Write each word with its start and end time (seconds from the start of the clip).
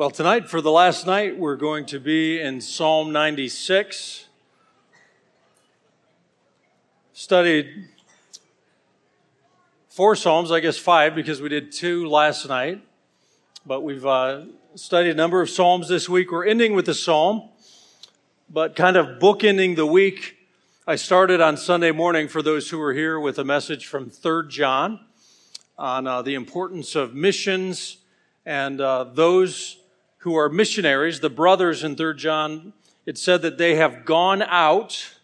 Well, 0.00 0.10
tonight, 0.10 0.48
for 0.48 0.62
the 0.62 0.70
last 0.70 1.06
night, 1.06 1.38
we're 1.38 1.56
going 1.56 1.84
to 1.84 2.00
be 2.00 2.40
in 2.40 2.62
Psalm 2.62 3.12
96. 3.12 4.28
Studied 7.12 7.86
four 9.90 10.16
Psalms, 10.16 10.50
I 10.50 10.60
guess 10.60 10.78
five, 10.78 11.14
because 11.14 11.42
we 11.42 11.50
did 11.50 11.70
two 11.70 12.08
last 12.08 12.48
night. 12.48 12.80
But 13.66 13.82
we've 13.82 14.06
uh, 14.06 14.44
studied 14.74 15.10
a 15.10 15.14
number 15.14 15.42
of 15.42 15.50
Psalms 15.50 15.90
this 15.90 16.08
week. 16.08 16.32
We're 16.32 16.46
ending 16.46 16.72
with 16.72 16.86
the 16.86 16.94
Psalm, 16.94 17.50
but 18.48 18.74
kind 18.74 18.96
of 18.96 19.18
bookending 19.18 19.76
the 19.76 19.84
week. 19.84 20.38
I 20.86 20.96
started 20.96 21.42
on 21.42 21.58
Sunday 21.58 21.90
morning 21.90 22.26
for 22.26 22.40
those 22.40 22.70
who 22.70 22.78
were 22.78 22.94
here 22.94 23.20
with 23.20 23.38
a 23.38 23.44
message 23.44 23.86
from 23.86 24.08
3 24.08 24.48
John 24.48 25.00
on 25.76 26.06
uh, 26.06 26.22
the 26.22 26.36
importance 26.36 26.94
of 26.94 27.14
missions 27.14 27.98
and 28.46 28.80
uh, 28.80 29.04
those 29.04 29.79
who 30.20 30.36
are 30.36 30.48
missionaries, 30.48 31.20
the 31.20 31.30
brothers 31.30 31.82
in 31.82 31.96
3 31.96 32.14
John, 32.16 32.74
it 33.06 33.16
said 33.16 33.40
that 33.42 33.56
they 33.56 33.76
have 33.76 34.04
gone 34.04 34.42
out, 34.42 35.14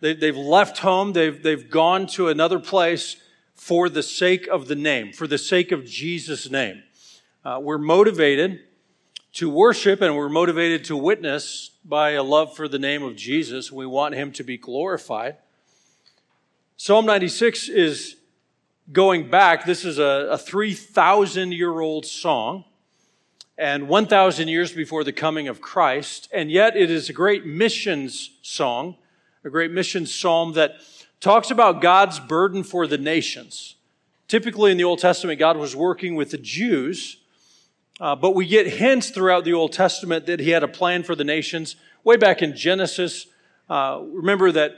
they, 0.00 0.14
have 0.14 0.36
left 0.36 0.78
home, 0.78 1.12
they've, 1.12 1.40
they've 1.40 1.70
gone 1.70 2.08
to 2.08 2.28
another 2.28 2.58
place 2.58 3.16
for 3.54 3.88
the 3.88 4.02
sake 4.02 4.48
of 4.48 4.66
the 4.66 4.74
name, 4.74 5.12
for 5.12 5.28
the 5.28 5.38
sake 5.38 5.70
of 5.70 5.84
Jesus' 5.84 6.50
name. 6.50 6.82
Uh, 7.44 7.60
we're 7.62 7.78
motivated 7.78 8.60
to 9.34 9.48
worship 9.48 10.02
and 10.02 10.16
we're 10.16 10.28
motivated 10.28 10.84
to 10.86 10.96
witness 10.96 11.70
by 11.84 12.10
a 12.10 12.24
love 12.24 12.56
for 12.56 12.66
the 12.66 12.80
name 12.80 13.04
of 13.04 13.14
Jesus. 13.14 13.70
We 13.70 13.86
want 13.86 14.16
him 14.16 14.32
to 14.32 14.42
be 14.42 14.58
glorified. 14.58 15.36
Psalm 16.76 17.06
96 17.06 17.68
is 17.68 18.16
going 18.90 19.30
back. 19.30 19.64
This 19.64 19.84
is 19.84 20.00
a, 20.00 20.28
a 20.32 20.38
3,000 20.38 21.52
year 21.52 21.78
old 21.78 22.04
song 22.04 22.64
and 23.58 23.88
1,000 23.88 24.48
years 24.48 24.72
before 24.72 25.04
the 25.04 25.12
coming 25.12 25.48
of 25.48 25.60
Christ. 25.60 26.28
And 26.32 26.50
yet 26.50 26.76
it 26.76 26.90
is 26.90 27.08
a 27.08 27.12
great 27.12 27.46
missions 27.46 28.30
song, 28.42 28.96
a 29.44 29.50
great 29.50 29.70
missions 29.70 30.14
psalm 30.14 30.54
that 30.54 30.76
talks 31.20 31.50
about 31.50 31.80
God's 31.80 32.18
burden 32.18 32.62
for 32.64 32.86
the 32.86 32.98
nations. 32.98 33.76
Typically 34.28 34.70
in 34.70 34.78
the 34.78 34.84
Old 34.84 34.98
Testament, 34.98 35.38
God 35.38 35.56
was 35.56 35.76
working 35.76 36.14
with 36.14 36.30
the 36.30 36.38
Jews, 36.38 37.18
uh, 38.00 38.16
but 38.16 38.34
we 38.34 38.46
get 38.46 38.66
hints 38.66 39.10
throughout 39.10 39.44
the 39.44 39.52
Old 39.52 39.72
Testament 39.72 40.26
that 40.26 40.40
He 40.40 40.50
had 40.50 40.62
a 40.62 40.68
plan 40.68 41.02
for 41.02 41.14
the 41.14 41.24
nations. 41.24 41.76
Way 42.02 42.16
back 42.16 42.42
in 42.42 42.56
Genesis, 42.56 43.26
uh, 43.68 44.00
remember 44.02 44.50
that 44.52 44.76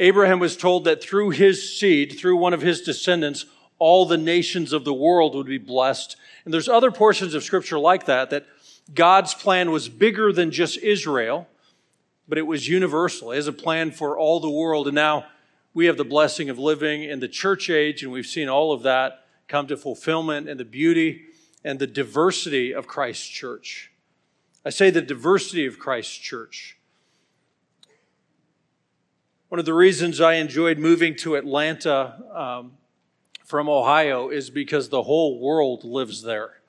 Abraham 0.00 0.40
was 0.40 0.56
told 0.56 0.84
that 0.84 1.02
through 1.02 1.30
his 1.30 1.78
seed, 1.78 2.18
through 2.18 2.36
one 2.36 2.52
of 2.52 2.62
his 2.62 2.80
descendants, 2.80 3.46
all 3.78 4.06
the 4.06 4.18
nations 4.18 4.72
of 4.72 4.84
the 4.84 4.94
world 4.94 5.34
would 5.34 5.46
be 5.46 5.58
blessed. 5.58 6.16
And 6.44 6.52
there's 6.52 6.68
other 6.68 6.90
portions 6.90 7.34
of 7.34 7.42
scripture 7.42 7.78
like 7.78 8.06
that, 8.06 8.30
that 8.30 8.46
God's 8.92 9.34
plan 9.34 9.70
was 9.70 9.88
bigger 9.88 10.32
than 10.32 10.50
just 10.50 10.78
Israel, 10.78 11.48
but 12.28 12.38
it 12.38 12.46
was 12.46 12.68
universal. 12.68 13.32
It 13.32 13.38
is 13.38 13.48
a 13.48 13.52
plan 13.52 13.90
for 13.92 14.18
all 14.18 14.40
the 14.40 14.50
world. 14.50 14.86
And 14.86 14.94
now 14.94 15.26
we 15.72 15.86
have 15.86 15.96
the 15.96 16.04
blessing 16.04 16.50
of 16.50 16.58
living 16.58 17.02
in 17.02 17.20
the 17.20 17.28
church 17.28 17.70
age, 17.70 18.02
and 18.02 18.12
we've 18.12 18.26
seen 18.26 18.48
all 18.48 18.72
of 18.72 18.82
that 18.82 19.26
come 19.48 19.66
to 19.68 19.76
fulfillment 19.76 20.48
and 20.48 20.58
the 20.60 20.64
beauty 20.64 21.24
and 21.64 21.78
the 21.78 21.86
diversity 21.86 22.72
of 22.72 22.86
Christ's 22.86 23.26
church. 23.26 23.90
I 24.64 24.70
say 24.70 24.90
the 24.90 25.02
diversity 25.02 25.66
of 25.66 25.78
Christ's 25.78 26.16
church. 26.16 26.78
One 29.48 29.58
of 29.58 29.66
the 29.66 29.74
reasons 29.74 30.20
I 30.20 30.34
enjoyed 30.34 30.78
moving 30.78 31.14
to 31.16 31.36
Atlanta 31.36 32.22
um, 32.34 32.72
from 33.44 33.68
Ohio 33.68 34.30
is 34.30 34.50
because 34.50 34.88
the 34.88 35.02
whole 35.02 35.38
world 35.38 35.84
lives 35.84 36.22
there. 36.22 36.60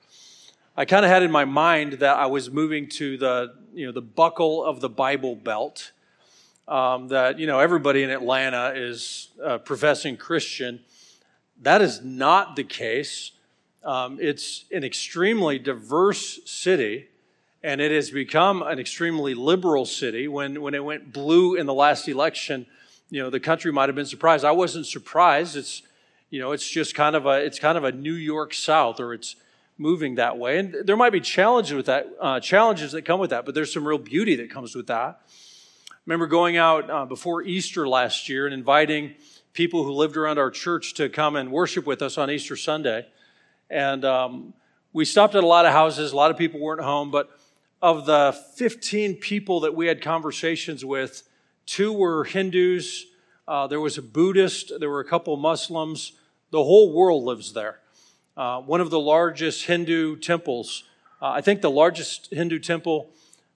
I 0.76 0.84
kind 0.84 1.04
of 1.04 1.10
had 1.10 1.22
in 1.22 1.30
my 1.30 1.46
mind 1.46 1.94
that 1.94 2.18
I 2.18 2.26
was 2.26 2.50
moving 2.50 2.88
to 2.90 3.16
the, 3.16 3.54
you 3.74 3.86
know, 3.86 3.92
the 3.92 4.02
buckle 4.02 4.62
of 4.62 4.80
the 4.80 4.90
Bible 4.90 5.34
Belt. 5.34 5.92
Um, 6.68 7.08
that, 7.08 7.38
you 7.38 7.46
know, 7.46 7.60
everybody 7.60 8.02
in 8.02 8.10
Atlanta 8.10 8.72
is 8.74 9.28
uh, 9.42 9.58
professing 9.58 10.16
Christian. 10.16 10.80
That 11.62 11.80
is 11.80 12.02
not 12.02 12.56
the 12.56 12.64
case. 12.64 13.30
Um, 13.84 14.18
it's 14.20 14.64
an 14.72 14.82
extremely 14.82 15.60
diverse 15.60 16.40
city, 16.44 17.06
and 17.62 17.80
it 17.80 17.92
has 17.92 18.10
become 18.10 18.62
an 18.62 18.78
extremely 18.80 19.32
liberal 19.32 19.86
city. 19.86 20.26
When, 20.26 20.60
when 20.60 20.74
it 20.74 20.84
went 20.84 21.12
blue 21.12 21.54
in 21.54 21.66
the 21.66 21.74
last 21.74 22.08
election, 22.08 22.66
you 23.10 23.22
know, 23.22 23.30
the 23.30 23.40
country 23.40 23.72
might 23.72 23.88
have 23.88 23.94
been 23.94 24.04
surprised. 24.04 24.44
I 24.44 24.50
wasn't 24.50 24.86
surprised. 24.86 25.56
It's 25.56 25.82
you 26.30 26.40
know, 26.40 26.52
it's 26.52 26.68
just 26.68 26.94
kind 26.94 27.16
of 27.16 27.26
a 27.26 27.44
it's 27.44 27.58
kind 27.58 27.78
of 27.78 27.84
a 27.84 27.92
New 27.92 28.14
York 28.14 28.52
South, 28.52 29.00
or 29.00 29.14
it's 29.14 29.36
moving 29.78 30.16
that 30.16 30.38
way. 30.38 30.58
And 30.58 30.74
there 30.84 30.96
might 30.96 31.12
be 31.12 31.20
challenges 31.20 31.74
with 31.74 31.86
that, 31.86 32.08
uh, 32.20 32.40
challenges 32.40 32.92
that 32.92 33.02
come 33.02 33.20
with 33.20 33.30
that, 33.30 33.44
but 33.44 33.54
there's 33.54 33.72
some 33.72 33.86
real 33.86 33.98
beauty 33.98 34.36
that 34.36 34.50
comes 34.50 34.74
with 34.74 34.86
that. 34.86 35.20
Remember 36.06 36.26
going 36.26 36.56
out 36.56 36.88
uh, 36.88 37.04
before 37.04 37.42
Easter 37.42 37.86
last 37.86 38.28
year 38.28 38.46
and 38.46 38.54
inviting 38.54 39.14
people 39.52 39.84
who 39.84 39.92
lived 39.92 40.16
around 40.16 40.38
our 40.38 40.50
church 40.50 40.94
to 40.94 41.08
come 41.08 41.36
and 41.36 41.50
worship 41.50 41.86
with 41.86 42.00
us 42.00 42.16
on 42.16 42.30
Easter 42.30 42.56
Sunday. 42.56 43.06
And 43.68 44.04
um, 44.04 44.54
we 44.92 45.04
stopped 45.04 45.34
at 45.34 45.42
a 45.42 45.46
lot 45.46 45.66
of 45.66 45.72
houses. 45.72 46.12
A 46.12 46.16
lot 46.16 46.30
of 46.30 46.38
people 46.38 46.60
weren't 46.60 46.82
home, 46.82 47.10
but 47.10 47.30
of 47.82 48.06
the 48.06 48.38
15 48.56 49.16
people 49.16 49.60
that 49.60 49.74
we 49.74 49.86
had 49.86 50.00
conversations 50.00 50.84
with, 50.84 51.22
two 51.66 51.92
were 51.92 52.24
Hindus, 52.24 53.06
uh, 53.48 53.66
there 53.66 53.80
was 53.80 53.96
a 53.96 54.02
Buddhist, 54.02 54.72
there 54.80 54.90
were 54.90 55.00
a 55.00 55.04
couple 55.04 55.36
Muslims. 55.36 56.12
The 56.50 56.62
whole 56.62 56.92
world 56.92 57.24
lives 57.24 57.52
there. 57.52 57.80
Uh, 58.36 58.60
one 58.60 58.80
of 58.80 58.90
the 58.90 59.00
largest 59.00 59.66
Hindu 59.66 60.16
temples, 60.16 60.84
uh, 61.22 61.30
I 61.30 61.40
think 61.40 61.60
the 61.60 61.70
largest 61.70 62.28
Hindu 62.32 62.58
temple 62.58 63.10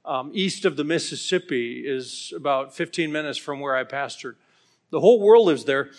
um, 0.04 0.30
east 0.32 0.64
of 0.64 0.76
the 0.76 0.84
Mississippi 0.84 1.84
is 1.86 2.32
about 2.34 2.74
15 2.74 3.12
minutes 3.12 3.36
from 3.36 3.60
where 3.60 3.76
I 3.76 3.84
pastored. 3.84 4.36
The 4.90 5.00
whole 5.00 5.20
world 5.20 5.46
lives 5.46 5.64
there. 5.64 5.90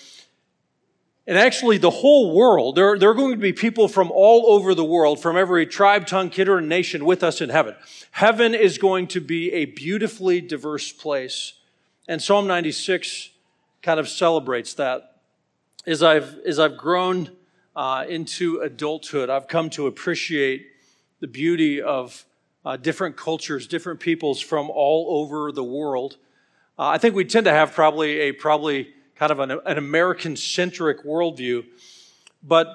And 1.27 1.37
actually, 1.37 1.77
the 1.77 1.91
whole 1.91 2.35
world, 2.35 2.75
there, 2.75 2.97
there 2.97 3.09
are 3.11 3.13
going 3.13 3.31
to 3.31 3.37
be 3.37 3.53
people 3.53 3.87
from 3.87 4.09
all 4.11 4.47
over 4.47 4.73
the 4.73 4.83
world, 4.83 5.21
from 5.21 5.37
every 5.37 5.67
tribe, 5.67 6.07
tongue, 6.07 6.29
kindred, 6.31 6.59
and 6.59 6.69
nation 6.69 7.05
with 7.05 7.23
us 7.23 7.41
in 7.41 7.49
heaven. 7.49 7.75
Heaven 8.09 8.55
is 8.55 8.79
going 8.79 9.07
to 9.09 9.21
be 9.21 9.53
a 9.53 9.65
beautifully 9.65 10.41
diverse 10.41 10.91
place. 10.91 11.53
And 12.07 12.21
Psalm 12.21 12.47
96 12.47 13.29
kind 13.81 13.99
of 13.99 14.07
celebrates 14.07 14.73
that. 14.75 15.21
As 15.85 16.03
I've, 16.03 16.37
as 16.45 16.59
I've 16.59 16.77
grown 16.77 17.31
uh, 17.75 18.05
into 18.07 18.59
adulthood, 18.59 19.29
I've 19.29 19.47
come 19.47 19.69
to 19.71 19.87
appreciate 19.87 20.67
the 21.19 21.27
beauty 21.27 21.81
of 21.81 22.25
uh, 22.63 22.77
different 22.77 23.17
cultures, 23.17 23.65
different 23.67 23.99
peoples 23.99 24.39
from 24.39 24.69
all 24.69 25.21
over 25.21 25.51
the 25.51 25.63
world. 25.63 26.17
Uh, 26.77 26.87
I 26.87 26.97
think 26.97 27.15
we 27.15 27.25
tend 27.25 27.45
to 27.45 27.51
have 27.51 27.73
probably 27.73 28.19
a 28.19 28.31
probably 28.31 28.93
kind 29.15 29.31
of 29.31 29.39
an, 29.39 29.51
an 29.51 29.77
American 29.77 30.35
centric 30.35 31.03
worldview, 31.03 31.65
but 32.43 32.67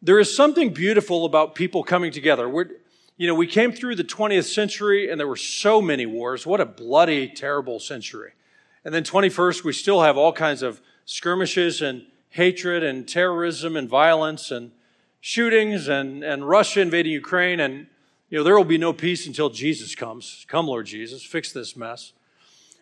there 0.00 0.18
is 0.18 0.34
something 0.34 0.72
beautiful 0.72 1.24
about 1.24 1.54
people 1.54 1.82
coming 1.84 2.10
together. 2.10 2.48
We're, 2.48 2.70
you 3.16 3.28
know, 3.28 3.34
we 3.34 3.46
came 3.46 3.72
through 3.72 3.96
the 3.96 4.04
20th 4.04 4.52
century 4.52 5.10
and 5.10 5.18
there 5.18 5.28
were 5.28 5.36
so 5.36 5.80
many 5.80 6.06
wars. 6.06 6.44
What 6.44 6.60
a 6.60 6.66
bloody, 6.66 7.28
terrible 7.28 7.78
century. 7.78 8.32
And 8.84 8.94
then 8.94 9.04
21st, 9.04 9.64
we 9.64 9.72
still 9.72 10.02
have 10.02 10.16
all 10.16 10.32
kinds 10.32 10.62
of 10.62 10.80
skirmishes 11.04 11.82
and 11.82 12.06
hatred 12.30 12.82
and 12.82 13.06
terrorism 13.06 13.76
and 13.76 13.88
violence 13.88 14.50
and 14.50 14.72
shootings 15.20 15.88
and, 15.88 16.24
and 16.24 16.48
Russia 16.48 16.80
invading 16.80 17.12
Ukraine. 17.12 17.60
And, 17.60 17.86
you 18.28 18.38
know, 18.38 18.44
there 18.44 18.56
will 18.56 18.64
be 18.64 18.78
no 18.78 18.92
peace 18.92 19.26
until 19.26 19.50
Jesus 19.50 19.94
comes. 19.94 20.44
Come, 20.48 20.66
Lord 20.66 20.86
Jesus, 20.86 21.22
fix 21.22 21.52
this 21.52 21.76
mess. 21.76 22.12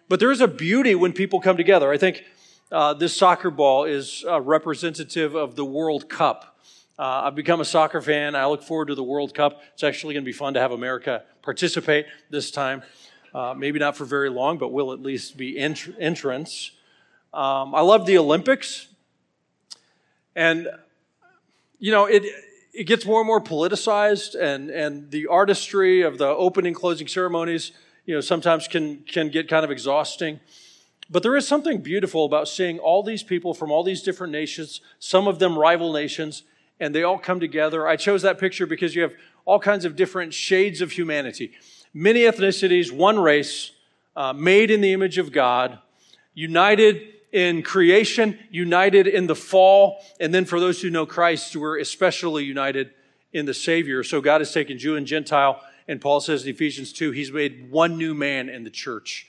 But 0.08 0.20
there 0.20 0.30
is 0.30 0.40
a 0.40 0.48
beauty 0.48 0.94
when 0.94 1.12
people 1.12 1.40
come 1.40 1.56
together. 1.56 1.92
I 1.92 1.98
think 1.98 2.24
uh, 2.72 2.94
this 2.94 3.16
soccer 3.16 3.50
ball 3.50 3.84
is 3.84 4.24
representative 4.26 5.34
of 5.34 5.56
the 5.56 5.64
World 5.64 6.08
Cup. 6.08 6.56
Uh, 6.98 7.22
I've 7.24 7.34
become 7.34 7.60
a 7.60 7.64
soccer 7.64 8.00
fan. 8.02 8.34
I 8.34 8.46
look 8.46 8.62
forward 8.62 8.88
to 8.88 8.94
the 8.94 9.02
World 9.02 9.34
Cup. 9.34 9.62
It's 9.72 9.82
actually 9.82 10.14
going 10.14 10.24
to 10.24 10.28
be 10.28 10.34
fun 10.34 10.54
to 10.54 10.60
have 10.60 10.70
America 10.70 11.22
participate 11.42 12.06
this 12.28 12.50
time. 12.50 12.82
Uh, 13.32 13.54
maybe 13.56 13.78
not 13.78 13.96
for 13.96 14.04
very 14.04 14.28
long, 14.28 14.58
but 14.58 14.72
will 14.72 14.92
at 14.92 15.00
least 15.00 15.36
be 15.36 15.56
ent- 15.56 15.94
entrance. 16.00 16.72
Um, 17.32 17.74
I 17.76 17.80
love 17.80 18.04
the 18.04 18.18
Olympics. 18.18 18.88
And, 20.34 20.68
you 21.78 21.92
know, 21.92 22.06
it, 22.06 22.24
it 22.72 22.84
gets 22.84 23.06
more 23.06 23.20
and 23.20 23.26
more 23.26 23.40
politicized, 23.40 24.34
and, 24.34 24.68
and 24.70 25.10
the 25.12 25.28
artistry 25.28 26.02
of 26.02 26.18
the 26.18 26.26
opening, 26.26 26.74
closing 26.74 27.06
ceremonies, 27.06 27.70
you 28.04 28.14
know, 28.14 28.20
sometimes 28.20 28.66
can, 28.66 29.04
can 29.04 29.28
get 29.28 29.48
kind 29.48 29.64
of 29.64 29.70
exhausting. 29.70 30.40
But 31.08 31.22
there 31.22 31.36
is 31.36 31.46
something 31.46 31.82
beautiful 31.82 32.24
about 32.24 32.48
seeing 32.48 32.80
all 32.80 33.04
these 33.04 33.22
people 33.22 33.54
from 33.54 33.70
all 33.70 33.84
these 33.84 34.02
different 34.02 34.32
nations, 34.32 34.80
some 34.98 35.28
of 35.28 35.38
them 35.38 35.56
rival 35.56 35.92
nations, 35.92 36.42
and 36.80 36.92
they 36.92 37.04
all 37.04 37.18
come 37.18 37.38
together. 37.38 37.86
I 37.86 37.94
chose 37.94 38.22
that 38.22 38.38
picture 38.38 38.66
because 38.66 38.96
you 38.96 39.02
have 39.02 39.12
all 39.44 39.60
kinds 39.60 39.84
of 39.84 39.94
different 39.94 40.34
shades 40.34 40.80
of 40.80 40.92
humanity 40.92 41.52
many 41.92 42.20
ethnicities, 42.20 42.92
one 42.92 43.18
race, 43.18 43.72
uh, 44.16 44.32
made 44.32 44.70
in 44.70 44.80
the 44.80 44.92
image 44.92 45.18
of 45.18 45.32
God, 45.32 45.78
united 46.34 47.02
in 47.32 47.62
creation, 47.62 48.38
united 48.50 49.06
in 49.06 49.26
the 49.26 49.36
fall, 49.36 50.04
and 50.18 50.34
then 50.34 50.44
for 50.44 50.58
those 50.58 50.82
who 50.82 50.90
know 50.90 51.06
Christ, 51.06 51.54
we're 51.54 51.78
especially 51.78 52.44
united 52.44 52.90
in 53.32 53.46
the 53.46 53.54
Savior. 53.54 54.02
So 54.02 54.20
God 54.20 54.40
has 54.40 54.52
taken 54.52 54.78
Jew 54.78 54.96
and 54.96 55.06
Gentile 55.06 55.62
and 55.90 56.00
Paul 56.00 56.20
says 56.20 56.44
in 56.44 56.50
Ephesians 56.50 56.92
2, 56.92 57.10
he's 57.10 57.32
made 57.32 57.68
one 57.68 57.98
new 57.98 58.14
man 58.14 58.48
in 58.48 58.62
the 58.62 58.70
church. 58.70 59.26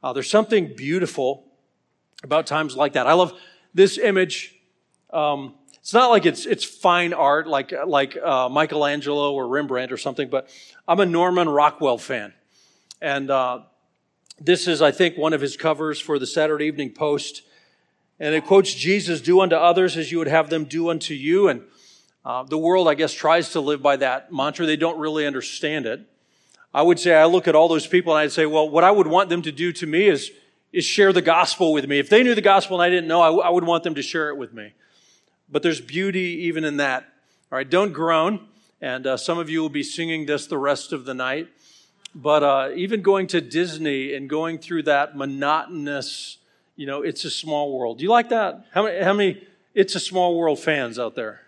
Uh, 0.00 0.12
there's 0.12 0.30
something 0.30 0.72
beautiful 0.76 1.44
about 2.22 2.46
times 2.46 2.76
like 2.76 2.92
that. 2.92 3.08
I 3.08 3.14
love 3.14 3.32
this 3.74 3.98
image. 3.98 4.54
Um, 5.12 5.56
it's 5.84 5.92
not 5.92 6.08
like 6.08 6.24
it's 6.24 6.46
it's 6.46 6.64
fine 6.64 7.12
art 7.12 7.46
like 7.46 7.70
like 7.86 8.16
uh, 8.16 8.48
Michelangelo 8.48 9.34
or 9.34 9.46
Rembrandt 9.46 9.92
or 9.92 9.98
something, 9.98 10.30
but 10.30 10.48
I'm 10.88 10.98
a 10.98 11.04
Norman 11.04 11.46
Rockwell 11.46 11.98
fan, 11.98 12.32
and 13.02 13.30
uh, 13.30 13.60
this 14.40 14.66
is 14.66 14.80
I 14.80 14.92
think 14.92 15.18
one 15.18 15.34
of 15.34 15.42
his 15.42 15.58
covers 15.58 16.00
for 16.00 16.18
the 16.18 16.26
Saturday 16.26 16.64
Evening 16.64 16.90
Post, 16.92 17.42
and 18.18 18.34
it 18.34 18.46
quotes 18.46 18.72
Jesus: 18.72 19.20
"Do 19.20 19.42
unto 19.42 19.56
others 19.56 19.98
as 19.98 20.10
you 20.10 20.16
would 20.16 20.26
have 20.26 20.48
them 20.48 20.64
do 20.64 20.88
unto 20.88 21.12
you." 21.12 21.48
And 21.48 21.64
uh, 22.24 22.44
the 22.44 22.56
world, 22.56 22.88
I 22.88 22.94
guess, 22.94 23.12
tries 23.12 23.50
to 23.50 23.60
live 23.60 23.82
by 23.82 23.96
that 23.96 24.32
mantra. 24.32 24.64
They 24.64 24.76
don't 24.76 24.98
really 24.98 25.26
understand 25.26 25.84
it. 25.84 26.00
I 26.72 26.80
would 26.80 26.98
say 26.98 27.14
I 27.14 27.26
look 27.26 27.46
at 27.46 27.54
all 27.54 27.68
those 27.68 27.86
people 27.86 28.16
and 28.16 28.22
I'd 28.22 28.32
say, 28.32 28.46
well, 28.46 28.70
what 28.70 28.84
I 28.84 28.90
would 28.90 29.06
want 29.06 29.28
them 29.28 29.42
to 29.42 29.52
do 29.52 29.70
to 29.72 29.86
me 29.86 30.06
is 30.06 30.32
is 30.72 30.86
share 30.86 31.12
the 31.12 31.20
gospel 31.20 31.74
with 31.74 31.86
me. 31.86 31.98
If 31.98 32.08
they 32.08 32.22
knew 32.22 32.34
the 32.34 32.40
gospel 32.40 32.80
and 32.80 32.86
I 32.86 32.88
didn't 32.88 33.06
know, 33.06 33.20
I, 33.20 33.26
w- 33.26 33.42
I 33.42 33.50
would 33.50 33.64
want 33.64 33.84
them 33.84 33.94
to 33.96 34.02
share 34.02 34.30
it 34.30 34.38
with 34.38 34.54
me. 34.54 34.72
But 35.48 35.62
there's 35.62 35.80
beauty 35.80 36.40
even 36.46 36.64
in 36.64 36.78
that. 36.78 37.04
All 37.52 37.58
right, 37.58 37.68
don't 37.68 37.92
groan. 37.92 38.48
And 38.80 39.06
uh, 39.06 39.16
some 39.16 39.38
of 39.38 39.48
you 39.48 39.62
will 39.62 39.68
be 39.70 39.82
singing 39.82 40.26
this 40.26 40.46
the 40.46 40.58
rest 40.58 40.92
of 40.92 41.04
the 41.04 41.14
night. 41.14 41.48
But 42.14 42.42
uh, 42.42 42.70
even 42.74 43.02
going 43.02 43.26
to 43.28 43.40
Disney 43.40 44.14
and 44.14 44.28
going 44.28 44.58
through 44.58 44.84
that 44.84 45.16
monotonous, 45.16 46.38
you 46.76 46.86
know, 46.86 47.02
it's 47.02 47.24
a 47.24 47.30
small 47.30 47.76
world. 47.76 47.98
Do 47.98 48.04
you 48.04 48.10
like 48.10 48.28
that? 48.28 48.66
How 48.72 48.84
many, 48.84 49.02
how 49.02 49.12
many 49.12 49.46
it's 49.74 49.94
a 49.94 50.00
small 50.00 50.36
world 50.38 50.60
fans 50.60 50.98
out 50.98 51.14
there? 51.14 51.40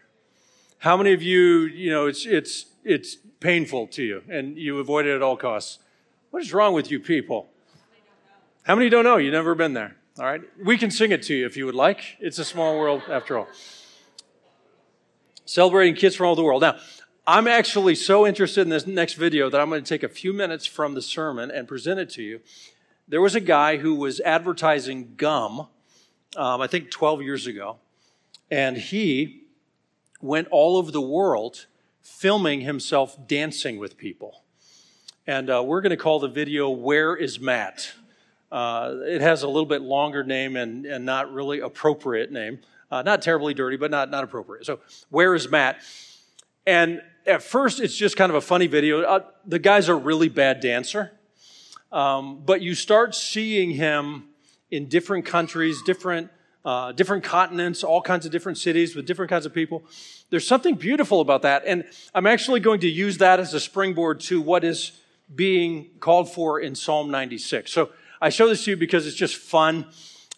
How 0.79 0.97
many 0.97 1.13
of 1.13 1.23
you, 1.23 1.67
you 1.67 1.91
know, 1.91 2.07
it's, 2.07 2.27
it's, 2.27 2.67
it's 2.85 3.17
painful 3.41 3.87
to 3.89 4.03
you 4.03 4.23
and 4.29 4.57
you 4.57 4.79
avoid 4.79 5.07
it 5.07 5.15
at 5.15 5.23
all 5.23 5.37
costs? 5.37 5.79
What 6.31 6.43
is 6.43 6.53
wrong 6.53 6.75
with 6.75 6.91
you 6.91 7.01
people? 7.01 7.49
How 8.65 8.75
many 8.75 8.89
don't 8.89 9.05
know? 9.05 9.17
You've 9.17 9.33
never 9.33 9.55
been 9.55 9.75
there. 9.75 9.97
All 10.19 10.25
right. 10.25 10.43
We 10.65 10.77
can 10.79 10.91
sing 10.91 11.13
it 11.13 11.23
to 11.25 11.35
you 11.35 11.47
if 11.47 11.57
you 11.57 11.67
would 11.67 11.75
like. 11.75 12.17
It's 12.19 12.39
a 12.39 12.45
small 12.45 12.79
world 12.79 13.03
after 13.09 13.39
all 13.39 13.49
celebrating 15.47 15.95
kids 15.95 16.15
from 16.15 16.27
all 16.27 16.37
the 16.37 16.43
world. 16.43 16.63
Now, 16.63 16.77
I'm 17.27 17.49
actually 17.49 17.95
so 17.95 18.27
interested 18.27 18.61
in 18.61 18.69
this 18.69 18.87
next 18.87 19.15
video 19.15 19.49
that 19.49 19.61
I'm 19.61 19.69
going 19.69 19.83
to 19.83 19.89
take 19.89 20.03
a 20.03 20.09
few 20.09 20.33
minutes 20.33 20.67
from 20.67 20.95
the 20.95 21.03
sermon 21.03 21.51
and 21.51 21.67
present 21.67 21.99
it 21.99 22.11
to 22.11 22.23
you. 22.23 22.41
There 23.09 23.21
was 23.21 23.35
a 23.35 23.41
guy 23.41 23.79
who 23.79 23.95
was 23.95 24.21
advertising 24.21 25.15
gum, 25.17 25.69
um, 26.37 26.61
I 26.61 26.67
think 26.67 26.91
12 26.91 27.23
years 27.23 27.47
ago, 27.47 27.79
and 28.51 28.77
he 28.77 29.45
went 30.21 30.49
all 30.51 30.77
over 30.77 30.91
the 30.91 31.01
world 31.01 31.67
filming 32.03 32.61
himself 32.61 33.17
dancing 33.27 33.79
with 33.79 33.97
people. 33.97 34.45
And 35.27 35.51
uh, 35.51 35.63
we're 35.65 35.81
going 35.81 35.91
to 35.91 35.97
call 35.97 36.21
the 36.21 36.29
video 36.29 36.71
Where 36.71 37.17
is 37.17 37.41
Matt? 37.41 37.93
Uh, 38.53 38.95
it 39.05 39.21
has 39.21 39.43
a 39.43 39.49
little 39.49 39.67
bit 39.67 39.83
longer 39.83 40.23
name 40.23 40.55
and, 40.55 40.87
and 40.87 41.05
not 41.05 41.33
really 41.33 41.59
appropriate 41.59 42.31
name. 42.31 42.61
Uh, 42.91 43.03
not 43.03 43.23
terribly 43.23 43.55
dirty, 43.55 43.77
but 43.77 43.91
not, 43.91 44.11
not 44.11 44.25
appropriate. 44.25 44.65
So, 44.65 44.81
where 45.11 45.35
is 45.35 45.51
Matt? 45.51 45.81
And 46.67 47.03
at 47.27 47.43
first, 47.43 47.81
it's 47.81 47.97
just 47.97 48.17
kind 48.17 48.31
of 48.31 48.37
a 48.37 48.41
funny 48.41 48.67
video. 48.67 49.03
Uh, 49.03 49.21
the 49.45 49.59
guy's 49.59 49.89
a 49.89 49.95
really 49.95 50.29
bad 50.29 50.61
dancer. 50.61 51.13
Um, 51.93 52.43
but 52.45 52.61
you 52.63 52.75
start 52.75 53.15
seeing 53.15 53.71
him 53.71 54.25
in 54.71 54.89
different 54.89 55.25
countries, 55.25 55.81
different, 55.83 56.31
uh, 56.65 56.93
different 56.93 57.25
continents, 57.25 57.85
all 57.85 58.03
kinds 58.03 58.27
of 58.27 58.33
different 58.33 58.59
cities 58.59 58.95
with 58.95 59.07
different 59.07 59.31
kinds 59.31 59.47
of 59.47 59.55
people. 59.55 59.85
There's 60.31 60.47
something 60.47 60.75
beautiful 60.75 61.21
about 61.21 61.43
that. 61.43 61.63
And 61.67 61.85
I'm 62.15 62.27
actually 62.27 62.61
going 62.61 62.81
to 62.81 62.89
use 62.89 63.19
that 63.19 63.39
as 63.39 63.55
a 63.55 63.61
springboard 63.61 64.21
to 64.21 64.41
what 64.41 64.65
is 64.65 64.93
being 65.35 65.91
called 66.01 66.31
for 66.31 66.61
in 66.61 66.75
Psalm 66.75 67.11
96. 67.11 67.73
So 67.73 67.91
I 68.21 68.29
show 68.31 68.49
this 68.49 68.65
to 68.65 68.73
you 68.73 68.77
because 68.77 69.07
it's 69.07 69.17
just 69.17 69.37
fun 69.37 69.87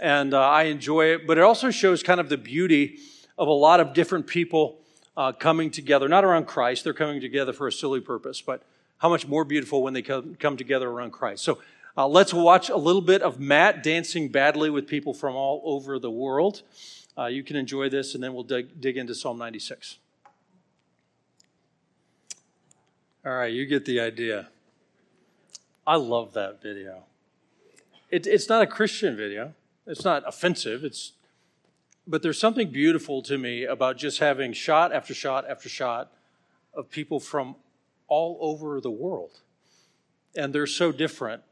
and 0.01 0.35
uh, 0.35 0.41
I 0.41 0.65
enjoy 0.65 1.07
it. 1.07 1.27
But 1.27 1.39
it 1.39 1.45
also 1.45 1.71
shows 1.71 2.03
kind 2.03 2.21
of 2.21 2.29
the 2.29 2.37
beauty 2.37 2.99
of 3.37 3.49
a 3.49 3.53
lot 3.53 3.81
of 3.81 3.93
different 3.95 4.27
people 4.27 4.79
uh, 5.17 5.33
coming 5.33 5.71
together, 5.71 6.09
not 6.09 6.25
around 6.25 6.47
Christ, 6.47 6.85
they're 6.85 6.95
coming 6.95 7.21
together 7.21 7.53
for 7.53 7.67
a 7.67 7.73
silly 7.73 8.01
purpose, 8.01 8.41
but 8.41 8.63
how 8.99 9.09
much 9.09 9.27
more 9.27 9.45
beautiful 9.45 9.83
when 9.83 9.93
they 9.93 10.03
come, 10.03 10.37
come 10.37 10.57
together 10.57 10.89
around 10.89 11.11
Christ. 11.11 11.43
So 11.43 11.59
uh, 11.97 12.07
let's 12.07 12.33
watch 12.33 12.69
a 12.69 12.77
little 12.77 13.01
bit 13.01 13.23
of 13.23 13.41
Matt 13.41 13.83
dancing 13.83 14.29
badly 14.29 14.71
with 14.71 14.87
people 14.87 15.13
from 15.13 15.35
all 15.35 15.61
over 15.65 15.99
the 15.99 16.11
world. 16.11 16.63
Uh, 17.17 17.27
you 17.27 17.43
can 17.43 17.57
enjoy 17.57 17.89
this, 17.89 18.15
and 18.15 18.23
then 18.23 18.33
we'll 18.33 18.45
dig, 18.45 18.81
dig 18.81 18.97
into 18.97 19.13
Psalm 19.13 19.39
96. 19.39 19.99
All 23.27 23.33
right, 23.33 23.53
you 23.53 23.67
get 23.67 23.85
the 23.85 23.99
idea. 23.99 24.49
I 25.85 25.97
love 25.97 26.33
that 26.35 26.63
video. 26.63 27.03
It, 28.11 28.27
it's 28.27 28.49
not 28.49 28.63
a 28.63 28.67
Christian 28.67 29.17
video. 29.17 29.55
It's 29.89 30.05
not 30.05 30.23
offensive. 30.27 30.85
It's 30.85 31.13
but 32.07 32.23
there's 32.23 32.39
something 32.39 32.71
beautiful 32.71 33.21
to 33.23 33.37
me 33.37 33.65
about 33.65 33.99
just 33.99 34.19
having 34.19 34.53
shot 34.55 34.95
after 34.95 35.13
shot 35.13 35.49
after 35.49 35.69
shot 35.69 36.13
of 36.73 36.91
people 36.91 37.21
from 37.21 37.57
all 38.07 38.39
over 38.41 38.81
the 38.81 38.91
world. 38.91 39.41
And 40.35 40.55
they're 40.55 40.67
so 40.67 40.93
different. 40.93 41.43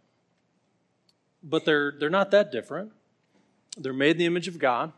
But 1.42 1.64
they're 1.64 1.92
they're 1.98 2.10
not 2.10 2.30
that 2.30 2.52
different. 2.52 2.92
They're 3.78 3.92
made 3.92 4.12
in 4.12 4.18
the 4.18 4.26
image 4.26 4.48
of 4.48 4.58
God. 4.58 4.92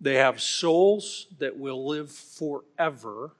They 0.00 0.14
have 0.14 0.40
souls 0.40 1.26
that 1.38 1.58
will 1.58 1.86
live 1.86 2.10
forever. 2.10 3.32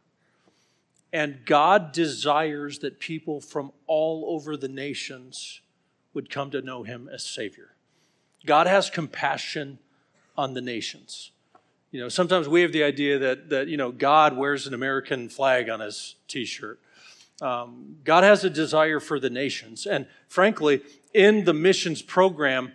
And 1.12 1.44
God 1.44 1.92
desires 1.92 2.80
that 2.80 2.98
people 3.00 3.40
from 3.40 3.72
all 3.86 4.24
over 4.28 4.56
the 4.56 4.68
nations 4.68 5.60
would 6.14 6.30
come 6.30 6.50
to 6.50 6.60
know 6.60 6.82
him 6.82 7.08
as 7.12 7.24
Savior. 7.24 7.70
God 8.46 8.67
has 8.67 8.90
compassion 8.90 9.79
on 10.37 10.55
the 10.55 10.61
nations. 10.61 11.32
You 11.90 12.00
know, 12.00 12.08
sometimes 12.08 12.49
we 12.49 12.62
have 12.62 12.73
the 12.73 12.85
idea 12.85 13.19
that, 13.19 13.49
that 13.49 13.69
you 13.69 13.76
know, 13.76 13.90
God 13.90 14.37
wears 14.37 14.67
an 14.67 14.75
American 14.75 15.29
flag 15.29 15.69
on 15.70 15.81
his 15.81 16.17
t 16.29 16.44
shirt. 16.44 16.81
Um, 17.40 17.96
God 18.05 18.25
has 18.25 18.44
a 18.44 18.50
desire 18.50 19.00
for 19.00 19.19
the 19.20 19.31
nations. 19.31 19.87
And 19.87 20.06
frankly, 20.29 20.82
in 21.14 21.44
the 21.44 21.55
missions 21.55 22.02
program, 22.02 22.73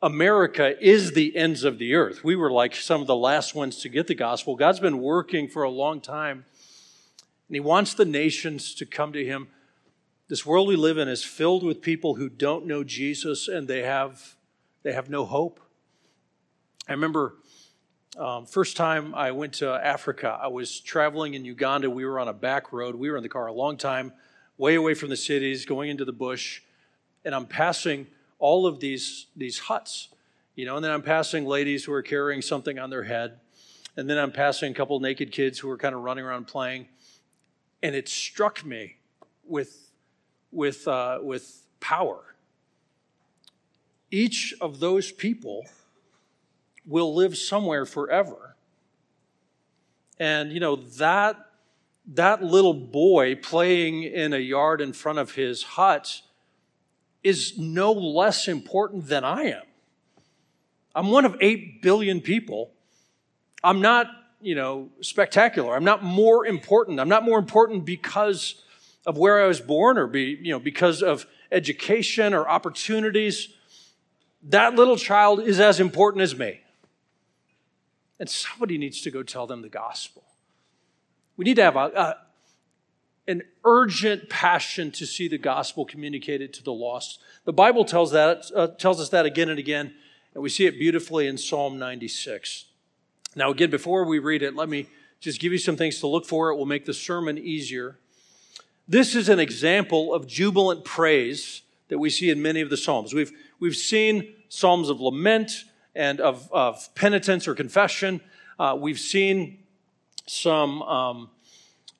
America 0.00 0.76
is 0.80 1.12
the 1.12 1.36
ends 1.36 1.64
of 1.64 1.78
the 1.78 1.94
earth. 1.94 2.22
We 2.22 2.36
were 2.36 2.50
like 2.50 2.74
some 2.74 3.00
of 3.00 3.06
the 3.06 3.16
last 3.16 3.54
ones 3.54 3.78
to 3.78 3.88
get 3.88 4.06
the 4.06 4.14
gospel. 4.14 4.54
God's 4.56 4.80
been 4.80 5.00
working 5.00 5.48
for 5.48 5.62
a 5.62 5.70
long 5.70 6.00
time, 6.00 6.44
and 7.48 7.56
He 7.56 7.60
wants 7.60 7.94
the 7.94 8.04
nations 8.04 8.74
to 8.76 8.86
come 8.86 9.12
to 9.12 9.24
Him. 9.24 9.48
This 10.28 10.46
world 10.46 10.68
we 10.68 10.76
live 10.76 10.96
in 10.96 11.08
is 11.08 11.24
filled 11.24 11.64
with 11.64 11.82
people 11.82 12.14
who 12.14 12.28
don't 12.28 12.66
know 12.66 12.84
Jesus 12.84 13.48
and 13.48 13.68
they 13.68 13.82
have 13.82 14.36
they 14.84 14.92
have 14.92 15.10
no 15.10 15.24
hope. 15.24 15.58
I 16.88 16.92
remember 16.92 17.34
um, 18.16 18.46
first 18.46 18.76
time 18.76 19.12
I 19.12 19.32
went 19.32 19.54
to 19.54 19.68
Africa, 19.68 20.38
I 20.40 20.46
was 20.46 20.78
traveling 20.78 21.34
in 21.34 21.44
Uganda. 21.44 21.90
We 21.90 22.04
were 22.04 22.20
on 22.20 22.28
a 22.28 22.32
back 22.32 22.72
road. 22.72 22.94
We 22.94 23.10
were 23.10 23.16
in 23.16 23.24
the 23.24 23.28
car 23.28 23.48
a 23.48 23.52
long 23.52 23.76
time, 23.76 24.12
way 24.56 24.76
away 24.76 24.94
from 24.94 25.08
the 25.08 25.16
cities, 25.16 25.64
going 25.64 25.90
into 25.90 26.04
the 26.04 26.12
bush, 26.12 26.60
and 27.24 27.34
I'm 27.34 27.46
passing 27.46 28.06
all 28.38 28.66
of 28.66 28.78
these 28.78 29.26
these 29.34 29.58
huts, 29.58 30.10
you 30.54 30.64
know, 30.64 30.76
and 30.76 30.84
then 30.84 30.92
I'm 30.92 31.02
passing 31.02 31.44
ladies 31.44 31.84
who 31.84 31.92
are 31.92 32.02
carrying 32.02 32.40
something 32.40 32.78
on 32.78 32.90
their 32.90 33.02
head, 33.02 33.40
and 33.96 34.08
then 34.08 34.18
I'm 34.18 34.30
passing 34.30 34.70
a 34.70 34.74
couple 34.74 35.00
naked 35.00 35.32
kids 35.32 35.58
who 35.58 35.68
are 35.70 35.78
kind 35.78 35.94
of 35.94 36.02
running 36.02 36.24
around 36.24 36.46
playing, 36.46 36.86
and 37.82 37.96
it 37.96 38.08
struck 38.08 38.64
me 38.64 38.98
with 39.44 39.90
with 40.52 40.86
uh, 40.86 41.18
with 41.20 41.66
power 41.80 42.33
each 44.14 44.54
of 44.60 44.78
those 44.78 45.10
people 45.10 45.66
will 46.86 47.12
live 47.14 47.36
somewhere 47.36 47.84
forever. 47.84 48.54
And, 50.20 50.52
you 50.52 50.60
know, 50.60 50.76
that, 50.76 51.36
that 52.14 52.40
little 52.40 52.74
boy 52.74 53.34
playing 53.34 54.04
in 54.04 54.32
a 54.32 54.38
yard 54.38 54.80
in 54.80 54.92
front 54.92 55.18
of 55.18 55.34
his 55.34 55.64
hut 55.64 56.22
is 57.24 57.58
no 57.58 57.90
less 57.90 58.46
important 58.46 59.08
than 59.08 59.24
I 59.24 59.42
am. 59.46 59.62
I'm 60.94 61.10
one 61.10 61.24
of 61.24 61.36
8 61.40 61.82
billion 61.82 62.20
people. 62.20 62.70
I'm 63.64 63.80
not, 63.80 64.06
you 64.40 64.54
know, 64.54 64.90
spectacular. 65.00 65.74
I'm 65.74 65.82
not 65.82 66.04
more 66.04 66.46
important. 66.46 67.00
I'm 67.00 67.08
not 67.08 67.24
more 67.24 67.40
important 67.40 67.84
because 67.84 68.62
of 69.06 69.18
where 69.18 69.42
I 69.42 69.48
was 69.48 69.60
born 69.60 69.98
or 69.98 70.06
be, 70.06 70.38
you 70.40 70.52
know, 70.52 70.60
because 70.60 71.02
of 71.02 71.26
education 71.50 72.32
or 72.32 72.48
opportunities 72.48 73.48
that 74.44 74.74
little 74.74 74.96
child 74.96 75.40
is 75.40 75.58
as 75.58 75.80
important 75.80 76.22
as 76.22 76.36
me. 76.36 76.60
And 78.20 78.28
somebody 78.28 78.78
needs 78.78 79.00
to 79.02 79.10
go 79.10 79.22
tell 79.22 79.46
them 79.46 79.62
the 79.62 79.68
gospel. 79.68 80.24
We 81.36 81.44
need 81.44 81.56
to 81.56 81.64
have 81.64 81.76
a, 81.76 81.78
a, 81.78 82.16
an 83.26 83.42
urgent 83.64 84.28
passion 84.28 84.90
to 84.92 85.06
see 85.06 85.28
the 85.28 85.38
gospel 85.38 85.84
communicated 85.84 86.52
to 86.54 86.62
the 86.62 86.72
lost. 86.72 87.20
The 87.44 87.52
Bible 87.52 87.84
tells, 87.84 88.12
that, 88.12 88.44
uh, 88.54 88.68
tells 88.68 89.00
us 89.00 89.08
that 89.10 89.26
again 89.26 89.48
and 89.48 89.58
again, 89.58 89.94
and 90.34 90.42
we 90.42 90.48
see 90.48 90.66
it 90.66 90.78
beautifully 90.78 91.26
in 91.26 91.38
Psalm 91.38 91.78
96. 91.78 92.66
Now, 93.34 93.50
again, 93.50 93.70
before 93.70 94.04
we 94.04 94.18
read 94.18 94.42
it, 94.42 94.54
let 94.54 94.68
me 94.68 94.86
just 95.20 95.40
give 95.40 95.52
you 95.52 95.58
some 95.58 95.76
things 95.76 96.00
to 96.00 96.06
look 96.06 96.26
for. 96.26 96.50
It 96.50 96.56
will 96.56 96.66
make 96.66 96.84
the 96.84 96.94
sermon 96.94 97.38
easier. 97.38 97.98
This 98.86 99.14
is 99.14 99.28
an 99.28 99.40
example 99.40 100.12
of 100.12 100.26
jubilant 100.26 100.84
praise 100.84 101.62
that 101.88 101.98
we 101.98 102.10
see 102.10 102.30
in 102.30 102.42
many 102.42 102.60
of 102.60 102.70
the 102.70 102.76
Psalms. 102.76 103.14
We've, 103.14 103.32
we've 103.60 103.76
seen 103.76 104.34
Psalms 104.48 104.88
of 104.88 105.00
lament 105.00 105.64
and 105.94 106.20
of, 106.20 106.48
of 106.52 106.94
penitence 106.94 107.48
or 107.48 107.54
confession. 107.54 108.20
Uh, 108.58 108.76
we've 108.78 108.98
seen 108.98 109.58
some 110.26 110.82
um, 110.82 111.30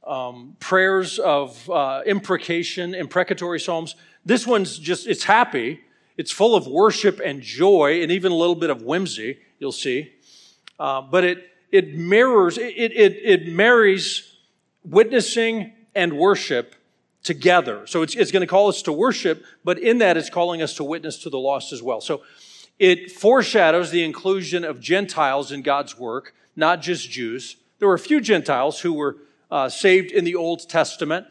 um, 0.06 0.56
prayers 0.60 1.18
of 1.18 1.68
uh, 1.70 2.02
imprecation, 2.06 2.94
imprecatory 2.94 3.60
Psalms. 3.60 3.96
This 4.24 4.46
one's 4.46 4.78
just, 4.78 5.06
it's 5.06 5.24
happy. 5.24 5.80
It's 6.16 6.30
full 6.30 6.54
of 6.54 6.66
worship 6.66 7.20
and 7.24 7.42
joy 7.42 8.02
and 8.02 8.12
even 8.12 8.30
a 8.30 8.36
little 8.36 8.54
bit 8.54 8.70
of 8.70 8.82
whimsy, 8.82 9.38
you'll 9.58 9.72
see. 9.72 10.12
Uh, 10.78 11.00
but 11.02 11.24
it, 11.24 11.50
it 11.72 11.94
mirrors, 11.94 12.56
it, 12.56 12.92
it, 12.92 13.12
it 13.22 13.48
marries 13.48 14.36
witnessing 14.84 15.72
and 15.94 16.16
worship 16.16 16.74
together. 17.24 17.86
So 17.86 18.02
it's, 18.02 18.14
it's 18.14 18.30
going 18.30 18.42
to 18.42 18.46
call 18.46 18.68
us 18.68 18.82
to 18.82 18.92
worship, 18.92 19.44
but 19.64 19.78
in 19.78 19.98
that 19.98 20.16
it's 20.16 20.30
calling 20.30 20.62
us 20.62 20.74
to 20.74 20.84
witness 20.84 21.18
to 21.24 21.30
the 21.30 21.38
lost 21.38 21.72
as 21.72 21.82
well. 21.82 22.00
So 22.00 22.22
it 22.78 23.10
foreshadows 23.10 23.90
the 23.90 24.04
inclusion 24.04 24.62
of 24.62 24.78
Gentiles 24.78 25.50
in 25.50 25.62
God's 25.62 25.98
work, 25.98 26.34
not 26.54 26.82
just 26.82 27.10
Jews. 27.10 27.56
There 27.78 27.88
were 27.88 27.94
a 27.94 27.98
few 27.98 28.20
Gentiles 28.20 28.80
who 28.80 28.92
were 28.92 29.16
uh, 29.50 29.68
saved 29.68 30.12
in 30.12 30.24
the 30.24 30.34
Old 30.34 30.68
Testament, 30.68 31.26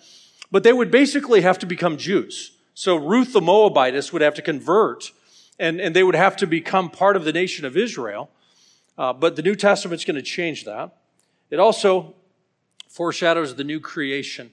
but 0.51 0.63
they 0.63 0.73
would 0.73 0.91
basically 0.91 1.41
have 1.41 1.59
to 1.59 1.65
become 1.65 1.97
Jews. 1.97 2.57
So 2.73 2.95
Ruth 2.95 3.33
the 3.33 3.41
Moabitess 3.41 4.11
would 4.11 4.21
have 4.21 4.33
to 4.35 4.41
convert, 4.41 5.11
and, 5.59 5.79
and 5.79 5.95
they 5.95 6.03
would 6.03 6.15
have 6.15 6.35
to 6.37 6.47
become 6.47 6.89
part 6.89 7.15
of 7.15 7.23
the 7.23 7.33
nation 7.33 7.65
of 7.65 7.77
Israel. 7.77 8.29
Uh, 8.97 9.13
but 9.13 9.35
the 9.35 9.41
New 9.41 9.55
Testament's 9.55 10.05
going 10.05 10.15
to 10.15 10.21
change 10.21 10.65
that. 10.65 10.95
It 11.49 11.59
also 11.59 12.15
foreshadows 12.89 13.55
the 13.55 13.63
new 13.63 13.79
creation 13.79 14.51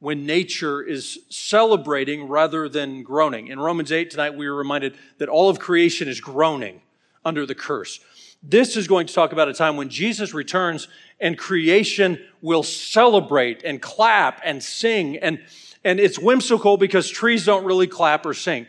when 0.00 0.26
nature 0.26 0.82
is 0.82 1.18
celebrating 1.28 2.28
rather 2.28 2.68
than 2.68 3.02
groaning. 3.02 3.48
In 3.48 3.58
Romans 3.58 3.90
8 3.90 4.10
tonight, 4.10 4.34
we 4.34 4.48
were 4.48 4.54
reminded 4.54 4.96
that 5.18 5.28
all 5.28 5.48
of 5.48 5.58
creation 5.58 6.08
is 6.08 6.20
groaning 6.20 6.80
under 7.24 7.44
the 7.44 7.54
curse. 7.54 8.00
This 8.42 8.76
is 8.76 8.86
going 8.86 9.08
to 9.08 9.14
talk 9.14 9.32
about 9.32 9.48
a 9.48 9.54
time 9.54 9.76
when 9.76 9.88
Jesus 9.88 10.32
returns 10.32 10.86
and 11.20 11.36
creation 11.36 12.24
will 12.40 12.62
celebrate 12.62 13.64
and 13.64 13.82
clap 13.82 14.40
and 14.44 14.62
sing. 14.62 15.16
And, 15.16 15.40
and 15.84 15.98
it's 15.98 16.18
whimsical 16.18 16.76
because 16.76 17.10
trees 17.10 17.44
don't 17.44 17.64
really 17.64 17.88
clap 17.88 18.24
or 18.24 18.34
sing. 18.34 18.66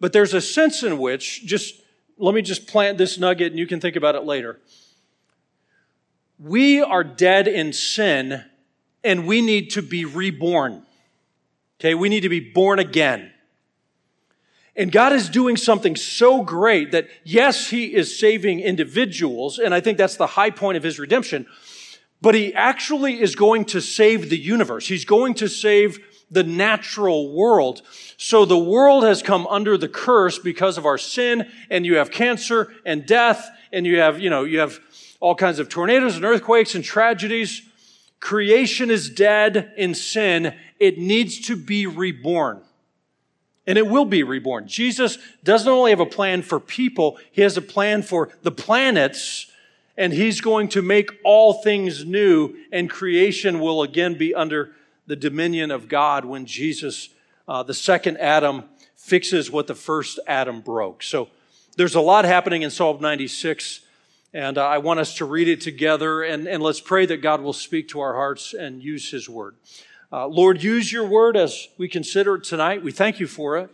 But 0.00 0.12
there's 0.12 0.34
a 0.34 0.40
sense 0.40 0.82
in 0.82 0.98
which, 0.98 1.46
just 1.46 1.80
let 2.18 2.34
me 2.34 2.42
just 2.42 2.66
plant 2.66 2.98
this 2.98 3.18
nugget 3.18 3.52
and 3.52 3.58
you 3.58 3.66
can 3.66 3.80
think 3.80 3.94
about 3.94 4.16
it 4.16 4.24
later. 4.24 4.58
We 6.38 6.82
are 6.82 7.04
dead 7.04 7.46
in 7.46 7.72
sin 7.72 8.44
and 9.06 9.26
we 9.26 9.40
need 9.40 9.70
to 9.70 9.82
be 9.82 10.04
reborn. 10.04 10.82
Okay, 11.80 11.94
we 11.94 12.08
need 12.08 12.20
to 12.20 12.28
be 12.28 12.40
born 12.40 12.78
again. 12.78 13.32
And 14.74 14.92
God 14.92 15.12
is 15.12 15.30
doing 15.30 15.56
something 15.56 15.96
so 15.96 16.42
great 16.42 16.92
that, 16.92 17.08
yes, 17.24 17.70
He 17.70 17.94
is 17.94 18.18
saving 18.18 18.60
individuals, 18.60 19.58
and 19.58 19.72
I 19.72 19.80
think 19.80 19.96
that's 19.96 20.16
the 20.16 20.26
high 20.26 20.50
point 20.50 20.76
of 20.76 20.82
His 20.82 20.98
redemption, 20.98 21.46
but 22.20 22.34
He 22.34 22.52
actually 22.52 23.20
is 23.20 23.34
going 23.34 23.64
to 23.66 23.80
save 23.80 24.28
the 24.28 24.38
universe. 24.38 24.86
He's 24.86 25.06
going 25.06 25.34
to 25.34 25.48
save 25.48 25.98
the 26.30 26.42
natural 26.42 27.32
world. 27.32 27.82
So 28.16 28.44
the 28.44 28.58
world 28.58 29.04
has 29.04 29.22
come 29.22 29.46
under 29.46 29.78
the 29.78 29.88
curse 29.88 30.38
because 30.38 30.76
of 30.76 30.84
our 30.84 30.98
sin, 30.98 31.48
and 31.70 31.86
you 31.86 31.96
have 31.96 32.10
cancer 32.10 32.72
and 32.84 33.06
death, 33.06 33.48
and 33.72 33.86
you 33.86 34.00
have, 34.00 34.20
you 34.20 34.28
know, 34.28 34.44
you 34.44 34.58
have 34.58 34.78
all 35.20 35.34
kinds 35.34 35.58
of 35.58 35.68
tornadoes 35.68 36.16
and 36.16 36.24
earthquakes 36.24 36.74
and 36.74 36.84
tragedies. 36.84 37.62
Creation 38.20 38.90
is 38.90 39.10
dead 39.10 39.72
in 39.76 39.94
sin. 39.94 40.54
It 40.78 40.98
needs 40.98 41.40
to 41.42 41.56
be 41.56 41.86
reborn. 41.86 42.60
And 43.66 43.76
it 43.76 43.86
will 43.86 44.04
be 44.04 44.22
reborn. 44.22 44.68
Jesus 44.68 45.18
doesn't 45.42 45.68
only 45.68 45.90
have 45.90 46.00
a 46.00 46.06
plan 46.06 46.42
for 46.42 46.60
people, 46.60 47.18
he 47.32 47.42
has 47.42 47.56
a 47.56 47.62
plan 47.62 48.02
for 48.02 48.30
the 48.42 48.52
planets, 48.52 49.50
and 49.96 50.12
he's 50.12 50.40
going 50.40 50.68
to 50.68 50.82
make 50.82 51.10
all 51.24 51.54
things 51.54 52.04
new, 52.04 52.54
and 52.70 52.88
creation 52.88 53.60
will 53.60 53.82
again 53.82 54.16
be 54.16 54.34
under 54.34 54.72
the 55.06 55.16
dominion 55.16 55.70
of 55.70 55.88
God 55.88 56.24
when 56.24 56.46
Jesus, 56.46 57.08
uh, 57.48 57.62
the 57.62 57.74
second 57.74 58.18
Adam, 58.18 58.64
fixes 58.94 59.50
what 59.50 59.66
the 59.66 59.74
first 59.74 60.18
Adam 60.26 60.60
broke. 60.60 61.02
So 61.02 61.28
there's 61.76 61.94
a 61.94 62.00
lot 62.00 62.24
happening 62.24 62.62
in 62.62 62.70
Psalm 62.70 63.00
96. 63.00 63.80
And 64.36 64.58
uh, 64.58 64.66
I 64.66 64.76
want 64.76 65.00
us 65.00 65.14
to 65.14 65.24
read 65.24 65.48
it 65.48 65.62
together 65.62 66.22
and, 66.22 66.46
and 66.46 66.62
let's 66.62 66.78
pray 66.78 67.06
that 67.06 67.22
God 67.22 67.40
will 67.40 67.54
speak 67.54 67.88
to 67.88 68.00
our 68.00 68.12
hearts 68.12 68.52
and 68.52 68.82
use 68.82 69.10
His 69.10 69.30
word. 69.30 69.56
Uh, 70.12 70.26
Lord, 70.26 70.62
use 70.62 70.92
your 70.92 71.06
word 71.06 71.38
as 71.38 71.68
we 71.78 71.88
consider 71.88 72.34
it 72.34 72.44
tonight. 72.44 72.84
We 72.84 72.92
thank 72.92 73.18
you 73.18 73.26
for 73.26 73.56
it. 73.56 73.70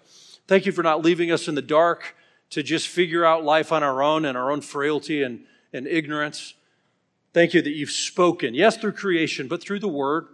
Thank 0.46 0.64
you 0.64 0.70
for 0.70 0.84
not 0.84 1.02
leaving 1.02 1.32
us 1.32 1.48
in 1.48 1.56
the 1.56 1.62
dark 1.62 2.14
to 2.50 2.62
just 2.62 2.86
figure 2.86 3.24
out 3.24 3.42
life 3.42 3.72
on 3.72 3.82
our 3.82 4.04
own 4.04 4.24
and 4.24 4.38
our 4.38 4.52
own 4.52 4.60
frailty 4.60 5.24
and, 5.24 5.46
and 5.72 5.88
ignorance. 5.88 6.54
Thank 7.34 7.54
you 7.54 7.62
that 7.62 7.72
you've 7.72 7.90
spoken, 7.90 8.54
yes, 8.54 8.76
through 8.76 8.92
creation, 8.92 9.48
but 9.48 9.60
through 9.60 9.80
the 9.80 9.88
word. 9.88 10.28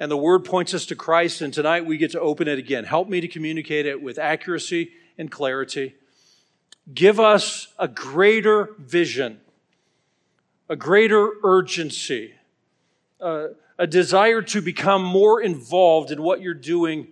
And 0.00 0.10
the 0.10 0.16
word 0.16 0.46
points 0.46 0.72
us 0.72 0.86
to 0.86 0.96
Christ, 0.96 1.42
and 1.42 1.52
tonight 1.52 1.84
we 1.84 1.98
get 1.98 2.12
to 2.12 2.20
open 2.20 2.48
it 2.48 2.58
again. 2.58 2.84
Help 2.84 3.10
me 3.10 3.20
to 3.20 3.28
communicate 3.28 3.84
it 3.84 4.00
with 4.00 4.18
accuracy 4.18 4.92
and 5.18 5.30
clarity 5.30 5.94
give 6.92 7.18
us 7.18 7.68
a 7.78 7.88
greater 7.88 8.70
vision, 8.78 9.40
a 10.68 10.76
greater 10.76 11.30
urgency, 11.42 12.34
uh, 13.20 13.48
a 13.78 13.86
desire 13.86 14.42
to 14.42 14.60
become 14.60 15.02
more 15.02 15.40
involved 15.40 16.10
in 16.10 16.22
what 16.22 16.40
you're 16.40 16.54
doing 16.54 17.08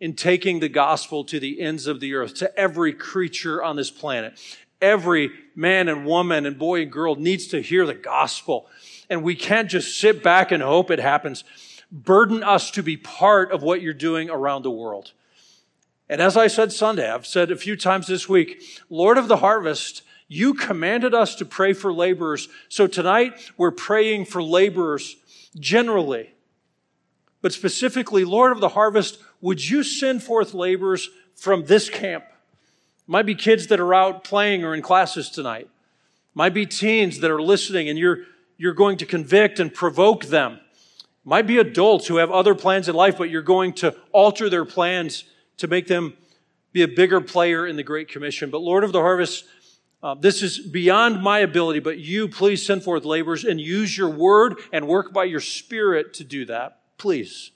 in 0.00 0.14
taking 0.14 0.60
the 0.60 0.68
gospel 0.68 1.24
to 1.24 1.40
the 1.40 1.60
ends 1.60 1.86
of 1.86 2.00
the 2.00 2.14
earth, 2.14 2.34
to 2.34 2.58
every 2.58 2.92
creature 2.92 3.62
on 3.62 3.76
this 3.76 3.90
planet. 3.90 4.38
Every 4.82 5.30
man 5.54 5.88
and 5.88 6.04
woman 6.04 6.44
and 6.44 6.58
boy 6.58 6.82
and 6.82 6.92
girl 6.92 7.14
needs 7.14 7.46
to 7.48 7.62
hear 7.62 7.86
the 7.86 7.94
gospel. 7.94 8.66
And 9.08 9.22
we 9.22 9.34
can't 9.34 9.70
just 9.70 9.98
sit 9.98 10.22
back 10.22 10.52
and 10.52 10.62
hope 10.62 10.90
it 10.90 10.98
happens. 10.98 11.44
Burden 11.90 12.42
us 12.42 12.70
to 12.72 12.82
be 12.82 12.96
part 12.96 13.52
of 13.52 13.62
what 13.62 13.80
you're 13.80 13.94
doing 13.94 14.28
around 14.28 14.62
the 14.62 14.70
world. 14.70 15.12
And 16.14 16.22
as 16.22 16.36
I 16.36 16.46
said 16.46 16.70
Sunday, 16.70 17.10
I've 17.10 17.26
said 17.26 17.50
a 17.50 17.56
few 17.56 17.74
times 17.74 18.06
this 18.06 18.28
week, 18.28 18.62
Lord 18.88 19.18
of 19.18 19.26
the 19.26 19.38
harvest, 19.38 20.02
you 20.28 20.54
commanded 20.54 21.12
us 21.12 21.34
to 21.34 21.44
pray 21.44 21.72
for 21.72 21.92
laborers. 21.92 22.48
So 22.68 22.86
tonight 22.86 23.32
we're 23.56 23.72
praying 23.72 24.26
for 24.26 24.40
laborers 24.40 25.16
generally. 25.58 26.32
But 27.42 27.52
specifically, 27.52 28.24
Lord 28.24 28.52
of 28.52 28.60
the 28.60 28.68
harvest, 28.68 29.18
would 29.40 29.68
you 29.68 29.82
send 29.82 30.22
forth 30.22 30.54
laborers 30.54 31.10
from 31.34 31.64
this 31.64 31.90
camp? 31.90 32.24
Might 33.08 33.26
be 33.26 33.34
kids 33.34 33.66
that 33.66 33.80
are 33.80 33.92
out 33.92 34.22
playing 34.22 34.62
or 34.62 34.72
in 34.72 34.82
classes 34.82 35.30
tonight. 35.30 35.68
Might 36.32 36.54
be 36.54 36.64
teens 36.64 37.18
that 37.18 37.30
are 37.32 37.42
listening 37.42 37.88
and 37.88 37.98
you're, 37.98 38.18
you're 38.56 38.72
going 38.72 38.98
to 38.98 39.04
convict 39.04 39.58
and 39.58 39.74
provoke 39.74 40.26
them. 40.26 40.60
Might 41.24 41.48
be 41.48 41.58
adults 41.58 42.06
who 42.06 42.18
have 42.18 42.30
other 42.30 42.54
plans 42.54 42.88
in 42.88 42.94
life, 42.94 43.18
but 43.18 43.30
you're 43.30 43.42
going 43.42 43.72
to 43.72 43.96
alter 44.12 44.48
their 44.48 44.64
plans 44.64 45.24
to 45.58 45.68
make 45.68 45.86
them 45.86 46.14
be 46.72 46.82
a 46.82 46.88
bigger 46.88 47.20
player 47.20 47.66
in 47.66 47.76
the 47.76 47.82
Great 47.82 48.08
Commission. 48.08 48.50
But 48.50 48.60
Lord 48.60 48.84
of 48.84 48.92
the 48.92 49.00
harvest, 49.00 49.44
uh, 50.02 50.14
this 50.14 50.42
is 50.42 50.58
beyond 50.58 51.22
my 51.22 51.38
ability, 51.38 51.80
but 51.80 51.98
you 51.98 52.28
please 52.28 52.64
send 52.64 52.82
forth 52.82 53.04
laborers 53.04 53.44
and 53.44 53.60
use 53.60 53.96
your 53.96 54.10
word 54.10 54.58
and 54.72 54.86
work 54.86 55.12
by 55.12 55.24
your 55.24 55.40
spirit 55.40 56.12
to 56.14 56.24
do 56.24 56.44
that. 56.46 56.80
Please. 56.98 57.52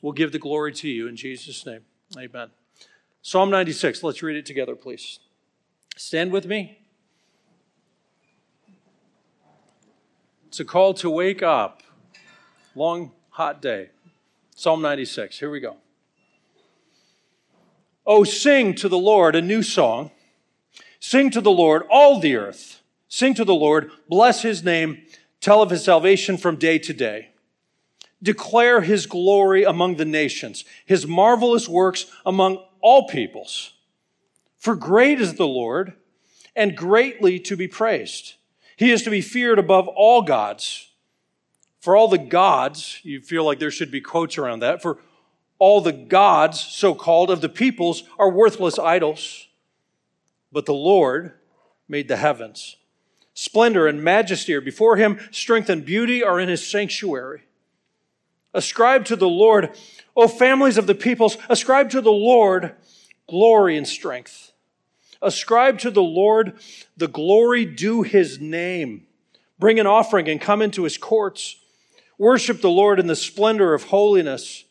We'll 0.00 0.12
give 0.12 0.32
the 0.32 0.38
glory 0.38 0.72
to 0.74 0.88
you 0.88 1.08
in 1.08 1.16
Jesus' 1.16 1.66
name. 1.66 1.80
Amen. 2.16 2.50
Psalm 3.22 3.50
96. 3.50 4.02
Let's 4.02 4.22
read 4.22 4.36
it 4.36 4.46
together, 4.46 4.76
please. 4.76 5.18
Stand 5.96 6.30
with 6.30 6.46
me. 6.46 6.78
It's 10.46 10.60
a 10.60 10.64
call 10.64 10.94
to 10.94 11.10
wake 11.10 11.42
up. 11.42 11.82
Long, 12.74 13.12
hot 13.30 13.60
day. 13.60 13.90
Psalm 14.54 14.80
96. 14.80 15.38
Here 15.38 15.50
we 15.50 15.60
go. 15.60 15.76
Oh, 18.10 18.24
sing 18.24 18.74
to 18.76 18.88
the 18.88 18.98
Lord 18.98 19.36
a 19.36 19.42
new 19.42 19.62
song. 19.62 20.10
Sing 20.98 21.30
to 21.30 21.42
the 21.42 21.50
Lord, 21.50 21.82
all 21.90 22.18
the 22.18 22.36
earth. 22.36 22.80
Sing 23.06 23.34
to 23.34 23.44
the 23.44 23.54
Lord, 23.54 23.90
bless 24.08 24.40
his 24.40 24.64
name, 24.64 25.02
tell 25.42 25.60
of 25.60 25.68
his 25.68 25.84
salvation 25.84 26.38
from 26.38 26.56
day 26.56 26.78
to 26.78 26.94
day. 26.94 27.32
Declare 28.22 28.80
his 28.80 29.04
glory 29.04 29.62
among 29.62 29.96
the 29.96 30.06
nations, 30.06 30.64
his 30.86 31.06
marvelous 31.06 31.68
works 31.68 32.06
among 32.24 32.64
all 32.80 33.06
peoples. 33.06 33.74
For 34.56 34.74
great 34.74 35.20
is 35.20 35.34
the 35.34 35.46
Lord, 35.46 35.92
and 36.56 36.74
greatly 36.74 37.38
to 37.40 37.56
be 37.56 37.68
praised. 37.68 38.36
He 38.76 38.90
is 38.90 39.02
to 39.02 39.10
be 39.10 39.20
feared 39.20 39.58
above 39.58 39.86
all 39.86 40.22
gods. 40.22 40.92
For 41.78 41.94
all 41.94 42.08
the 42.08 42.16
gods, 42.16 43.00
you 43.02 43.20
feel 43.20 43.44
like 43.44 43.58
there 43.58 43.70
should 43.70 43.90
be 43.90 44.00
quotes 44.00 44.38
around 44.38 44.60
that, 44.60 44.80
for 44.80 44.98
all 45.58 45.80
the 45.80 45.92
gods, 45.92 46.60
so 46.60 46.94
called, 46.94 47.30
of 47.30 47.40
the 47.40 47.48
peoples 47.48 48.04
are 48.18 48.30
worthless 48.30 48.78
idols. 48.78 49.48
But 50.52 50.66
the 50.66 50.74
Lord 50.74 51.32
made 51.88 52.08
the 52.08 52.16
heavens. 52.16 52.76
Splendor 53.34 53.86
and 53.86 54.02
majesty 54.02 54.54
are 54.54 54.60
before 54.60 54.96
him, 54.96 55.20
strength 55.30 55.68
and 55.68 55.84
beauty 55.84 56.22
are 56.22 56.40
in 56.40 56.48
his 56.48 56.66
sanctuary. 56.66 57.42
Ascribe 58.54 59.04
to 59.06 59.16
the 59.16 59.28
Lord, 59.28 59.70
O 60.16 60.26
families 60.26 60.78
of 60.78 60.86
the 60.86 60.94
peoples, 60.94 61.36
ascribe 61.48 61.90
to 61.90 62.00
the 62.00 62.10
Lord 62.10 62.74
glory 63.28 63.76
and 63.76 63.86
strength. 63.86 64.52
Ascribe 65.20 65.78
to 65.80 65.90
the 65.90 66.02
Lord 66.02 66.58
the 66.96 67.08
glory 67.08 67.64
due 67.64 68.02
his 68.02 68.40
name. 68.40 69.06
Bring 69.58 69.78
an 69.78 69.86
offering 69.86 70.28
and 70.28 70.40
come 70.40 70.62
into 70.62 70.84
his 70.84 70.96
courts. 70.96 71.56
Worship 72.16 72.60
the 72.60 72.70
Lord 72.70 72.98
in 72.98 73.06
the 73.06 73.16
splendor 73.16 73.74
of 73.74 73.84
holiness. 73.84 74.64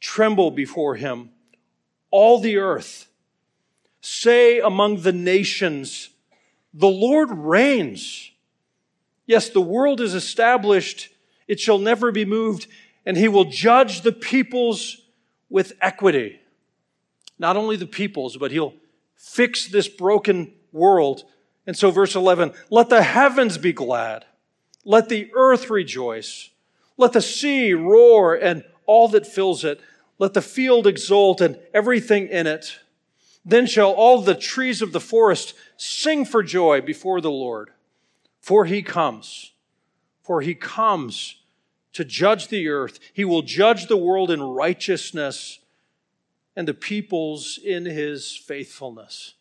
Tremble 0.00 0.50
before 0.50 0.96
him, 0.96 1.30
all 2.10 2.40
the 2.40 2.56
earth. 2.56 3.08
Say 4.00 4.58
among 4.58 5.02
the 5.02 5.12
nations, 5.12 6.10
the 6.72 6.88
Lord 6.88 7.30
reigns. 7.30 8.30
Yes, 9.26 9.50
the 9.50 9.60
world 9.60 10.00
is 10.00 10.14
established. 10.14 11.10
It 11.46 11.60
shall 11.60 11.78
never 11.78 12.10
be 12.10 12.24
moved 12.24 12.66
and 13.06 13.16
he 13.16 13.28
will 13.28 13.44
judge 13.44 14.02
the 14.02 14.12
peoples 14.12 14.98
with 15.48 15.72
equity. 15.80 16.40
Not 17.38 17.56
only 17.56 17.76
the 17.76 17.86
peoples, 17.86 18.36
but 18.36 18.50
he'll 18.50 18.74
fix 19.16 19.66
this 19.66 19.88
broken 19.88 20.52
world. 20.72 21.24
And 21.66 21.76
so, 21.76 21.90
verse 21.90 22.14
11 22.14 22.52
let 22.68 22.88
the 22.88 23.02
heavens 23.02 23.58
be 23.58 23.72
glad, 23.72 24.26
let 24.84 25.08
the 25.08 25.30
earth 25.34 25.70
rejoice, 25.70 26.50
let 26.96 27.12
the 27.12 27.22
sea 27.22 27.72
roar 27.72 28.34
and 28.34 28.64
all 28.86 29.08
that 29.08 29.26
fills 29.26 29.64
it, 29.64 29.80
let 30.20 30.34
the 30.34 30.42
field 30.42 30.86
exult 30.86 31.40
and 31.40 31.58
everything 31.72 32.28
in 32.28 32.46
it. 32.46 32.78
Then 33.44 33.66
shall 33.66 33.90
all 33.90 34.20
the 34.20 34.34
trees 34.34 34.82
of 34.82 34.92
the 34.92 35.00
forest 35.00 35.54
sing 35.78 36.26
for 36.26 36.42
joy 36.42 36.82
before 36.82 37.22
the 37.22 37.30
Lord. 37.30 37.70
For 38.38 38.66
he 38.66 38.82
comes, 38.82 39.52
for 40.22 40.42
he 40.42 40.54
comes 40.54 41.36
to 41.94 42.04
judge 42.04 42.48
the 42.48 42.68
earth. 42.68 43.00
He 43.14 43.24
will 43.24 43.42
judge 43.42 43.86
the 43.86 43.96
world 43.96 44.30
in 44.30 44.42
righteousness 44.42 45.58
and 46.54 46.68
the 46.68 46.74
peoples 46.74 47.58
in 47.58 47.86
his 47.86 48.36
faithfulness. 48.36 49.34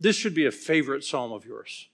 This 0.00 0.16
should 0.16 0.34
be 0.34 0.46
a 0.46 0.52
favorite 0.52 1.04
psalm 1.04 1.32
of 1.32 1.46
yours. 1.46 1.88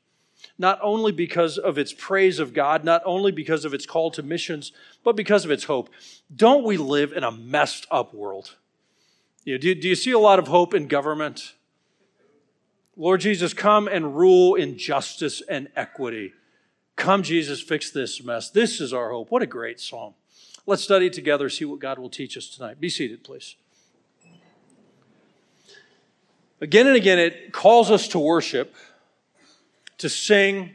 Not 0.59 0.79
only 0.83 1.11
because 1.11 1.59
of 1.59 1.79
its 1.79 1.93
praise 1.93 2.39
of 2.39 2.53
God, 2.53 2.85
not 2.85 3.03
only 3.05 3.33
because 3.33 3.65
of 3.65 3.75
its 3.75 3.87
call 3.87 4.11
to 4.13 4.23
missions, 4.23 4.73
but 5.03 5.17
because 5.17 5.45
of 5.45 5.51
its 5.51 5.65
hope. 5.65 5.91
Don't 6.35 6.65
we 6.65 6.77
live 6.77 7.13
in 7.13 7.23
a 7.23 7.31
messed 7.31 7.87
up 7.91 8.15
world? 8.15 8.57
You 9.45 9.55
know, 9.55 9.59
do, 9.59 9.75
do 9.75 9.89
you 9.89 9.95
see 9.95 10.13
a 10.13 10.19
lot 10.19 10.39
of 10.39 10.49
hope 10.49 10.75
in 10.75 10.89
government? 10.89 11.55
Lord 12.97 13.21
Jesus, 13.21 13.53
come 13.53 13.89
and 13.89 14.17
rule 14.17 14.55
in 14.55 14.79
justice 14.79 15.43
and 15.49 15.69
equity. 15.77 16.33
Come, 16.97 17.23
Jesus, 17.23 17.61
fix 17.61 17.91
this 17.91 18.23
mess. 18.23 18.51
This 18.51 18.81
is 18.81 18.93
our 18.93 19.11
hope. 19.11 19.31
What 19.31 19.43
a 19.43 19.47
great 19.47 19.81
psalm. 19.81 20.15
Let's 20.67 20.83
study 20.83 21.11
together, 21.11 21.51
see 21.51 21.65
what 21.65 21.81
God 21.81 21.99
will 21.99 22.09
teach 22.09 22.37
us 22.37 22.49
tonight. 22.49 22.81
Be 22.81 22.89
seated, 22.89 23.23
please. 23.23 23.57
Again 26.61 26.87
and 26.87 26.97
again, 26.97 27.19
it 27.19 27.53
calls 27.53 27.91
us 27.91 28.09
to 28.09 28.19
worship, 28.19 28.75
to 29.99 30.09
sing, 30.09 30.71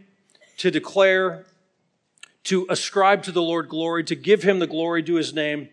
to 0.57 0.69
declare, 0.69 1.45
to 2.45 2.65
ascribe 2.69 3.23
to 3.23 3.31
the 3.31 3.41
Lord 3.41 3.69
glory, 3.69 4.03
to 4.05 4.15
give 4.15 4.43
him 4.43 4.59
the 4.59 4.67
glory 4.67 5.01
due 5.01 5.15
his 5.15 5.33
name. 5.33 5.69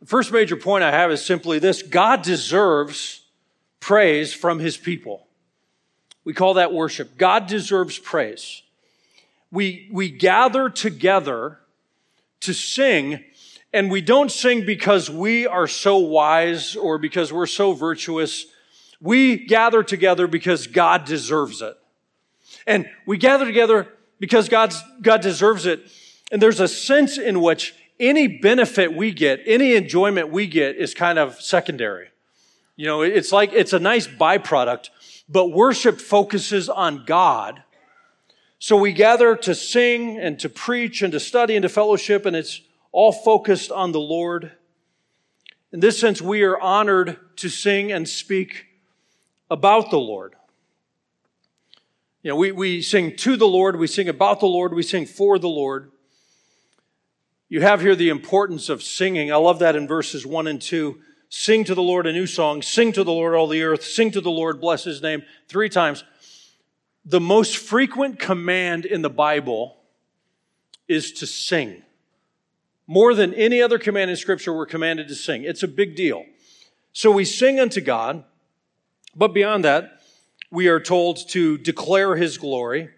The 0.00 0.06
first 0.06 0.32
major 0.32 0.56
point 0.56 0.84
I 0.84 0.90
have 0.90 1.10
is 1.10 1.24
simply 1.24 1.58
this 1.58 1.82
God 1.82 2.22
deserves 2.22 3.22
praise 3.80 4.34
from 4.34 4.58
his 4.58 4.76
people. 4.76 5.26
We 6.24 6.32
call 6.32 6.54
that 6.54 6.72
worship. 6.72 7.16
God 7.16 7.46
deserves 7.46 7.98
praise 7.98 8.62
we, 9.54 9.88
we 9.92 10.10
gather 10.10 10.68
together 10.68 11.60
to 12.40 12.52
sing, 12.52 13.22
and 13.72 13.88
we 13.88 14.00
don't 14.00 14.30
sing 14.30 14.66
because 14.66 15.08
we 15.08 15.46
are 15.46 15.68
so 15.68 15.98
wise 15.98 16.74
or 16.74 16.98
because 16.98 17.32
we're 17.32 17.46
so 17.46 17.72
virtuous. 17.72 18.46
We 19.00 19.46
gather 19.46 19.84
together 19.84 20.26
because 20.26 20.66
God 20.66 21.04
deserves 21.04 21.62
it. 21.62 21.76
And 22.66 22.90
we 23.06 23.16
gather 23.16 23.44
together 23.44 23.86
because 24.24 24.48
God's, 24.48 24.82
God 25.02 25.20
deserves 25.20 25.66
it. 25.66 25.80
And 26.32 26.40
there's 26.40 26.60
a 26.60 26.68
sense 26.68 27.18
in 27.18 27.40
which 27.42 27.74
any 28.00 28.26
benefit 28.26 28.94
we 28.94 29.12
get, 29.12 29.40
any 29.44 29.74
enjoyment 29.74 30.30
we 30.30 30.46
get 30.46 30.76
is 30.76 30.94
kind 30.94 31.18
of 31.18 31.40
secondary. 31.40 32.08
You 32.76 32.86
know, 32.86 33.02
it's 33.02 33.32
like, 33.32 33.52
it's 33.52 33.72
a 33.72 33.78
nice 33.78 34.06
byproduct, 34.06 34.88
but 35.28 35.48
worship 35.48 36.00
focuses 36.00 36.68
on 36.68 37.04
God 37.04 37.62
so 38.64 38.78
we 38.78 38.94
gather 38.94 39.36
to 39.36 39.54
sing 39.54 40.18
and 40.18 40.40
to 40.40 40.48
preach 40.48 41.02
and 41.02 41.12
to 41.12 41.20
study 41.20 41.54
and 41.54 41.62
to 41.64 41.68
fellowship, 41.68 42.24
and 42.24 42.34
it's 42.34 42.62
all 42.92 43.12
focused 43.12 43.70
on 43.70 43.92
the 43.92 44.00
Lord. 44.00 44.52
In 45.70 45.80
this 45.80 46.00
sense, 46.00 46.22
we 46.22 46.44
are 46.44 46.58
honored 46.58 47.18
to 47.36 47.50
sing 47.50 47.92
and 47.92 48.08
speak 48.08 48.68
about 49.50 49.90
the 49.90 49.98
Lord. 49.98 50.34
You 52.24 52.30
know, 52.30 52.36
we, 52.36 52.52
we 52.52 52.80
sing 52.80 53.14
to 53.16 53.36
the 53.36 53.46
Lord, 53.46 53.76
we 53.76 53.86
sing 53.86 54.08
about 54.08 54.40
the 54.40 54.46
Lord, 54.46 54.72
we 54.72 54.82
sing 54.82 55.04
for 55.04 55.38
the 55.38 55.46
Lord. 55.46 55.92
You 57.50 57.60
have 57.60 57.82
here 57.82 57.94
the 57.94 58.08
importance 58.08 58.70
of 58.70 58.82
singing. 58.82 59.30
I 59.30 59.36
love 59.36 59.58
that 59.58 59.76
in 59.76 59.86
verses 59.86 60.24
1 60.24 60.46
and 60.46 60.60
2. 60.60 60.98
Sing 61.28 61.64
to 61.64 61.74
the 61.74 61.82
Lord 61.82 62.06
a 62.06 62.12
new 62.14 62.26
song. 62.26 62.62
Sing 62.62 62.94
to 62.94 63.04
the 63.04 63.12
Lord 63.12 63.34
all 63.34 63.46
the 63.46 63.62
earth. 63.62 63.84
Sing 63.84 64.10
to 64.12 64.22
the 64.22 64.30
Lord, 64.30 64.58
bless 64.58 64.84
his 64.84 65.02
name. 65.02 65.22
Three 65.48 65.68
times 65.68 66.02
the 67.04 67.20
most 67.20 67.58
frequent 67.58 68.18
command 68.18 68.86
in 68.86 69.02
the 69.02 69.10
Bible 69.10 69.76
is 70.88 71.12
to 71.12 71.26
sing. 71.26 71.82
More 72.86 73.12
than 73.12 73.34
any 73.34 73.60
other 73.60 73.78
command 73.78 74.10
in 74.10 74.16
Scripture, 74.16 74.54
we're 74.54 74.64
commanded 74.64 75.08
to 75.08 75.14
sing. 75.14 75.44
It's 75.44 75.62
a 75.62 75.68
big 75.68 75.94
deal. 75.94 76.24
So 76.94 77.10
we 77.10 77.26
sing 77.26 77.60
unto 77.60 77.82
God, 77.82 78.24
but 79.14 79.34
beyond 79.34 79.66
that, 79.66 79.93
we 80.50 80.68
are 80.68 80.80
told 80.80 81.28
to 81.30 81.58
declare 81.58 82.16
His 82.16 82.38
glory, 82.38 82.90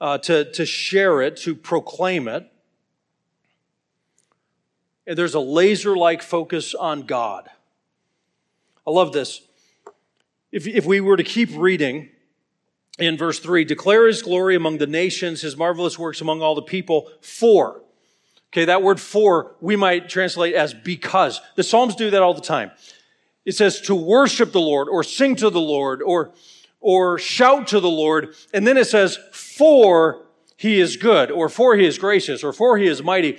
uh, 0.00 0.18
to, 0.18 0.50
to 0.52 0.66
share 0.66 1.22
it, 1.22 1.36
to 1.38 1.54
proclaim 1.54 2.28
it. 2.28 2.50
And 5.06 5.18
there's 5.18 5.34
a 5.34 5.40
laser 5.40 5.96
like 5.96 6.22
focus 6.22 6.74
on 6.74 7.02
God. 7.02 7.48
I 8.86 8.90
love 8.90 9.12
this. 9.12 9.42
If, 10.52 10.66
if 10.66 10.86
we 10.86 11.00
were 11.00 11.16
to 11.16 11.24
keep 11.24 11.50
reading, 11.54 12.10
in 12.98 13.16
verse 13.16 13.38
3 13.38 13.64
declare 13.64 14.06
his 14.06 14.22
glory 14.22 14.54
among 14.54 14.78
the 14.78 14.86
nations, 14.86 15.40
his 15.40 15.56
marvelous 15.56 15.98
works 15.98 16.20
among 16.20 16.42
all 16.42 16.54
the 16.54 16.62
people. 16.62 17.10
For. 17.20 17.82
Okay, 18.52 18.66
that 18.66 18.82
word 18.82 19.00
for 19.00 19.56
we 19.60 19.74
might 19.74 20.08
translate 20.08 20.54
as 20.54 20.72
because. 20.72 21.40
The 21.56 21.64
Psalms 21.64 21.96
do 21.96 22.10
that 22.10 22.22
all 22.22 22.34
the 22.34 22.40
time. 22.40 22.70
It 23.44 23.52
says 23.52 23.80
to 23.82 23.94
worship 23.94 24.52
the 24.52 24.60
Lord 24.60 24.88
or 24.88 25.02
sing 25.02 25.36
to 25.36 25.50
the 25.50 25.60
Lord 25.60 26.02
or, 26.02 26.32
or 26.84 27.18
shout 27.18 27.66
to 27.68 27.80
the 27.80 27.88
Lord. 27.88 28.34
And 28.52 28.66
then 28.66 28.76
it 28.76 28.86
says 28.86 29.18
for 29.32 30.26
he 30.58 30.78
is 30.78 30.98
good 30.98 31.30
or 31.30 31.48
for 31.48 31.74
he 31.76 31.86
is 31.86 31.96
gracious 31.96 32.44
or 32.44 32.52
for 32.52 32.76
he 32.76 32.86
is 32.86 33.02
mighty. 33.02 33.38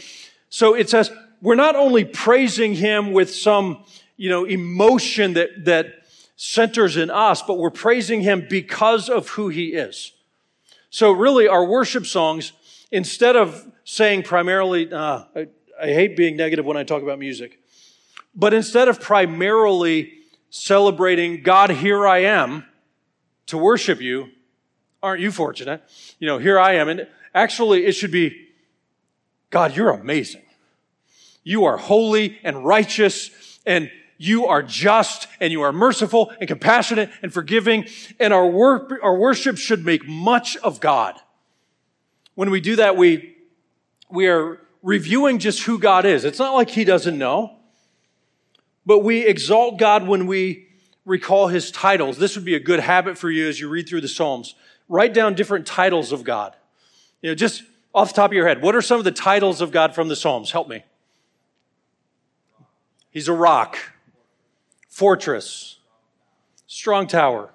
So 0.49 0.73
it 0.73 0.89
says 0.89 1.12
we're 1.43 1.53
not 1.53 1.75
only 1.75 2.05
praising 2.05 2.73
him 2.73 3.12
with 3.12 3.31
some, 3.31 3.84
you 4.17 4.31
know, 4.31 4.45
emotion 4.45 5.34
that, 5.34 5.65
that 5.65 6.08
centers 6.36 6.97
in 6.97 7.12
us, 7.12 7.43
but 7.43 7.60
we're 7.60 7.69
praising 7.69 8.21
him 8.21 8.47
because 8.49 9.10
of 9.10 9.29
who 9.29 9.49
he 9.49 9.73
is. 9.73 10.12
So 10.89 11.12
really 11.12 11.47
our 11.47 11.63
worship 11.63 12.08
songs, 12.08 12.51
instead 12.91 13.36
of 13.36 13.63
saying 13.84 14.23
primarily, 14.23 14.91
uh, 14.91 15.25
I, 15.36 15.47
I 15.79 15.86
hate 15.86 16.17
being 16.17 16.36
negative 16.36 16.65
when 16.65 16.77
I 16.77 16.84
talk 16.84 17.03
about 17.03 17.19
music, 17.19 17.60
but 18.34 18.55
instead 18.55 18.88
of 18.88 18.99
primarily 18.99 20.13
celebrating 20.49 21.43
God, 21.43 21.69
here 21.69 22.08
I 22.08 22.23
am 22.23 22.65
to 23.47 23.58
worship 23.58 24.01
you, 24.01 24.29
aren't 25.01 25.21
you 25.21 25.31
fortunate? 25.31 25.84
You 26.19 26.27
know, 26.27 26.38
here 26.38 26.60
I 26.60 26.75
am. 26.75 26.89
And 26.89 27.08
actually 27.34 27.86
it 27.86 27.93
should 27.93 28.12
be, 28.12 28.47
God, 29.49 29.75
you're 29.75 29.91
amazing. 29.91 30.41
You 31.43 31.65
are 31.65 31.77
holy 31.77 32.39
and 32.43 32.65
righteous 32.65 33.60
and 33.65 33.91
you 34.17 34.47
are 34.47 34.63
just 34.63 35.27
and 35.39 35.51
you 35.51 35.62
are 35.62 35.73
merciful 35.73 36.31
and 36.39 36.47
compassionate 36.47 37.12
and 37.21 37.34
forgiving. 37.34 37.86
And 38.19 38.34
our 38.34 38.47
work, 38.47 38.91
our 39.03 39.15
worship 39.15 39.58
should 39.58 39.86
make 39.86 40.08
much 40.08 40.58
of 40.58 40.79
God. 40.79 41.15
When 42.34 42.49
we 42.49 42.62
do 42.62 42.77
that, 42.77 42.97
we, 42.97 43.36
we 44.10 44.27
are 44.27 44.60
reviewing 44.81 45.39
just 45.39 45.63
who 45.63 45.79
God 45.79 46.05
is. 46.05 46.25
It's 46.25 46.39
not 46.39 46.53
like 46.53 46.69
he 46.69 46.84
doesn't 46.84 47.17
know, 47.17 47.58
but 48.86 48.99
we 48.99 49.25
exalt 49.25 49.77
God 49.77 50.08
when 50.08 50.27
we 50.27 50.64
recall 51.06 51.48
his 51.48 51.72
titles. 51.72 52.18
This 52.18 52.36
would 52.36 52.46
be 52.46 52.56
a 52.56 52.60
good 52.60 52.80
habit 52.80 53.18
for 53.18 53.30
you 53.30 53.48
as 53.48 53.60
you 53.60 53.70
read 53.70 53.88
through 53.88 54.02
the 54.02 54.08
Psalms. 54.08 54.56
Write 54.89 55.13
down 55.13 55.36
different 55.36 55.65
titles 55.65 56.12
of 56.12 56.24
God. 56.24 56.56
You 57.22 57.32
know, 57.32 57.36
just 57.36 57.63
off 57.94 58.10
the 58.10 58.15
top 58.15 58.32
of 58.32 58.34
your 58.34 58.48
head, 58.48 58.62
what 58.62 58.76
are 58.76 58.82
some 58.82 58.98
of 58.98 59.04
the 59.04 59.12
titles 59.12 59.62
of 59.62 59.72
God 59.72 59.96
from 59.96 60.08
the 60.08 60.15
Psalms? 60.15 60.52
Help 60.52 60.68
me. 60.68 60.84
He's 63.10 63.28
a 63.28 63.34
rock 63.34 63.78
fortress, 64.89 65.80
strong 66.68 67.08
tower. 67.08 67.50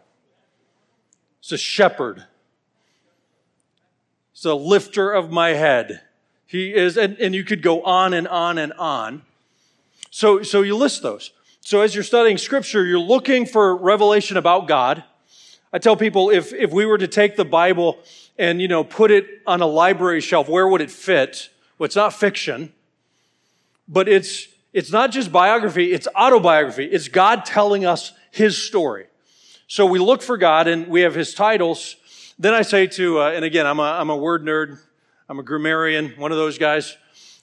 He's 1.40 1.52
a 1.52 1.58
shepherd. 1.58 2.24
He's 4.32 4.44
a 4.44 4.54
lifter 4.54 5.12
of 5.12 5.30
my 5.30 5.50
head. 5.50 6.02
He 6.46 6.74
is, 6.74 6.96
and, 6.96 7.18
and 7.18 7.34
you 7.34 7.44
could 7.44 7.62
go 7.62 7.82
on 7.82 8.12
and 8.12 8.26
on 8.28 8.58
and 8.58 8.72
on. 8.74 9.22
So, 10.10 10.42
so 10.42 10.62
you 10.62 10.76
list 10.76 11.02
those. 11.02 11.30
So 11.60 11.82
as 11.82 11.94
you're 11.94 12.04
studying 12.04 12.38
scripture, 12.38 12.84
you're 12.84 12.98
looking 12.98 13.46
for 13.46 13.76
revelation 13.76 14.36
about 14.36 14.66
God. 14.66 15.04
I 15.72 15.78
tell 15.78 15.96
people 15.96 16.30
if, 16.30 16.52
if 16.52 16.72
we 16.72 16.86
were 16.86 16.98
to 16.98 17.06
take 17.06 17.36
the 17.36 17.44
Bible 17.44 17.98
and, 18.38 18.60
you 18.60 18.68
know, 18.68 18.82
put 18.82 19.10
it 19.10 19.26
on 19.46 19.60
a 19.60 19.66
library 19.66 20.20
shelf, 20.20 20.48
where 20.48 20.66
would 20.66 20.80
it 20.80 20.90
fit? 20.90 21.50
Well, 21.78 21.84
it's 21.84 21.96
not 21.96 22.12
fiction, 22.12 22.72
but 23.86 24.08
it's, 24.08 24.48
it's 24.72 24.90
not 24.90 25.12
just 25.12 25.30
biography, 25.30 25.92
it's 25.92 26.08
autobiography. 26.16 26.86
It's 26.86 27.08
God 27.08 27.44
telling 27.44 27.84
us 27.84 28.12
his 28.30 28.56
story. 28.56 29.06
So 29.66 29.86
we 29.86 29.98
look 29.98 30.22
for 30.22 30.36
God 30.36 30.66
and 30.66 30.88
we 30.88 31.02
have 31.02 31.14
his 31.14 31.34
titles. 31.34 31.96
Then 32.38 32.54
I 32.54 32.62
say 32.62 32.86
to, 32.88 33.20
uh, 33.20 33.30
and 33.30 33.44
again, 33.44 33.66
I'm 33.66 33.78
a, 33.78 33.82
I'm 33.82 34.10
a 34.10 34.16
word 34.16 34.44
nerd. 34.44 34.80
I'm 35.28 35.38
a 35.38 35.44
grammarian, 35.44 36.14
one 36.16 36.32
of 36.32 36.38
those 36.38 36.58
guys. 36.58 36.96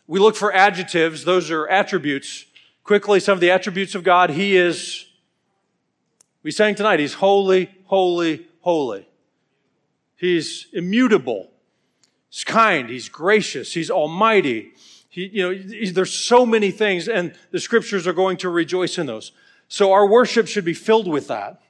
We 0.07 0.19
look 0.19 0.35
for 0.35 0.51
adjectives. 0.51 1.23
Those 1.23 1.51
are 1.51 1.65
attributes. 1.69 2.45
Quickly, 2.87 3.19
some 3.19 3.33
of 3.33 3.41
the 3.41 3.51
attributes 3.51 3.95
of 3.95 4.03
God. 4.05 4.29
He 4.29 4.55
is, 4.55 5.07
we 6.41 6.51
sang 6.51 6.73
tonight, 6.73 7.01
He's 7.01 7.15
holy, 7.15 7.69
holy, 7.83 8.47
holy. 8.61 9.05
He's 10.15 10.67
immutable. 10.71 11.51
He's 12.29 12.45
kind. 12.45 12.89
He's 12.89 13.09
gracious. 13.09 13.73
He's 13.73 13.91
almighty. 13.91 14.71
He, 15.09 15.27
you 15.27 15.43
know, 15.43 15.91
there's 15.91 16.13
so 16.13 16.45
many 16.45 16.71
things, 16.71 17.09
and 17.09 17.35
the 17.51 17.59
scriptures 17.59 18.07
are 18.07 18.13
going 18.13 18.37
to 18.37 18.49
rejoice 18.49 18.97
in 18.97 19.05
those. 19.05 19.33
So 19.67 19.91
our 19.91 20.07
worship 20.07 20.47
should 20.47 20.63
be 20.63 20.73
filled 20.73 21.09
with 21.09 21.27
that. 21.27 21.61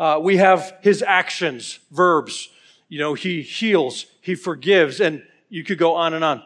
Uh, 0.00 0.18
we 0.20 0.38
have 0.38 0.76
his 0.80 1.00
actions, 1.00 1.78
verbs. 1.92 2.48
You 2.88 2.98
know, 2.98 3.14
he 3.14 3.42
heals, 3.42 4.06
he 4.20 4.34
forgives, 4.34 5.00
and 5.00 5.22
you 5.48 5.62
could 5.62 5.78
go 5.78 5.94
on 5.94 6.12
and 6.12 6.24
on. 6.24 6.42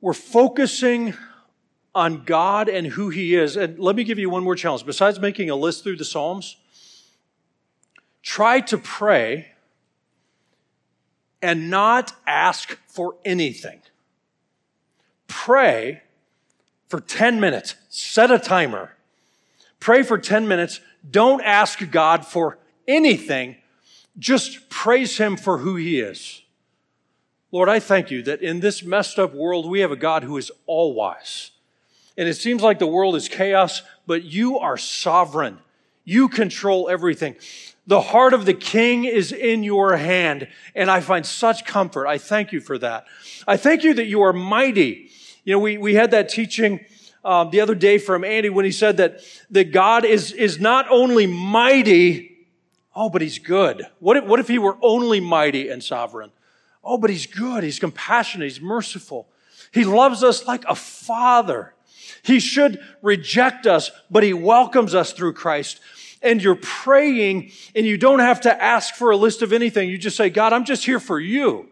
We're 0.00 0.14
focusing 0.14 1.12
on 1.94 2.24
God 2.24 2.68
and 2.68 2.86
who 2.86 3.10
He 3.10 3.34
is. 3.34 3.56
And 3.56 3.78
let 3.78 3.96
me 3.96 4.04
give 4.04 4.18
you 4.18 4.30
one 4.30 4.44
more 4.44 4.54
challenge. 4.54 4.86
Besides 4.86 5.20
making 5.20 5.50
a 5.50 5.56
list 5.56 5.82
through 5.82 5.96
the 5.96 6.04
Psalms, 6.04 6.56
try 8.22 8.60
to 8.60 8.78
pray 8.78 9.48
and 11.40 11.70
not 11.70 12.12
ask 12.26 12.78
for 12.86 13.16
anything. 13.24 13.80
Pray 15.26 16.02
for 16.88 17.00
10 17.00 17.40
minutes. 17.40 17.74
Set 17.88 18.30
a 18.30 18.38
timer. 18.38 18.96
Pray 19.80 20.02
for 20.02 20.18
10 20.18 20.46
minutes. 20.46 20.80
Don't 21.10 21.42
ask 21.42 21.90
God 21.90 22.26
for 22.26 22.58
anything. 22.86 23.56
Just 24.18 24.68
praise 24.68 25.16
Him 25.16 25.36
for 25.36 25.58
who 25.58 25.76
He 25.76 26.00
is. 26.00 26.42
Lord, 27.50 27.68
I 27.68 27.80
thank 27.80 28.10
you 28.10 28.22
that 28.22 28.42
in 28.42 28.60
this 28.60 28.82
messed 28.82 29.18
up 29.18 29.34
world, 29.34 29.68
we 29.68 29.80
have 29.80 29.90
a 29.90 29.96
God 29.96 30.24
who 30.24 30.36
is 30.36 30.52
all 30.66 30.94
wise. 30.94 31.51
And 32.16 32.28
it 32.28 32.34
seems 32.34 32.62
like 32.62 32.78
the 32.78 32.86
world 32.86 33.16
is 33.16 33.28
chaos, 33.28 33.82
but 34.06 34.24
you 34.24 34.58
are 34.58 34.76
sovereign. 34.76 35.58
You 36.04 36.28
control 36.28 36.88
everything. 36.88 37.36
The 37.86 38.00
heart 38.00 38.34
of 38.34 38.44
the 38.44 38.54
king 38.54 39.04
is 39.04 39.32
in 39.32 39.62
your 39.64 39.96
hand, 39.96 40.48
and 40.74 40.90
I 40.90 41.00
find 41.00 41.26
such 41.26 41.64
comfort. 41.64 42.06
I 42.06 42.18
thank 42.18 42.52
you 42.52 42.60
for 42.60 42.78
that. 42.78 43.06
I 43.46 43.56
thank 43.56 43.82
you 43.82 43.94
that 43.94 44.06
you 44.06 44.22
are 44.22 44.32
mighty. 44.32 45.10
You 45.44 45.54
know, 45.54 45.58
we, 45.58 45.78
we 45.78 45.94
had 45.94 46.12
that 46.12 46.28
teaching 46.28 46.84
um, 47.24 47.50
the 47.50 47.60
other 47.60 47.74
day 47.74 47.98
from 47.98 48.24
Andy 48.24 48.50
when 48.50 48.64
he 48.64 48.72
said 48.72 48.98
that, 48.98 49.20
that 49.50 49.72
God 49.72 50.04
is, 50.04 50.32
is 50.32 50.60
not 50.60 50.86
only 50.90 51.26
mighty, 51.26 52.46
oh, 52.94 53.08
but 53.08 53.22
he's 53.22 53.38
good. 53.38 53.86
What 53.98 54.16
if, 54.16 54.24
what 54.24 54.38
if 54.38 54.48
he 54.48 54.58
were 54.58 54.76
only 54.82 55.20
mighty 55.20 55.68
and 55.68 55.82
sovereign? 55.82 56.30
Oh, 56.84 56.98
but 56.98 57.10
he's 57.10 57.26
good. 57.26 57.62
He's 57.64 57.78
compassionate. 57.78 58.48
He's 58.48 58.60
merciful. 58.60 59.28
He 59.72 59.84
loves 59.84 60.22
us 60.22 60.46
like 60.46 60.64
a 60.68 60.74
father. 60.74 61.74
He 62.22 62.40
should 62.40 62.80
reject 63.02 63.66
us, 63.66 63.90
but 64.10 64.22
he 64.22 64.32
welcomes 64.32 64.94
us 64.94 65.12
through 65.12 65.34
Christ. 65.34 65.80
And 66.22 66.42
you're 66.42 66.54
praying 66.54 67.50
and 67.74 67.84
you 67.84 67.98
don't 67.98 68.20
have 68.20 68.42
to 68.42 68.62
ask 68.62 68.94
for 68.94 69.10
a 69.10 69.16
list 69.16 69.42
of 69.42 69.52
anything. 69.52 69.88
You 69.88 69.98
just 69.98 70.16
say, 70.16 70.30
God, 70.30 70.52
I'm 70.52 70.64
just 70.64 70.84
here 70.84 71.00
for 71.00 71.18
you. 71.18 71.68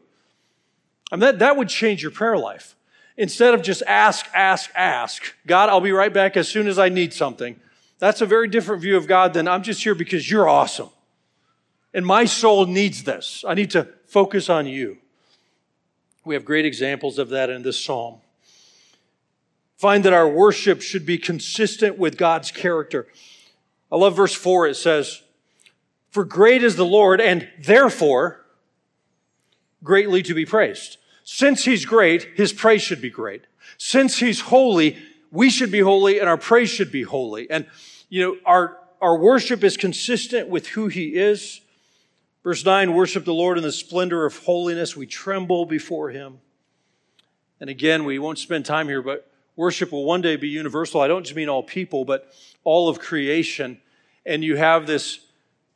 And 1.13 1.23
that, 1.23 1.39
that 1.39 1.57
would 1.57 1.69
change 1.69 2.03
your 2.03 2.11
prayer 2.11 2.37
life. 2.37 2.75
Instead 3.17 3.55
of 3.55 3.63
just 3.63 3.83
ask, 3.87 4.27
ask, 4.35 4.71
ask, 4.75 5.35
God, 5.47 5.69
I'll 5.69 5.81
be 5.81 5.93
right 5.93 6.13
back 6.13 6.37
as 6.37 6.49
soon 6.49 6.67
as 6.67 6.79
I 6.79 6.89
need 6.89 7.13
something. 7.13 7.61
That's 7.99 8.23
a 8.23 8.27
very 8.27 8.49
different 8.49 8.83
view 8.83 8.97
of 8.97 9.07
God 9.07 9.35
than 9.35 9.47
I'm 9.47 9.63
just 9.63 9.83
here 9.83 9.95
because 9.95 10.29
you're 10.29 10.49
awesome. 10.49 10.89
And 11.93 12.07
my 12.07 12.25
soul 12.25 12.67
needs 12.67 13.05
this. 13.05 13.45
I 13.47 13.55
need 13.55 13.71
to 13.73 13.89
focus 14.07 14.49
on 14.49 14.67
you. 14.67 14.99
We 16.25 16.35
have 16.35 16.45
great 16.45 16.65
examples 16.65 17.19
of 17.19 17.29
that 17.31 17.51
in 17.51 17.63
this 17.63 17.79
psalm 17.79 18.21
find 19.81 20.05
that 20.05 20.13
our 20.13 20.29
worship 20.29 20.83
should 20.83 21.07
be 21.07 21.17
consistent 21.17 21.97
with 21.97 22.19
God's 22.19 22.51
character. 22.51 23.07
I 23.91 23.97
love 23.97 24.15
verse 24.15 24.35
4. 24.35 24.67
It 24.67 24.75
says, 24.75 25.23
For 26.11 26.23
great 26.23 26.63
is 26.63 26.77
the 26.77 26.85
Lord, 26.85 27.19
and 27.19 27.49
therefore 27.59 28.45
greatly 29.83 30.23
to 30.25 30.35
be 30.35 30.45
praised. 30.45 30.99
Since 31.25 31.65
he's 31.65 31.87
great, 31.87 32.29
his 32.37 32.53
praise 32.53 32.83
should 32.83 33.01
be 33.01 33.09
great. 33.09 33.47
Since 33.79 34.19
he's 34.19 34.41
holy, 34.41 34.99
we 35.31 35.49
should 35.49 35.73
be 35.73 35.81
holy 35.81 36.19
and 36.19 36.29
our 36.29 36.37
praise 36.37 36.69
should 36.69 36.93
be 36.93 37.03
holy. 37.03 37.51
And, 37.51 37.67
you 38.11 38.21
know, 38.21 38.37
our, 38.45 38.77
our 39.01 39.17
worship 39.17 39.65
is 39.65 39.79
consistent 39.79 40.51
with 40.51 40.67
who 40.67 40.89
he 40.89 41.15
is. 41.15 41.63
Verse 42.45 42.67
9, 42.67 42.93
worship 42.93 43.25
the 43.25 43.33
Lord 43.33 43.57
in 43.57 43.65
the 43.65 43.73
splendor 43.73 44.27
of 44.27 44.37
holiness. 44.41 44.95
We 44.95 45.07
tremble 45.07 45.65
before 45.65 46.11
him. 46.11 46.41
And 47.61 47.71
again, 47.71 48.05
we 48.05 48.19
won't 48.19 48.39
spend 48.39 48.67
time 48.67 48.87
here, 48.87 49.01
but 49.01 49.30
worship 49.57 49.93
will 49.93 50.05
one 50.05 50.21
day 50.21 50.37
be 50.37 50.49
universal. 50.49 51.01
I 51.01 51.09
don't 51.09 51.25
just 51.25 51.37
mean 51.37 51.49
all 51.49 51.63
people, 51.63 52.05
but 52.05 52.33
all 52.65 52.89
of 52.89 52.99
creation. 52.99 53.81
And 54.25 54.45
you 54.45 54.57
have 54.57 54.87
this, 54.87 55.21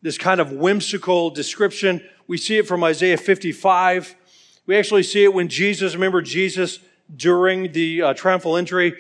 this 0.03 0.19
kind 0.19 0.41
of 0.41 0.53
whimsical 0.53 1.31
description. 1.31 2.03
We 2.27 2.39
see 2.39 2.59
it 2.59 2.67
from 2.67 2.85
Isaiah 2.85 3.17
55. 3.17 4.15
We 4.67 4.77
actually 4.77 5.03
see 5.03 5.25
it 5.25 5.35
when 5.35 5.49
Jesus, 5.49 5.95
remember 5.95 6.23
Jesus 6.23 6.79
during 7.15 7.73
the 7.73 8.03
uh, 8.03 8.15
triumphal 8.15 8.57
entry, 8.57 8.95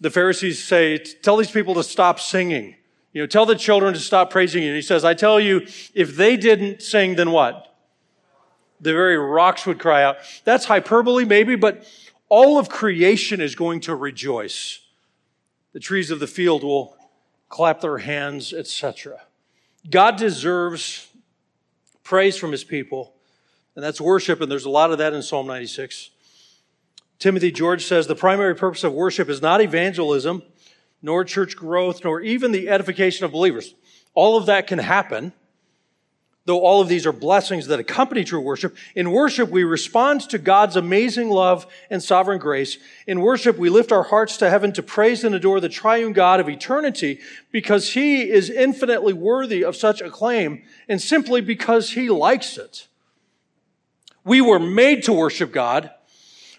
the 0.00 0.10
Pharisees 0.10 0.62
say, 0.62 0.98
tell 0.98 1.36
these 1.36 1.50
people 1.50 1.74
to 1.74 1.82
stop 1.82 2.20
singing. 2.20 2.76
You 3.12 3.22
know, 3.22 3.26
tell 3.26 3.46
the 3.46 3.56
children 3.56 3.94
to 3.94 4.00
stop 4.00 4.30
praising 4.30 4.62
you. 4.62 4.68
And 4.68 4.76
he 4.76 4.82
says, 4.82 5.04
I 5.04 5.14
tell 5.14 5.40
you, 5.40 5.66
if 5.94 6.16
they 6.16 6.36
didn't 6.36 6.82
sing, 6.82 7.16
then 7.16 7.30
what? 7.30 7.74
The 8.80 8.92
very 8.92 9.16
rocks 9.16 9.66
would 9.66 9.78
cry 9.78 10.04
out. 10.04 10.18
That's 10.44 10.66
hyperbole, 10.66 11.24
maybe, 11.24 11.56
but 11.56 11.84
all 12.28 12.58
of 12.58 12.68
creation 12.68 13.40
is 13.40 13.54
going 13.54 13.80
to 13.80 13.94
rejoice. 13.94 14.80
The 15.72 15.80
trees 15.80 16.10
of 16.10 16.20
the 16.20 16.26
field 16.26 16.62
will 16.62 16.96
clap 17.48 17.80
their 17.80 17.98
hands, 17.98 18.52
etc. 18.52 19.20
God 19.90 20.16
deserves 20.16 21.08
praise 22.02 22.36
from 22.36 22.52
his 22.52 22.64
people, 22.64 23.14
and 23.74 23.84
that's 23.84 24.00
worship, 24.00 24.40
and 24.40 24.50
there's 24.50 24.64
a 24.64 24.70
lot 24.70 24.90
of 24.90 24.98
that 24.98 25.14
in 25.14 25.22
Psalm 25.22 25.46
96. 25.46 26.10
Timothy 27.18 27.50
George 27.50 27.84
says 27.84 28.06
the 28.06 28.14
primary 28.14 28.54
purpose 28.54 28.84
of 28.84 28.92
worship 28.92 29.28
is 29.28 29.42
not 29.42 29.60
evangelism, 29.60 30.42
nor 31.02 31.24
church 31.24 31.56
growth, 31.56 32.04
nor 32.04 32.20
even 32.20 32.52
the 32.52 32.68
edification 32.68 33.24
of 33.24 33.32
believers. 33.32 33.74
All 34.14 34.36
of 34.36 34.46
that 34.46 34.66
can 34.66 34.78
happen 34.78 35.32
though 36.48 36.62
all 36.62 36.80
of 36.80 36.88
these 36.88 37.04
are 37.04 37.12
blessings 37.12 37.66
that 37.66 37.78
accompany 37.78 38.24
true 38.24 38.40
worship, 38.40 38.74
in 38.94 39.10
worship 39.12 39.50
we 39.50 39.64
respond 39.64 40.22
to 40.22 40.38
God's 40.38 40.76
amazing 40.76 41.28
love 41.28 41.66
and 41.90 42.02
sovereign 42.02 42.38
grace. 42.38 42.78
In 43.06 43.20
worship 43.20 43.58
we 43.58 43.68
lift 43.68 43.92
our 43.92 44.04
hearts 44.04 44.38
to 44.38 44.48
heaven 44.48 44.72
to 44.72 44.82
praise 44.82 45.24
and 45.24 45.34
adore 45.34 45.60
the 45.60 45.68
triune 45.68 46.14
God 46.14 46.40
of 46.40 46.48
eternity 46.48 47.20
because 47.52 47.92
he 47.92 48.30
is 48.30 48.48
infinitely 48.48 49.12
worthy 49.12 49.62
of 49.62 49.76
such 49.76 50.00
acclaim 50.00 50.62
and 50.88 51.02
simply 51.02 51.42
because 51.42 51.90
he 51.90 52.08
likes 52.08 52.56
it. 52.56 52.88
We 54.24 54.40
were 54.40 54.58
made 54.58 55.02
to 55.02 55.12
worship 55.12 55.52
God. 55.52 55.90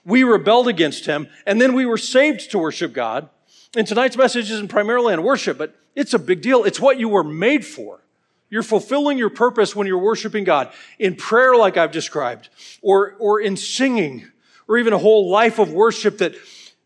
We 0.06 0.24
rebelled 0.24 0.68
against 0.68 1.08
him 1.08 1.30
and 1.48 1.60
then 1.60 1.74
we 1.74 1.88
were 1.88 1.98
saved 1.98 2.52
to 2.52 2.60
worship 2.60 2.94
God. 2.94 3.28
And 3.76 3.88
tonight's 3.88 4.18
message 4.18 4.52
isn't 4.52 4.68
primarily 4.68 5.14
on 5.14 5.24
worship, 5.24 5.58
but 5.58 5.76
it's 5.96 6.14
a 6.14 6.20
big 6.20 6.44
deal. 6.44 6.64
It's 6.64 6.80
what 6.80 7.00
you 7.00 7.10
were 7.10 7.24
made 7.24 7.66
for. 7.66 8.02
You're 8.50 8.64
fulfilling 8.64 9.18
your 9.18 9.30
purpose 9.30 9.76
when 9.76 9.86
you're 9.86 10.00
worshiping 10.00 10.44
God 10.44 10.72
in 10.98 11.16
prayer, 11.16 11.56
like 11.56 11.78
I've 11.78 11.92
described, 11.92 12.50
or, 12.82 13.16
or 13.20 13.40
in 13.40 13.56
singing, 13.58 14.28
or 14.68 14.78
even 14.78 14.94
a 14.94 14.98
whole 14.98 15.30
life 15.30 15.60
of 15.60 15.72
worship 15.72 16.18
that 16.20 16.36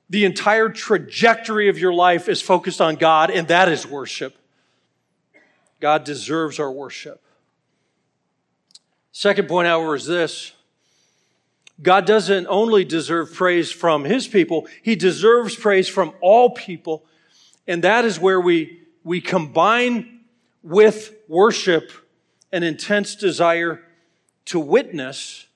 the 0.09 0.25
entire 0.25 0.69
trajectory 0.69 1.69
of 1.69 1.79
your 1.79 1.93
life 1.93 2.27
is 2.27 2.41
focused 2.41 2.81
on 2.81 2.95
God, 2.95 3.31
and 3.31 3.47
that 3.47 3.69
is 3.69 3.87
worship. 3.87 4.35
God 5.79 6.03
deserves 6.03 6.59
our 6.59 6.71
worship. 6.71 7.21
Second 9.11 9.47
point, 9.47 9.67
however, 9.67 9.95
is 9.95 10.05
this 10.05 10.53
God 11.81 12.05
doesn't 12.05 12.47
only 12.47 12.83
deserve 12.85 13.33
praise 13.33 13.71
from 13.71 14.03
his 14.03 14.27
people, 14.27 14.67
he 14.81 14.95
deserves 14.95 15.55
praise 15.55 15.87
from 15.87 16.13
all 16.21 16.49
people. 16.49 17.05
And 17.65 17.85
that 17.85 18.03
is 18.03 18.19
where 18.19 18.41
we, 18.41 18.81
we 19.05 19.21
combine 19.21 20.19
with 20.63 21.13
worship 21.27 21.91
an 22.51 22.63
intense 22.63 23.15
desire 23.15 23.81
to 24.45 24.59
witness. 24.59 25.47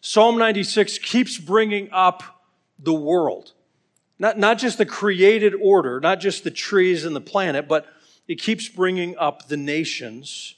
Psalm 0.00 0.38
96 0.38 0.98
keeps 0.98 1.38
bringing 1.38 1.88
up 1.92 2.44
the 2.78 2.94
world. 2.94 3.52
Not, 4.18 4.38
not 4.38 4.58
just 4.58 4.78
the 4.78 4.86
created 4.86 5.54
order, 5.54 5.98
not 6.00 6.20
just 6.20 6.44
the 6.44 6.50
trees 6.50 7.04
and 7.04 7.16
the 7.16 7.20
planet, 7.20 7.66
but 7.66 7.86
it 8.28 8.40
keeps 8.40 8.68
bringing 8.68 9.16
up 9.16 9.48
the 9.48 9.56
nations. 9.56 10.54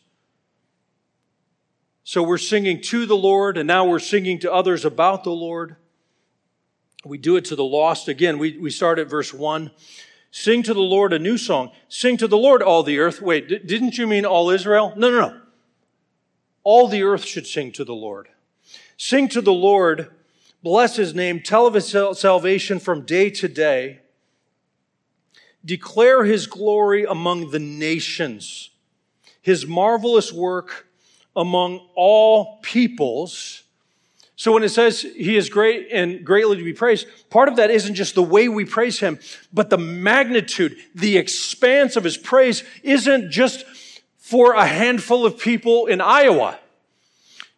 So 2.04 2.22
we're 2.22 2.38
singing 2.38 2.80
to 2.82 3.06
the 3.06 3.16
Lord, 3.16 3.56
and 3.56 3.66
now 3.66 3.84
we're 3.84 4.00
singing 4.00 4.40
to 4.40 4.52
others 4.52 4.84
about 4.84 5.22
the 5.22 5.30
Lord. 5.30 5.76
We 7.04 7.18
do 7.18 7.36
it 7.36 7.44
to 7.46 7.56
the 7.56 7.64
lost. 7.64 8.08
Again, 8.08 8.38
we, 8.38 8.58
we 8.58 8.70
start 8.70 8.98
at 8.98 9.08
verse 9.08 9.32
1. 9.32 9.70
Sing 10.32 10.62
to 10.62 10.72
the 10.72 10.80
Lord 10.80 11.12
a 11.12 11.18
new 11.18 11.36
song. 11.36 11.70
Sing 11.90 12.16
to 12.16 12.26
the 12.26 12.38
Lord, 12.38 12.62
all 12.62 12.82
the 12.82 12.98
earth. 12.98 13.20
Wait, 13.20 13.48
d- 13.48 13.58
didn't 13.58 13.98
you 13.98 14.06
mean 14.06 14.24
all 14.24 14.48
Israel? 14.48 14.94
No, 14.96 15.10
no, 15.10 15.20
no. 15.20 15.40
All 16.64 16.88
the 16.88 17.02
earth 17.02 17.24
should 17.24 17.46
sing 17.46 17.70
to 17.72 17.84
the 17.84 17.94
Lord. 17.94 18.28
Sing 18.96 19.28
to 19.28 19.42
the 19.42 19.52
Lord, 19.52 20.10
bless 20.62 20.96
his 20.96 21.14
name, 21.14 21.40
tell 21.40 21.66
of 21.66 21.74
his 21.74 21.86
salvation 21.86 22.78
from 22.78 23.02
day 23.02 23.28
to 23.28 23.46
day. 23.46 24.00
Declare 25.64 26.24
his 26.24 26.46
glory 26.46 27.04
among 27.04 27.50
the 27.50 27.58
nations, 27.58 28.70
his 29.42 29.66
marvelous 29.66 30.32
work 30.32 30.86
among 31.36 31.86
all 31.94 32.58
peoples. 32.62 33.61
So 34.36 34.52
when 34.52 34.62
it 34.62 34.70
says 34.70 35.02
he 35.02 35.36
is 35.36 35.48
great 35.48 35.88
and 35.92 36.24
greatly 36.24 36.56
to 36.56 36.64
be 36.64 36.72
praised, 36.72 37.06
part 37.30 37.48
of 37.48 37.56
that 37.56 37.70
isn't 37.70 37.94
just 37.94 38.14
the 38.14 38.22
way 38.22 38.48
we 38.48 38.64
praise 38.64 38.98
him, 38.98 39.18
but 39.52 39.70
the 39.70 39.78
magnitude, 39.78 40.76
the 40.94 41.16
expanse 41.18 41.96
of 41.96 42.04
his 42.04 42.16
praise 42.16 42.64
isn't 42.82 43.30
just 43.30 43.64
for 44.18 44.54
a 44.54 44.66
handful 44.66 45.26
of 45.26 45.38
people 45.38 45.86
in 45.86 46.00
Iowa. 46.00 46.58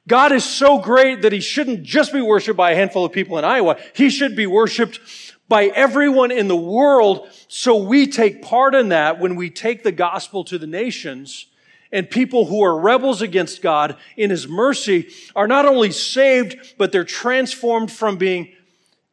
God 0.07 0.33
is 0.33 0.45
so 0.45 0.79
great 0.79 1.23
that 1.23 1.33
he 1.33 1.41
shouldn't 1.41 1.83
just 1.83 2.13
be 2.13 2.21
worshiped 2.21 2.57
by 2.57 2.73
a 2.73 2.75
handful 2.75 3.05
of 3.05 3.13
people 3.13 3.39
in 3.39 3.45
Iowa. 3.45 3.79
He 3.95 4.11
should 4.11 4.37
be 4.37 4.47
worshiped 4.47 5.01
by 5.49 5.67
everyone 5.67 6.31
in 6.31 6.49
the 6.49 6.57
world. 6.57 7.29
So 7.49 7.77
we 7.77 8.07
take 8.07 8.43
part 8.43 8.75
in 8.75 8.91
that 8.91 9.19
when 9.21 9.37
we 9.37 9.49
take 9.49 9.83
the 9.83 9.93
gospel 9.93 10.45
to 10.45 10.59
the 10.59 10.67
nations 10.67 11.47
and 11.95 12.11
people 12.11 12.47
who 12.47 12.61
are 12.65 12.77
rebels 12.77 13.23
against 13.23 13.63
God 13.63 13.97
in 14.17 14.29
His 14.29 14.49
mercy 14.49 15.11
are 15.37 15.47
not 15.47 15.65
only 15.65 15.93
saved, 15.93 16.75
but 16.77 16.91
they're 16.91 17.05
transformed 17.05 17.91
from 17.91 18.17
being 18.17 18.53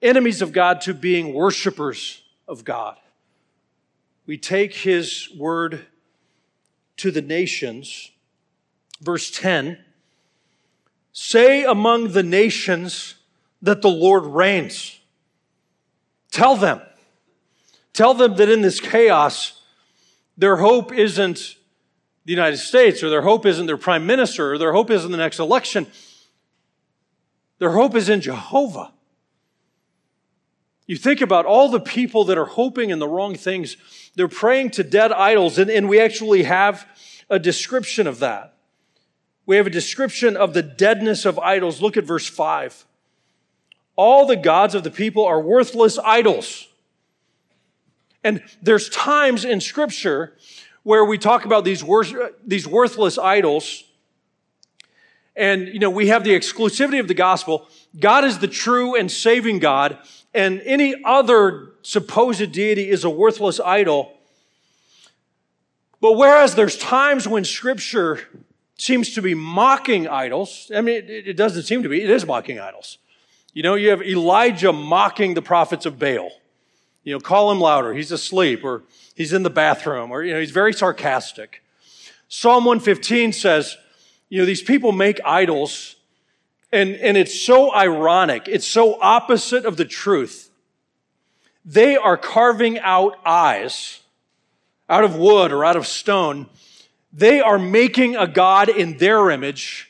enemies 0.01 0.41
of 0.41 0.51
God 0.51 0.81
to 0.81 0.95
being 0.95 1.31
worshipers 1.31 2.23
of 2.47 2.65
God. 2.65 2.97
We 4.25 4.35
take 4.35 4.73
His 4.73 5.29
word 5.37 5.85
to 6.97 7.11
the 7.11 7.21
nations. 7.21 8.09
Verse 8.99 9.29
10 9.29 9.77
Say 11.13 11.63
among 11.63 12.13
the 12.13 12.23
nations 12.23 13.13
that 13.61 13.83
the 13.83 13.91
Lord 13.91 14.25
reigns. 14.25 14.99
Tell 16.31 16.55
them. 16.55 16.81
Tell 17.93 18.15
them 18.15 18.37
that 18.37 18.49
in 18.49 18.61
this 18.61 18.79
chaos, 18.79 19.61
their 20.35 20.55
hope 20.55 20.91
isn't 20.91 21.57
the 22.25 22.31
United 22.31 22.57
States, 22.57 23.03
or 23.03 23.09
their 23.09 23.23
hope 23.23 23.45
isn't 23.45 23.65
their 23.65 23.77
prime 23.77 24.05
minister, 24.05 24.53
or 24.53 24.57
their 24.57 24.73
hope 24.73 24.91
isn't 24.91 25.11
the 25.11 25.17
next 25.17 25.39
election. 25.39 25.87
Their 27.59 27.71
hope 27.71 27.95
is 27.95 28.09
in 28.09 28.21
Jehovah. 28.21 28.91
You 30.87 30.97
think 30.97 31.21
about 31.21 31.45
all 31.45 31.69
the 31.69 31.79
people 31.79 32.25
that 32.25 32.37
are 32.37 32.45
hoping 32.45 32.89
in 32.89 32.99
the 32.99 33.07
wrong 33.07 33.35
things. 33.35 33.77
They're 34.15 34.27
praying 34.27 34.71
to 34.71 34.83
dead 34.83 35.11
idols, 35.11 35.57
and, 35.57 35.69
and 35.69 35.87
we 35.87 35.99
actually 35.99 36.43
have 36.43 36.87
a 37.29 37.39
description 37.39 38.07
of 38.07 38.19
that. 38.19 38.55
We 39.45 39.55
have 39.55 39.67
a 39.67 39.71
description 39.71 40.37
of 40.37 40.53
the 40.53 40.61
deadness 40.61 41.25
of 41.25 41.39
idols. 41.39 41.81
Look 41.81 41.97
at 41.97 42.03
verse 42.03 42.27
5. 42.27 42.85
All 43.95 44.25
the 44.25 44.35
gods 44.35 44.75
of 44.75 44.83
the 44.83 44.91
people 44.91 45.25
are 45.25 45.39
worthless 45.39 45.97
idols. 45.97 46.67
And 48.23 48.43
there's 48.61 48.89
times 48.89 49.45
in 49.45 49.61
Scripture 49.61 50.37
where 50.83 51.05
we 51.05 51.17
talk 51.17 51.45
about 51.45 51.63
these, 51.63 51.83
wor- 51.83 52.31
these 52.45 52.67
worthless 52.67 53.17
idols. 53.17 53.83
And, 55.35 55.67
you 55.67 55.79
know, 55.79 55.89
we 55.89 56.07
have 56.07 56.23
the 56.23 56.31
exclusivity 56.31 56.99
of 56.99 57.07
the 57.07 57.13
gospel. 57.13 57.67
God 57.99 58.25
is 58.25 58.39
the 58.39 58.47
true 58.47 58.95
and 58.95 59.09
saving 59.11 59.59
God, 59.59 59.97
and 60.33 60.61
any 60.65 60.95
other 61.03 61.73
supposed 61.81 62.51
deity 62.51 62.89
is 62.89 63.03
a 63.03 63.09
worthless 63.09 63.59
idol. 63.59 64.13
But 65.99 66.13
whereas 66.13 66.55
there's 66.55 66.77
times 66.77 67.27
when 67.27 67.45
scripture 67.45 68.21
seems 68.77 69.13
to 69.13 69.21
be 69.21 69.35
mocking 69.35 70.07
idols, 70.07 70.71
I 70.75 70.81
mean, 70.81 70.95
it, 70.95 71.27
it 71.27 71.37
doesn't 71.37 71.63
seem 71.63 71.83
to 71.83 71.89
be, 71.89 72.01
it 72.01 72.09
is 72.09 72.25
mocking 72.25 72.59
idols. 72.59 72.97
You 73.53 73.63
know, 73.63 73.75
you 73.75 73.89
have 73.89 74.01
Elijah 74.01 74.73
mocking 74.73 75.33
the 75.33 75.41
prophets 75.41 75.85
of 75.85 75.99
Baal. 75.99 76.31
You 77.03 77.13
know, 77.13 77.19
call 77.19 77.51
him 77.51 77.59
louder. 77.59 77.93
He's 77.93 78.11
asleep 78.11 78.63
or 78.63 78.83
he's 79.15 79.33
in 79.33 79.43
the 79.43 79.49
bathroom 79.49 80.11
or, 80.11 80.23
you 80.23 80.33
know, 80.33 80.39
he's 80.39 80.51
very 80.51 80.73
sarcastic. 80.73 81.63
Psalm 82.27 82.65
115 82.65 83.33
says, 83.33 83.77
you 84.29 84.39
know, 84.39 84.45
these 84.45 84.61
people 84.61 84.91
make 84.91 85.19
idols 85.25 85.95
and, 86.71 86.95
and 86.95 87.17
it's 87.17 87.39
so 87.39 87.73
ironic. 87.73 88.47
It's 88.47 88.67
so 88.67 88.97
opposite 89.01 89.65
of 89.65 89.77
the 89.77 89.85
truth. 89.85 90.49
They 91.65 91.97
are 91.97 92.17
carving 92.17 92.79
out 92.79 93.17
eyes 93.25 94.01
out 94.91 95.05
of 95.05 95.15
wood 95.15 95.53
or 95.53 95.63
out 95.63 95.77
of 95.77 95.87
stone. 95.87 96.47
They 97.13 97.39
are 97.39 97.57
making 97.57 98.17
a 98.17 98.27
God 98.27 98.67
in 98.67 98.97
their 98.97 99.31
image 99.31 99.89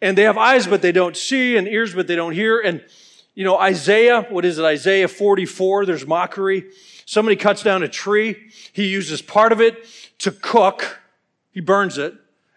and 0.00 0.16
they 0.16 0.22
have 0.22 0.38
eyes, 0.38 0.66
but 0.66 0.82
they 0.82 0.92
don't 0.92 1.16
see 1.16 1.56
and 1.56 1.66
ears, 1.66 1.94
but 1.94 2.06
they 2.06 2.16
don't 2.16 2.32
hear. 2.32 2.60
And 2.60 2.84
you 3.36 3.44
know, 3.44 3.58
Isaiah, 3.58 4.22
what 4.30 4.46
is 4.46 4.58
it? 4.58 4.64
Isaiah 4.64 5.08
44, 5.08 5.84
there's 5.84 6.06
mockery. 6.06 6.64
Somebody 7.04 7.36
cuts 7.36 7.62
down 7.62 7.82
a 7.82 7.88
tree. 7.88 8.34
He 8.72 8.86
uses 8.88 9.20
part 9.20 9.52
of 9.52 9.60
it 9.60 9.86
to 10.20 10.32
cook. 10.32 10.98
He 11.52 11.60
burns 11.60 11.98
it. 11.98 12.14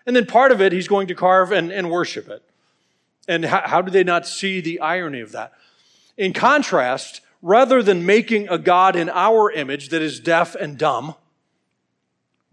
And 0.08 0.16
then 0.16 0.26
part 0.26 0.54
of 0.54 0.62
it 0.62 0.72
he's 0.72 0.88
going 0.88 1.10
to 1.10 1.16
carve 1.16 1.52
and, 1.52 1.70
and 1.70 1.92
worship 1.92 2.30
it. 2.30 2.42
And 3.28 3.44
how, 3.44 3.62
how 3.66 3.82
do 3.82 3.92
they 3.92 4.06
not 4.06 4.26
see 4.26 4.62
the 4.62 4.80
irony 4.80 5.20
of 5.20 5.34
that? 5.34 5.52
In 6.18 6.32
contrast, 6.32 7.20
rather 7.42 7.84
than 7.84 8.06
making 8.06 8.48
a 8.48 8.58
God 8.58 8.96
in 8.96 9.10
our 9.10 9.52
image 9.52 9.90
that 9.90 10.02
is 10.02 10.22
deaf 10.22 10.56
and 10.56 10.78
dumb, 10.78 11.14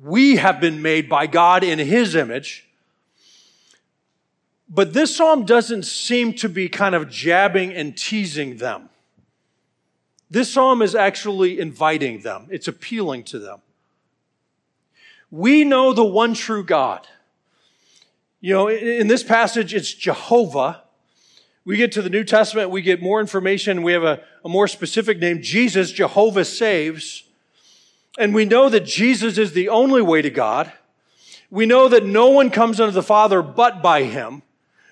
we 0.00 0.36
have 0.36 0.60
been 0.60 0.82
made 0.82 1.08
by 1.08 1.28
God 1.28 1.62
in 1.62 1.78
his 1.78 2.16
image 2.16 2.65
but 4.68 4.92
this 4.92 5.16
psalm 5.16 5.44
doesn't 5.44 5.84
seem 5.84 6.32
to 6.34 6.48
be 6.48 6.68
kind 6.68 6.94
of 6.94 7.08
jabbing 7.08 7.72
and 7.72 7.96
teasing 7.96 8.56
them. 8.56 8.88
This 10.28 10.52
psalm 10.52 10.82
is 10.82 10.94
actually 10.94 11.60
inviting 11.60 12.20
them, 12.20 12.46
it's 12.50 12.68
appealing 12.68 13.24
to 13.24 13.38
them. 13.38 13.60
We 15.30 15.64
know 15.64 15.92
the 15.92 16.04
one 16.04 16.34
true 16.34 16.64
God. 16.64 17.06
You 18.40 18.54
know, 18.54 18.68
in 18.68 19.08
this 19.08 19.22
passage, 19.22 19.74
it's 19.74 19.92
Jehovah. 19.92 20.82
We 21.64 21.76
get 21.76 21.90
to 21.92 22.02
the 22.02 22.10
New 22.10 22.22
Testament, 22.22 22.70
we 22.70 22.80
get 22.80 23.02
more 23.02 23.20
information. 23.20 23.82
We 23.82 23.92
have 23.92 24.04
a, 24.04 24.22
a 24.44 24.48
more 24.48 24.68
specific 24.68 25.18
name 25.18 25.42
Jesus, 25.42 25.90
Jehovah 25.90 26.44
saves. 26.44 27.24
And 28.18 28.34
we 28.34 28.44
know 28.44 28.68
that 28.68 28.84
Jesus 28.84 29.36
is 29.36 29.52
the 29.52 29.68
only 29.68 30.00
way 30.00 30.22
to 30.22 30.30
God. 30.30 30.72
We 31.50 31.66
know 31.66 31.88
that 31.88 32.04
no 32.04 32.28
one 32.30 32.50
comes 32.50 32.80
unto 32.80 32.92
the 32.92 33.02
Father 33.02 33.42
but 33.42 33.82
by 33.82 34.04
him. 34.04 34.42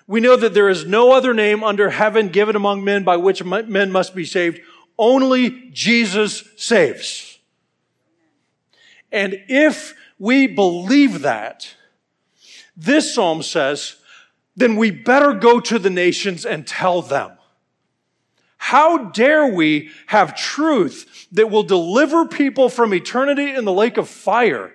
We 0.07 0.21
know 0.21 0.37
that 0.37 0.55
there 0.55 0.69
is 0.69 0.85
no 0.85 1.13
other 1.13 1.33
name 1.33 1.65
under 1.65 1.91
heaven 1.91 2.29
given 2.29 2.57
among 2.57 2.85
men 2.85 3.05
by 3.05 3.17
which 3.17 3.43
men 3.43 3.91
must 3.91 4.15
be 4.15 4.25
saved. 4.25 4.61
Only 4.99 5.71
Jesus 5.73 6.45
saves. 6.57 7.39
And 9.11 9.43
if 9.49 9.95
we 10.19 10.47
believe 10.47 11.23
that, 11.23 11.75
this 12.77 13.15
psalm 13.15 13.43
says, 13.43 13.97
then 14.57 14.77
we 14.77 14.91
better 14.91 15.33
go 15.33 15.61
to 15.61 15.79
the 15.79 15.91
nations 15.91 16.45
and 16.45 16.67
tell 16.67 17.03
them. 17.03 17.33
How 18.57 19.11
dare 19.11 19.47
we 19.47 19.91
have 20.07 20.37
truth 20.37 21.29
that 21.33 21.51
will 21.51 21.63
deliver 21.63 22.27
people 22.27 22.69
from 22.69 22.95
eternity 22.95 23.51
in 23.51 23.65
the 23.65 23.73
lake 23.73 23.97
of 23.97 24.09
fire? 24.09 24.73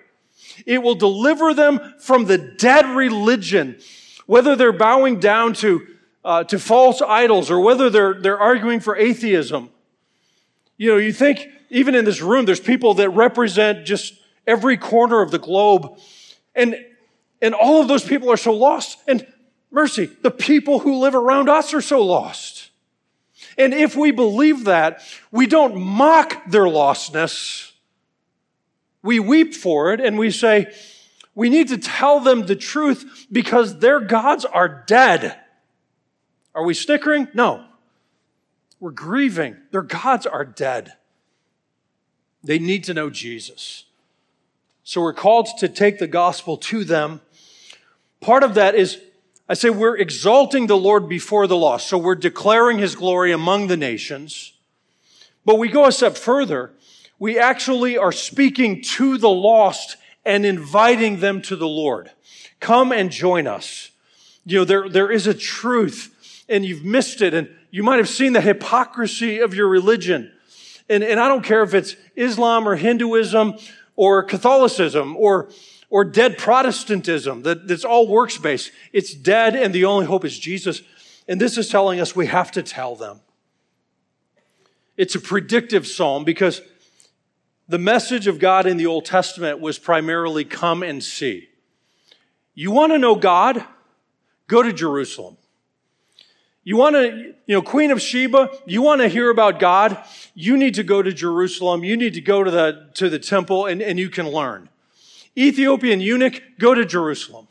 It 0.66 0.82
will 0.82 0.94
deliver 0.94 1.54
them 1.54 1.94
from 1.98 2.26
the 2.26 2.38
dead 2.38 2.86
religion 2.86 3.80
whether 4.30 4.54
they're 4.54 4.70
bowing 4.70 5.18
down 5.18 5.52
to, 5.52 5.84
uh, 6.24 6.44
to 6.44 6.56
false 6.56 7.02
idols 7.02 7.50
or 7.50 7.58
whether 7.58 7.90
they're, 7.90 8.14
they're 8.14 8.38
arguing 8.38 8.78
for 8.78 8.96
atheism. 8.96 9.68
You 10.76 10.92
know, 10.92 10.98
you 10.98 11.12
think 11.12 11.48
even 11.68 11.96
in 11.96 12.04
this 12.04 12.22
room, 12.22 12.44
there's 12.44 12.60
people 12.60 12.94
that 12.94 13.10
represent 13.10 13.84
just 13.84 14.14
every 14.46 14.76
corner 14.76 15.20
of 15.20 15.32
the 15.32 15.40
globe. 15.40 15.98
And, 16.54 16.76
and 17.42 17.54
all 17.54 17.82
of 17.82 17.88
those 17.88 18.04
people 18.04 18.30
are 18.30 18.36
so 18.36 18.52
lost. 18.52 18.98
And 19.08 19.26
mercy, 19.72 20.08
the 20.22 20.30
people 20.30 20.78
who 20.78 21.00
live 21.00 21.16
around 21.16 21.48
us 21.48 21.74
are 21.74 21.80
so 21.82 22.00
lost. 22.00 22.70
And 23.58 23.74
if 23.74 23.96
we 23.96 24.12
believe 24.12 24.66
that, 24.66 25.02
we 25.32 25.48
don't 25.48 25.74
mock 25.74 26.48
their 26.48 26.66
lostness. 26.66 27.72
We 29.02 29.18
weep 29.18 29.54
for 29.54 29.92
it 29.92 30.00
and 30.00 30.16
we 30.16 30.30
say, 30.30 30.72
we 31.34 31.48
need 31.48 31.68
to 31.68 31.78
tell 31.78 32.20
them 32.20 32.46
the 32.46 32.56
truth 32.56 33.26
because 33.30 33.78
their 33.78 34.00
gods 34.00 34.44
are 34.44 34.84
dead. 34.86 35.38
Are 36.54 36.64
we 36.64 36.74
snickering? 36.74 37.28
No. 37.34 37.64
We're 38.80 38.90
grieving. 38.90 39.56
Their 39.70 39.82
gods 39.82 40.26
are 40.26 40.44
dead. 40.44 40.94
They 42.42 42.58
need 42.58 42.84
to 42.84 42.94
know 42.94 43.10
Jesus. 43.10 43.84
So 44.82 45.00
we're 45.02 45.12
called 45.12 45.48
to 45.58 45.68
take 45.68 45.98
the 45.98 46.06
gospel 46.06 46.56
to 46.56 46.84
them. 46.84 47.20
Part 48.20 48.42
of 48.42 48.54
that 48.54 48.74
is, 48.74 49.00
I 49.48 49.54
say, 49.54 49.70
we're 49.70 49.96
exalting 49.96 50.66
the 50.66 50.76
Lord 50.76 51.08
before 51.08 51.46
the 51.46 51.56
lost. 51.56 51.88
So 51.88 51.98
we're 51.98 52.14
declaring 52.14 52.78
his 52.78 52.96
glory 52.96 53.32
among 53.32 53.68
the 53.68 53.76
nations. 53.76 54.54
But 55.44 55.58
we 55.58 55.68
go 55.68 55.86
a 55.86 55.92
step 55.92 56.16
further. 56.16 56.72
We 57.18 57.38
actually 57.38 57.98
are 57.98 58.12
speaking 58.12 58.82
to 58.82 59.18
the 59.18 59.30
lost 59.30 59.96
and 60.24 60.44
inviting 60.44 61.20
them 61.20 61.42
to 61.42 61.56
the 61.56 61.68
Lord. 61.68 62.10
Come 62.60 62.92
and 62.92 63.10
join 63.10 63.46
us. 63.46 63.90
You 64.44 64.58
know, 64.58 64.64
there, 64.64 64.88
there 64.88 65.10
is 65.10 65.26
a 65.26 65.34
truth 65.34 66.44
and 66.48 66.64
you've 66.64 66.84
missed 66.84 67.22
it 67.22 67.34
and 67.34 67.48
you 67.70 67.82
might 67.82 67.98
have 67.98 68.08
seen 68.08 68.32
the 68.32 68.40
hypocrisy 68.40 69.38
of 69.38 69.54
your 69.54 69.68
religion. 69.68 70.32
And, 70.88 71.04
and 71.04 71.20
I 71.20 71.28
don't 71.28 71.44
care 71.44 71.62
if 71.62 71.72
it's 71.72 71.96
Islam 72.16 72.68
or 72.68 72.76
Hinduism 72.76 73.54
or 73.96 74.22
Catholicism 74.22 75.16
or, 75.16 75.50
or 75.88 76.04
dead 76.04 76.36
Protestantism 76.36 77.42
that, 77.42 77.68
that's 77.68 77.84
all 77.84 78.08
works 78.08 78.38
based. 78.38 78.72
It's 78.92 79.14
dead 79.14 79.54
and 79.54 79.74
the 79.74 79.84
only 79.84 80.06
hope 80.06 80.24
is 80.24 80.38
Jesus. 80.38 80.82
And 81.28 81.40
this 81.40 81.56
is 81.56 81.68
telling 81.68 82.00
us 82.00 82.16
we 82.16 82.26
have 82.26 82.50
to 82.52 82.62
tell 82.62 82.96
them. 82.96 83.20
It's 84.96 85.14
a 85.14 85.20
predictive 85.20 85.86
psalm 85.86 86.24
because 86.24 86.60
the 87.70 87.78
message 87.78 88.26
of 88.26 88.40
God 88.40 88.66
in 88.66 88.78
the 88.78 88.86
Old 88.86 89.04
Testament 89.04 89.60
was 89.60 89.78
primarily 89.78 90.44
come 90.44 90.82
and 90.82 91.02
see. 91.02 91.48
You 92.52 92.72
want 92.72 92.90
to 92.90 92.98
know 92.98 93.14
God? 93.14 93.64
Go 94.48 94.60
to 94.60 94.72
Jerusalem. 94.72 95.36
You 96.64 96.76
want 96.76 96.96
to, 96.96 97.34
you 97.46 97.54
know, 97.54 97.62
Queen 97.62 97.92
of 97.92 98.02
Sheba, 98.02 98.50
you 98.66 98.82
want 98.82 99.02
to 99.02 99.08
hear 99.08 99.30
about 99.30 99.60
God? 99.60 100.02
You 100.34 100.56
need 100.56 100.74
to 100.74 100.82
go 100.82 101.00
to 101.00 101.12
Jerusalem. 101.12 101.84
You 101.84 101.96
need 101.96 102.14
to 102.14 102.20
go 102.20 102.42
to 102.42 102.50
the, 102.50 102.90
to 102.94 103.08
the 103.08 103.20
temple 103.20 103.66
and, 103.66 103.80
and 103.80 104.00
you 104.00 104.10
can 104.10 104.28
learn. 104.28 104.68
Ethiopian 105.38 106.00
eunuch, 106.00 106.42
go 106.58 106.74
to 106.74 106.84
Jerusalem. 106.84 107.46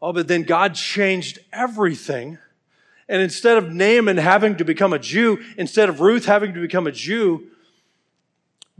Oh, 0.00 0.14
but 0.14 0.28
then 0.28 0.44
God 0.44 0.74
changed 0.74 1.40
everything. 1.52 2.38
And 3.06 3.20
instead 3.20 3.58
of 3.58 3.70
Naaman 3.70 4.16
having 4.16 4.56
to 4.56 4.64
become 4.64 4.94
a 4.94 4.98
Jew, 4.98 5.44
instead 5.58 5.90
of 5.90 6.00
Ruth 6.00 6.24
having 6.24 6.54
to 6.54 6.60
become 6.60 6.86
a 6.86 6.92
Jew, 6.92 7.48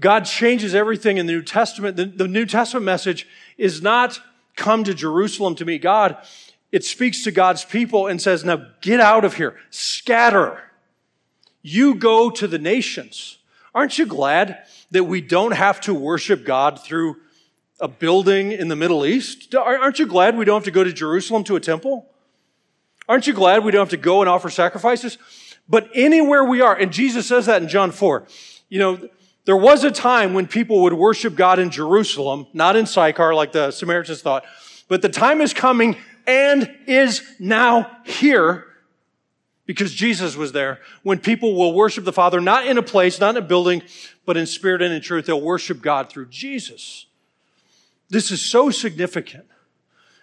God 0.01 0.25
changes 0.25 0.75
everything 0.75 1.19
in 1.19 1.27
the 1.27 1.33
New 1.33 1.43
Testament. 1.43 1.97
The, 1.97 2.07
the 2.07 2.29
New 2.29 2.47
Testament 2.47 2.85
message 2.85 3.29
is 3.59 3.83
not 3.83 4.21
come 4.57 4.85
to 4.85 4.95
Jerusalem 4.95 5.55
to 5.57 5.65
meet 5.65 5.83
God 5.83 6.17
it 6.73 6.85
speaks 6.85 7.23
to 7.25 7.31
God's 7.31 7.65
people 7.65 8.07
and 8.07 8.21
says, 8.21 8.45
now 8.45 8.67
get 8.81 8.99
out 8.99 9.27
of 9.27 9.35
here, 9.35 9.57
scatter. 9.69 10.63
You 11.61 11.95
go 11.95 12.31
to 12.31 12.49
the 12.49 12.59
nations. 12.59 13.39
Aren't 13.75 13.99
you 13.99 14.07
glad 14.07 14.65
that 14.91 15.05
we 15.05 15.21
don't 15.21 15.53
have 15.53 15.81
to 15.83 15.95
worship 15.95 16.45
God 16.45 16.83
through 16.83 17.17
a 17.79 17.89
building 17.89 18.53
in 18.53 18.69
the 18.69 18.77
Middle 18.77 19.05
East? 19.05 19.55
Aren't 19.55 19.99
you 19.99 20.07
glad 20.07 20.37
we 20.37 20.47
don't 20.47 20.57
have 20.57 20.65
to 20.65 20.71
go 20.71 20.83
to 20.83 20.93
Jerusalem 20.93 21.45
to 21.45 21.57
a 21.57 21.61
temple? 21.61 22.09
Aren't 23.07 23.27
you 23.27 23.35
glad 23.35 23.65
we 23.65 23.71
don't 23.71 23.83
have 23.83 23.91
to 23.91 23.97
go 23.99 24.23
and 24.23 24.29
offer 24.29 24.49
sacrifices? 24.49 25.19
But 25.69 25.91
anywhere 25.95 26.45
we 26.45 26.63
are, 26.63 26.75
and 26.75 26.91
Jesus 26.91 27.27
says 27.27 27.47
that 27.47 27.63
in 27.63 27.69
John 27.69 27.91
4, 27.91 28.27
you 28.71 28.79
know, 28.79 29.09
there 29.45 29.57
was 29.57 29.83
a 29.85 29.91
time 29.91 30.35
when 30.35 30.47
people 30.47 30.83
would 30.83 30.93
worship 30.93 31.35
God 31.35 31.59
in 31.59 31.71
Jerusalem, 31.71 32.47
not 32.53 32.77
in 32.77 32.87
Sychar 32.87 33.35
like 33.35 33.53
the 33.53 33.71
Samaritans 33.71 34.23
thought, 34.23 34.45
but 34.89 35.03
the 35.03 35.09
time 35.09 35.41
is 35.41 35.53
coming 35.53 35.97
and 36.27 36.73
is 36.87 37.23
now 37.41 37.91
here 38.05 38.67
because 39.67 39.93
Jesus 39.93 40.37
was 40.37 40.53
there. 40.53 40.81
When 41.03 41.19
people 41.19 41.57
will 41.57 41.75
worship 41.75 42.05
the 42.05 42.13
Father, 42.13 42.41
not 42.41 42.67
in 42.67 42.79
a 42.79 42.83
place, 42.83 43.19
not 43.19 43.37
in 43.37 43.43
a 43.43 43.47
building, 43.47 43.83
but 44.25 44.37
in 44.37 44.47
spirit 44.47 44.83
and 44.83 44.93
in 44.93 45.01
truth, 45.01 45.27
they'll 45.27 45.41
worship 45.41 45.83
God 45.83 46.09
through 46.09 46.27
Jesus. 46.27 47.07
This 48.09 48.31
is 48.31 48.41
so 48.41 48.71
significant. 48.71 49.47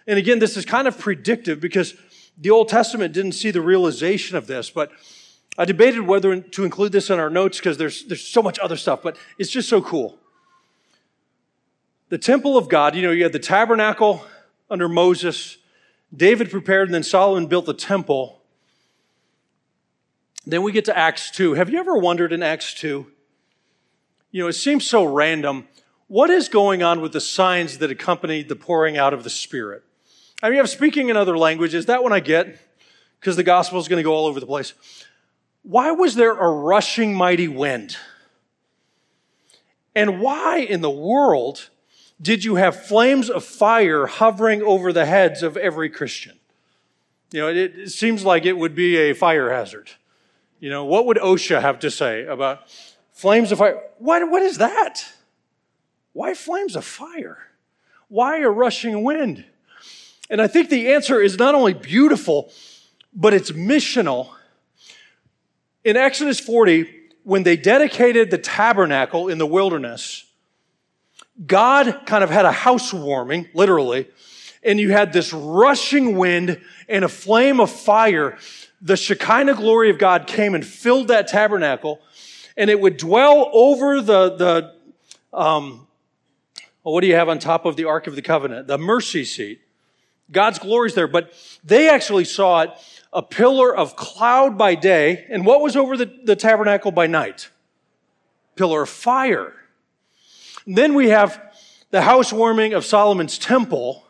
And 0.06 0.18
again, 0.18 0.38
this 0.38 0.56
is 0.56 0.64
kind 0.64 0.88
of 0.88 0.98
predictive 0.98 1.60
because 1.60 1.94
the 2.38 2.50
Old 2.50 2.68
Testament 2.68 3.12
didn't 3.12 3.32
see 3.32 3.50
the 3.50 3.60
realization 3.60 4.36
of 4.36 4.46
this, 4.46 4.70
but 4.70 4.90
I 5.58 5.64
debated 5.64 6.02
whether 6.02 6.40
to 6.40 6.64
include 6.64 6.92
this 6.92 7.10
in 7.10 7.18
our 7.18 7.30
notes 7.30 7.58
because 7.58 7.76
there's, 7.76 8.04
there's 8.04 8.26
so 8.26 8.42
much 8.42 8.58
other 8.58 8.76
stuff, 8.76 9.02
but 9.02 9.16
it's 9.38 9.50
just 9.50 9.68
so 9.68 9.82
cool. 9.82 10.18
The 12.08 12.18
temple 12.18 12.56
of 12.56 12.68
God, 12.68 12.94
you 12.94 13.02
know, 13.02 13.12
you 13.12 13.22
had 13.22 13.32
the 13.32 13.38
tabernacle 13.38 14.24
under 14.70 14.88
Moses, 14.88 15.58
David 16.14 16.50
prepared 16.50 16.88
and 16.88 16.94
then 16.94 17.02
Solomon 17.02 17.46
built 17.46 17.66
the 17.66 17.74
temple. 17.74 18.40
Then 20.46 20.62
we 20.62 20.72
get 20.72 20.84
to 20.86 20.96
Acts 20.96 21.30
2. 21.30 21.54
Have 21.54 21.70
you 21.70 21.78
ever 21.78 21.96
wondered 21.96 22.32
in 22.32 22.42
Acts 22.42 22.74
2? 22.74 23.06
You 24.32 24.42
know, 24.42 24.48
it 24.48 24.54
seems 24.54 24.86
so 24.86 25.04
random. 25.04 25.68
What 26.08 26.30
is 26.30 26.48
going 26.48 26.82
on 26.82 27.00
with 27.00 27.12
the 27.12 27.20
signs 27.20 27.78
that 27.78 27.90
accompanied 27.90 28.48
the 28.48 28.56
pouring 28.56 28.96
out 28.96 29.12
of 29.12 29.22
the 29.22 29.30
Spirit? 29.30 29.84
I 30.42 30.50
mean, 30.50 30.58
I'm 30.58 30.66
speaking 30.66 31.08
in 31.08 31.16
other 31.16 31.36
languages. 31.36 31.86
That 31.86 32.02
one 32.02 32.12
I 32.12 32.20
get 32.20 32.58
because 33.20 33.36
the 33.36 33.42
gospel 33.42 33.78
is 33.78 33.86
going 33.86 33.98
to 33.98 34.02
go 34.02 34.14
all 34.14 34.26
over 34.26 34.40
the 34.40 34.46
place. 34.46 34.72
Why 35.62 35.90
was 35.90 36.14
there 36.14 36.32
a 36.32 36.50
rushing 36.50 37.14
mighty 37.14 37.48
wind? 37.48 37.96
And 39.94 40.20
why 40.20 40.58
in 40.58 40.80
the 40.80 40.90
world 40.90 41.70
did 42.20 42.44
you 42.44 42.56
have 42.56 42.86
flames 42.86 43.30
of 43.30 43.44
fire 43.44 44.06
hovering 44.06 44.62
over 44.62 44.92
the 44.92 45.06
heads 45.06 45.42
of 45.42 45.56
every 45.56 45.88
Christian? 45.88 46.38
You 47.32 47.40
know, 47.40 47.48
it, 47.48 47.56
it, 47.56 47.90
seems 47.90 48.24
like 48.24 48.44
it 48.44 48.56
would 48.56 48.74
be 48.74 48.96
a 48.96 49.14
fire 49.14 49.50
hazard. 49.50 49.90
You 50.58 50.68
know, 50.68 50.84
what 50.84 51.06
would 51.06 51.16
OSHA 51.16 51.60
have 51.60 51.78
to 51.80 51.90
say 51.90 52.24
about 52.24 52.68
flames 53.12 53.52
of 53.52 53.58
fire? 53.58 53.80
What, 53.98 54.28
what 54.30 54.42
is 54.42 54.58
that? 54.58 55.06
Why 56.12 56.34
flames 56.34 56.76
of 56.76 56.84
fire? 56.84 57.38
Why 58.08 58.40
a 58.40 58.50
rushing 58.50 59.04
wind? 59.04 59.44
And 60.28 60.42
I 60.42 60.48
think 60.48 60.68
the 60.68 60.92
answer 60.92 61.20
is 61.20 61.38
not 61.38 61.54
only 61.54 61.72
beautiful, 61.72 62.52
but 63.14 63.32
it's 63.32 63.52
missional. 63.52 64.30
In 65.82 65.96
Exodus 65.96 66.38
40, 66.38 66.94
when 67.24 67.42
they 67.42 67.56
dedicated 67.56 68.30
the 68.30 68.38
tabernacle 68.38 69.28
in 69.28 69.38
the 69.38 69.46
wilderness, 69.46 70.26
God 71.46 72.02
kind 72.04 72.22
of 72.22 72.28
had 72.28 72.44
a 72.44 72.52
housewarming, 72.52 73.48
literally, 73.54 74.08
and 74.62 74.78
you 74.78 74.90
had 74.90 75.12
this 75.14 75.32
rushing 75.32 76.18
wind 76.18 76.60
and 76.86 77.02
a 77.02 77.08
flame 77.08 77.60
of 77.60 77.70
fire. 77.70 78.36
The 78.82 78.96
Shekinah 78.96 79.54
glory 79.54 79.88
of 79.88 79.98
God 79.98 80.26
came 80.26 80.54
and 80.54 80.66
filled 80.66 81.08
that 81.08 81.28
tabernacle, 81.28 82.00
and 82.58 82.68
it 82.68 82.78
would 82.78 82.98
dwell 82.98 83.48
over 83.54 84.02
the, 84.02 84.36
the 84.36 84.74
um, 85.32 85.86
well, 86.84 86.92
what 86.92 87.00
do 87.00 87.06
you 87.06 87.14
have 87.14 87.30
on 87.30 87.38
top 87.38 87.64
of 87.64 87.76
the 87.76 87.86
Ark 87.86 88.06
of 88.06 88.16
the 88.16 88.22
Covenant? 88.22 88.66
The 88.66 88.76
mercy 88.76 89.24
seat. 89.24 89.62
God's 90.30 90.58
glory's 90.58 90.94
there, 90.94 91.08
but 91.08 91.32
they 91.64 91.88
actually 91.88 92.24
saw 92.24 92.60
it 92.60 92.70
a 93.12 93.22
pillar 93.22 93.74
of 93.74 93.96
cloud 93.96 94.56
by 94.56 94.74
day, 94.74 95.26
and 95.28 95.44
what 95.44 95.60
was 95.60 95.76
over 95.76 95.96
the, 95.96 96.12
the 96.24 96.36
tabernacle 96.36 96.92
by 96.92 97.06
night? 97.06 97.48
Pillar 98.56 98.82
of 98.82 98.88
fire. 98.88 99.52
Then 100.66 100.94
we 100.94 101.08
have 101.08 101.40
the 101.90 102.02
housewarming 102.02 102.74
of 102.74 102.84
Solomon's 102.84 103.38
temple. 103.38 104.04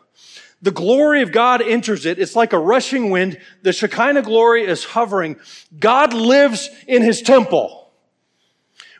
The 0.61 0.71
glory 0.71 1.23
of 1.23 1.31
God 1.31 1.61
enters 1.61 2.05
it. 2.05 2.19
It's 2.19 2.35
like 2.35 2.53
a 2.53 2.59
rushing 2.59 3.09
wind. 3.09 3.39
The 3.63 3.73
Shekinah 3.73 4.21
glory 4.21 4.65
is 4.65 4.83
hovering. 4.83 5.37
God 5.79 6.13
lives 6.13 6.69
in 6.87 7.01
his 7.01 7.21
temple. 7.21 7.91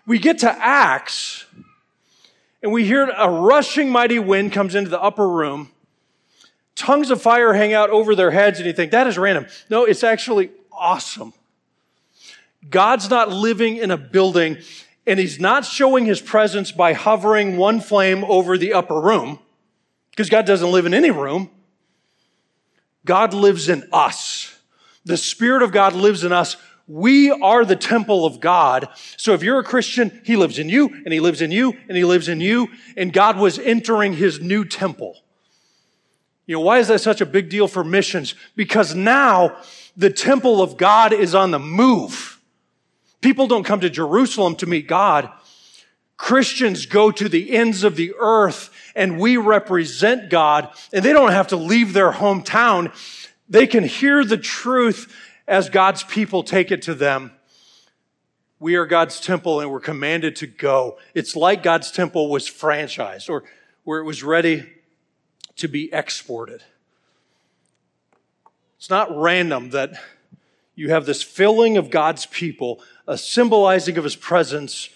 We 0.08 0.18
get 0.18 0.40
to 0.40 0.52
Acts 0.52 1.46
and 2.64 2.72
we 2.72 2.86
hear 2.86 3.10
a 3.10 3.30
rushing 3.30 3.90
mighty 3.90 4.20
wind 4.20 4.54
comes 4.54 4.76
into 4.76 4.90
the 4.90 5.02
upper 5.02 5.28
room. 5.28 5.72
Tongues 6.76 7.12
of 7.12 7.22
fire 7.22 7.54
hang 7.54 7.74
out 7.74 7.90
over 7.90 8.16
their 8.16 8.32
heads 8.32 8.60
and 8.60 8.68
you 8.68 8.74
think 8.74 8.92
that 8.92 9.08
is 9.08 9.18
random. 9.18 9.46
No, 9.70 9.86
it's 9.86 10.04
actually 10.04 10.52
awesome. 10.72 11.34
God's 12.70 13.10
not 13.10 13.30
living 13.30 13.78
in 13.78 13.92
a 13.92 13.98
building 13.98 14.58
and 15.08 15.20
he's 15.20 15.40
not 15.40 15.66
showing 15.66 16.06
his 16.06 16.22
presence 16.22 16.72
by 16.72 16.94
hovering 16.94 17.58
one 17.58 17.82
flame 17.82 18.24
over 18.24 18.58
the 18.58 18.74
upper 18.74 19.00
room, 19.02 19.40
because 20.12 20.30
God 20.30 20.46
doesn't 20.46 20.72
live 20.72 20.86
in 20.86 20.94
any 20.94 21.12
room. 21.12 21.50
God 23.04 23.34
lives 23.34 23.68
in 23.68 23.84
us. 23.92 24.56
The 25.04 25.18
Spirit 25.18 25.64
of 25.64 25.72
God 25.72 25.94
lives 25.94 26.24
in 26.24 26.32
us. 26.32 26.56
We 26.88 27.32
are 27.32 27.66
the 27.66 27.76
temple 27.76 28.26
of 28.26 28.40
God. 28.40 28.90
So 29.18 29.34
if 29.34 29.42
you're 29.42 29.60
a 29.60 29.64
Christian, 29.64 30.22
He 30.24 30.36
lives 30.36 30.60
in 30.60 30.70
you, 30.70 30.88
and 30.88 31.12
He 31.12 31.20
lives 31.20 31.42
in 31.42 31.52
you, 31.52 31.74
and 31.88 31.98
He 31.98 32.04
lives 32.04 32.28
in 32.28 32.40
you, 32.40 32.68
and 32.96 33.12
God 33.12 33.38
was 33.38 33.58
entering 33.58 34.14
His 34.14 34.40
new 34.40 34.66
temple. 34.66 35.18
You 36.46 36.56
know, 36.56 36.62
why 36.62 36.80
is 36.80 36.88
that 36.88 37.02
such 37.02 37.22
a 37.22 37.26
big 37.26 37.50
deal 37.50 37.68
for 37.68 37.84
missions? 37.84 38.36
Because 38.56 38.96
now 38.96 39.58
the 39.96 40.10
temple 40.10 40.62
of 40.62 40.78
God 40.78 41.14
is 41.14 41.36
on 41.36 41.52
the 41.52 41.60
move. 41.60 42.40
People 43.22 43.48
don't 43.48 43.64
come 43.64 43.82
to 43.82 43.90
Jerusalem 43.90 44.56
to 44.58 44.66
meet 44.66 44.88
God. 44.88 45.30
Christians 46.18 46.86
go 46.86 47.12
to 47.12 47.30
the 47.30 47.56
ends 47.56 47.84
of 47.84 47.96
the 47.96 48.14
earth 48.20 48.70
and 48.96 49.20
we 49.20 49.38
represent 49.38 50.30
God 50.30 50.70
and 50.92 51.04
they 51.04 51.14
don't 51.14 51.32
have 51.32 51.48
to 51.48 51.56
leave 51.56 51.94
their 51.94 52.12
hometown. 52.12 52.94
They 53.50 53.68
can 53.68 53.84
hear 53.84 54.24
the 54.24 54.38
truth 54.38 55.14
as 55.48 55.70
God's 55.70 56.04
people 56.04 56.44
take 56.44 56.72
it 56.72 56.84
to 56.84 56.94
them. 56.94 57.32
We 58.60 58.76
are 58.76 58.86
God's 58.86 59.20
temple 59.20 59.60
and 59.60 59.72
we're 59.72 59.80
commanded 59.80 60.36
to 60.38 60.48
go. 60.48 61.00
It's 61.16 61.36
like 61.36 61.64
God's 61.64 61.92
temple 61.92 62.30
was 62.30 62.48
franchised 62.48 63.30
or 63.30 63.44
where 63.84 64.00
it 64.00 64.06
was 64.06 64.22
ready 64.22 64.70
to 65.62 65.68
be 65.68 65.94
exported. 65.94 66.64
It's 68.78 68.90
not 68.90 69.16
random 69.16 69.70
that 69.70 69.94
you 70.76 70.90
have 70.90 71.06
this 71.06 71.22
filling 71.22 71.78
of 71.78 71.90
God's 71.92 72.26
people, 72.26 72.82
a 73.08 73.18
symbolizing 73.18 73.98
of 73.98 74.04
his 74.04 74.16
presence, 74.16 74.90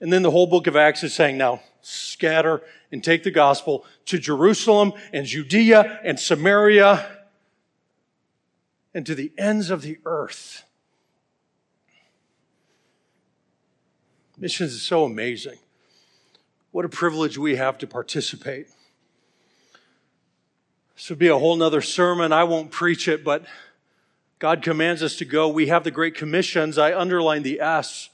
and 0.00 0.10
then 0.10 0.22
the 0.22 0.30
whole 0.30 0.46
book 0.46 0.66
of 0.66 0.74
Acts 0.74 1.04
is 1.04 1.14
saying, 1.14 1.36
now 1.36 1.60
scatter 1.82 2.62
and 2.90 3.04
take 3.04 3.24
the 3.24 3.30
gospel 3.30 3.84
to 4.06 4.18
Jerusalem 4.18 4.92
and 5.12 5.26
Judea 5.26 6.00
and 6.02 6.18
Samaria 6.18 7.06
and 8.94 9.04
to 9.04 9.14
the 9.14 9.32
ends 9.36 9.68
of 9.68 9.82
the 9.82 9.98
earth. 10.06 10.64
Missions 14.38 14.72
is 14.72 14.82
so 14.82 15.04
amazing. 15.04 15.58
What 16.70 16.86
a 16.86 16.88
privilege 16.88 17.36
we 17.36 17.56
have 17.56 17.76
to 17.78 17.86
participate. 17.86 18.68
This 20.96 21.10
would 21.10 21.18
be 21.18 21.28
a 21.28 21.38
whole 21.38 21.56
nother 21.56 21.82
sermon. 21.82 22.32
I 22.32 22.44
won't 22.44 22.70
preach 22.70 23.06
it, 23.06 23.22
but 23.22 23.44
God 24.38 24.62
commands 24.62 25.02
us 25.02 25.16
to 25.16 25.26
go. 25.26 25.46
We 25.46 25.66
have 25.66 25.84
the 25.84 25.90
Great 25.90 26.14
Commissions. 26.14 26.78
I 26.78 26.98
underline 26.98 27.42
the 27.42 27.60
S. 27.60 28.08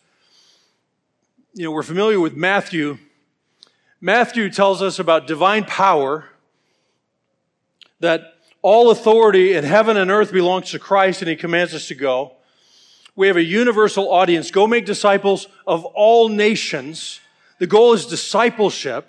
You 1.55 1.64
know, 1.64 1.70
we're 1.70 1.85
familiar 1.85 2.18
with 2.18 2.35
Matthew. 2.35 2.99
Matthew 4.01 4.51
tells 4.51 4.83
us 4.83 4.99
about 4.99 5.28
divine 5.28 5.64
power, 5.64 6.24
that 8.01 8.35
all 8.62 8.91
authority 8.91 9.55
in 9.55 9.62
heaven 9.62 9.97
and 9.97 10.11
earth 10.11 10.33
belongs 10.33 10.72
to 10.72 10.80
Christ, 10.80 11.22
and 11.22 11.28
he 11.28 11.37
commands 11.37 11.74
us 11.74 11.87
to 11.87 11.95
go. 11.95 12.33
We 13.14 13.28
have 13.28 13.37
a 13.37 13.45
universal 13.45 14.11
audience. 14.11 14.51
Go 14.51 14.66
make 14.66 14.87
disciples 14.87 15.47
of 15.68 15.85
all 15.85 16.28
nations. 16.28 17.20
The 17.61 17.68
goal 17.68 17.93
is 17.93 18.07
discipleship. 18.07 19.09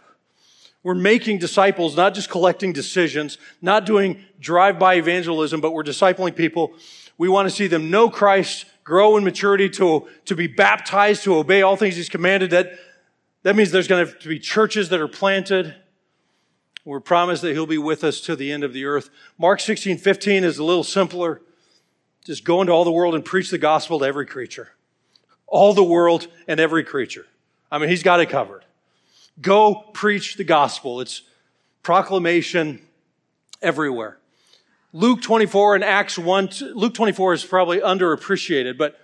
We're 0.83 0.95
making 0.95 1.39
disciples, 1.39 1.95
not 1.95 2.13
just 2.13 2.29
collecting 2.29 2.73
decisions, 2.73 3.37
not 3.61 3.85
doing 3.85 4.23
drive-by 4.39 4.95
evangelism, 4.95 5.61
but 5.61 5.71
we're 5.71 5.83
discipling 5.83 6.35
people. 6.35 6.73
We 7.17 7.29
want 7.29 7.47
to 7.47 7.55
see 7.55 7.67
them 7.67 7.89
know 7.89 8.09
Christ, 8.09 8.65
grow 8.83 9.15
in 9.15 9.23
maturity 9.23 9.69
to, 9.69 10.07
to 10.25 10.35
be 10.35 10.47
baptized, 10.47 11.23
to 11.23 11.35
obey 11.35 11.61
all 11.61 11.77
things 11.77 11.95
He's 11.95 12.09
commanded. 12.09 12.51
That, 12.51 12.73
that 13.43 13.55
means 13.55 13.71
there's 13.71 13.87
going 13.87 14.05
to, 14.05 14.11
have 14.11 14.21
to 14.21 14.27
be 14.27 14.39
churches 14.39 14.89
that 14.89 14.99
are 14.99 15.07
planted. 15.07 15.73
We're 16.83 16.99
promised 16.99 17.43
that 17.43 17.53
He'll 17.53 17.65
be 17.65 17.77
with 17.77 18.03
us 18.03 18.19
to 18.21 18.35
the 18.35 18.51
end 18.51 18.65
of 18.65 18.73
the 18.73 18.83
earth. 18.83 19.09
Mark 19.37 19.61
16, 19.61 19.97
15 19.99 20.43
is 20.43 20.57
a 20.57 20.65
little 20.65 20.83
simpler. 20.83 21.41
Just 22.25 22.43
go 22.43 22.59
into 22.59 22.73
all 22.73 22.83
the 22.83 22.91
world 22.91 23.15
and 23.15 23.23
preach 23.23 23.49
the 23.49 23.57
gospel 23.57 23.99
to 23.99 24.05
every 24.05 24.25
creature. 24.25 24.69
All 25.47 25.73
the 25.73 25.83
world 25.83 26.27
and 26.45 26.59
every 26.59 26.83
creature. 26.83 27.25
I 27.71 27.77
mean, 27.77 27.87
He's 27.87 28.03
got 28.03 28.19
it 28.19 28.27
covered. 28.29 28.65
Go 29.41 29.75
preach 29.93 30.37
the 30.37 30.43
gospel. 30.43 31.01
It's 31.01 31.23
proclamation 31.81 32.81
everywhere. 33.61 34.17
Luke 34.91 35.21
24 35.21 35.75
and 35.75 35.83
Acts 35.83 36.19
1, 36.19 36.49
Luke 36.75 36.93
24 36.93 37.33
is 37.33 37.43
probably 37.43 37.79
underappreciated, 37.79 38.77
but 38.77 38.99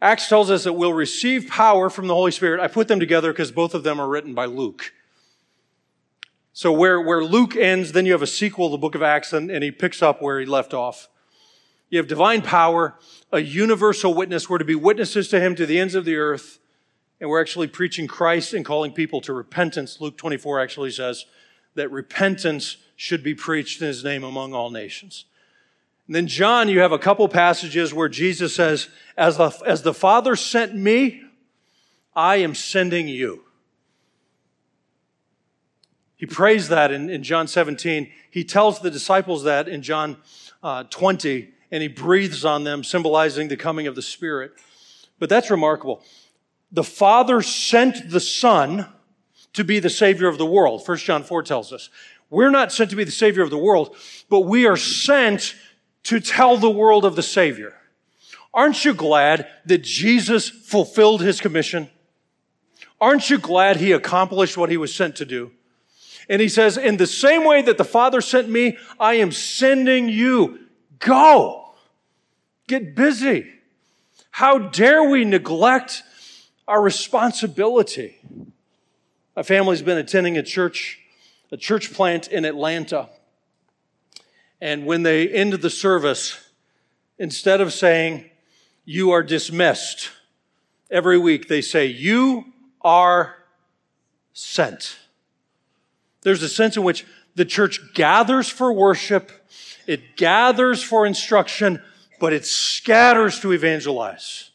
Acts 0.00 0.28
tells 0.28 0.50
us 0.50 0.64
that 0.64 0.74
we'll 0.74 0.92
receive 0.92 1.48
power 1.48 1.90
from 1.90 2.06
the 2.06 2.14
Holy 2.14 2.30
Spirit. 2.30 2.60
I 2.60 2.68
put 2.68 2.86
them 2.86 3.00
together 3.00 3.32
because 3.32 3.50
both 3.50 3.74
of 3.74 3.82
them 3.82 4.00
are 4.00 4.08
written 4.08 4.32
by 4.32 4.46
Luke. 4.46 4.92
So 6.52 6.72
where, 6.72 7.00
where 7.00 7.24
Luke 7.24 7.56
ends, 7.56 7.92
then 7.92 8.06
you 8.06 8.12
have 8.12 8.22
a 8.22 8.28
sequel, 8.28 8.70
the 8.70 8.78
book 8.78 8.94
of 8.94 9.02
Acts, 9.02 9.32
and, 9.32 9.50
and 9.50 9.64
he 9.64 9.72
picks 9.72 10.02
up 10.02 10.22
where 10.22 10.38
he 10.38 10.46
left 10.46 10.72
off. 10.72 11.08
You 11.90 11.98
have 11.98 12.06
divine 12.06 12.40
power, 12.42 12.96
a 13.32 13.40
universal 13.40 14.14
witness. 14.14 14.48
We're 14.48 14.58
to 14.58 14.64
be 14.64 14.76
witnesses 14.76 15.28
to 15.30 15.40
him 15.40 15.56
to 15.56 15.66
the 15.66 15.80
ends 15.80 15.96
of 15.96 16.04
the 16.04 16.16
earth. 16.16 16.59
And 17.20 17.28
we're 17.28 17.40
actually 17.40 17.66
preaching 17.66 18.06
Christ 18.06 18.54
and 18.54 18.64
calling 18.64 18.92
people 18.92 19.20
to 19.22 19.32
repentance. 19.32 20.00
Luke 20.00 20.16
24 20.16 20.60
actually 20.60 20.90
says 20.90 21.26
that 21.74 21.90
repentance 21.90 22.78
should 22.96 23.22
be 23.22 23.34
preached 23.34 23.80
in 23.82 23.88
his 23.88 24.02
name 24.02 24.24
among 24.24 24.54
all 24.54 24.70
nations. 24.70 25.26
And 26.06 26.16
then 26.16 26.26
John, 26.26 26.68
you 26.68 26.80
have 26.80 26.92
a 26.92 26.98
couple 26.98 27.28
passages 27.28 27.94
where 27.94 28.08
Jesus 28.08 28.54
says, 28.54 28.88
as 29.16 29.36
the, 29.36 29.50
as 29.66 29.82
the 29.82 29.94
Father 29.94 30.34
sent 30.34 30.74
me, 30.74 31.22
I 32.16 32.36
am 32.36 32.54
sending 32.54 33.06
you. 33.06 33.44
He 36.16 36.26
prays 36.26 36.68
that 36.68 36.90
in, 36.90 37.08
in 37.08 37.22
John 37.22 37.46
17. 37.46 38.10
He 38.30 38.44
tells 38.44 38.80
the 38.80 38.90
disciples 38.90 39.44
that 39.44 39.68
in 39.68 39.82
John 39.82 40.16
uh, 40.62 40.84
20, 40.84 41.48
and 41.70 41.82
he 41.82 41.88
breathes 41.88 42.44
on 42.44 42.64
them, 42.64 42.82
symbolizing 42.82 43.48
the 43.48 43.56
coming 43.56 43.86
of 43.86 43.94
the 43.94 44.02
Spirit. 44.02 44.52
But 45.18 45.28
that's 45.28 45.50
remarkable 45.50 46.02
the 46.72 46.84
Father 46.84 47.42
sent 47.42 48.10
the 48.10 48.20
Son 48.20 48.86
to 49.52 49.64
be 49.64 49.78
the 49.78 49.90
Savior 49.90 50.28
of 50.28 50.38
the 50.38 50.46
world. 50.46 50.82
1 50.86 50.98
John 50.98 51.22
4 51.22 51.42
tells 51.42 51.72
us. 51.72 51.90
We're 52.30 52.50
not 52.50 52.72
sent 52.72 52.90
to 52.90 52.96
be 52.96 53.04
the 53.04 53.10
Savior 53.10 53.42
of 53.42 53.50
the 53.50 53.58
world, 53.58 53.96
but 54.28 54.40
we 54.40 54.66
are 54.66 54.76
sent 54.76 55.56
to 56.04 56.20
tell 56.20 56.56
the 56.56 56.70
world 56.70 57.04
of 57.04 57.16
the 57.16 57.22
Savior. 57.22 57.74
Aren't 58.54 58.84
you 58.84 58.94
glad 58.94 59.48
that 59.66 59.82
Jesus 59.82 60.48
fulfilled 60.48 61.22
his 61.22 61.40
commission? 61.40 61.90
Aren't 63.00 63.30
you 63.30 63.38
glad 63.38 63.76
he 63.76 63.92
accomplished 63.92 64.56
what 64.56 64.70
he 64.70 64.76
was 64.76 64.94
sent 64.94 65.16
to 65.16 65.24
do? 65.24 65.52
And 66.28 66.40
he 66.40 66.48
says, 66.48 66.76
in 66.76 66.96
the 66.96 67.06
same 67.06 67.44
way 67.44 67.62
that 67.62 67.78
the 67.78 67.84
Father 67.84 68.20
sent 68.20 68.48
me, 68.48 68.78
I 69.00 69.14
am 69.14 69.32
sending 69.32 70.08
you. 70.08 70.60
Go. 71.00 71.74
Get 72.68 72.94
busy. 72.94 73.50
How 74.30 74.58
dare 74.58 75.02
we 75.02 75.24
neglect 75.24 76.04
our 76.70 76.80
responsibility. 76.80 78.16
My 79.34 79.42
family's 79.42 79.82
been 79.82 79.98
attending 79.98 80.38
a 80.38 80.42
church, 80.44 81.00
a 81.50 81.56
church 81.56 81.92
plant 81.92 82.28
in 82.28 82.44
Atlanta. 82.44 83.08
And 84.60 84.86
when 84.86 85.02
they 85.02 85.28
ended 85.28 85.62
the 85.62 85.70
service, 85.70 86.48
instead 87.18 87.60
of 87.60 87.72
saying, 87.72 88.30
you 88.84 89.10
are 89.10 89.24
dismissed, 89.24 90.10
every 90.92 91.18
week 91.18 91.48
they 91.48 91.60
say, 91.60 91.86
you 91.86 92.44
are 92.82 93.34
sent. 94.32 94.96
There's 96.22 96.44
a 96.44 96.48
sense 96.48 96.76
in 96.76 96.84
which 96.84 97.04
the 97.34 97.44
church 97.44 97.80
gathers 97.94 98.48
for 98.48 98.72
worship, 98.72 99.32
it 99.88 100.16
gathers 100.16 100.84
for 100.84 101.04
instruction, 101.04 101.82
but 102.20 102.32
it 102.32 102.46
scatters 102.46 103.40
to 103.40 103.50
evangelize 103.50 104.49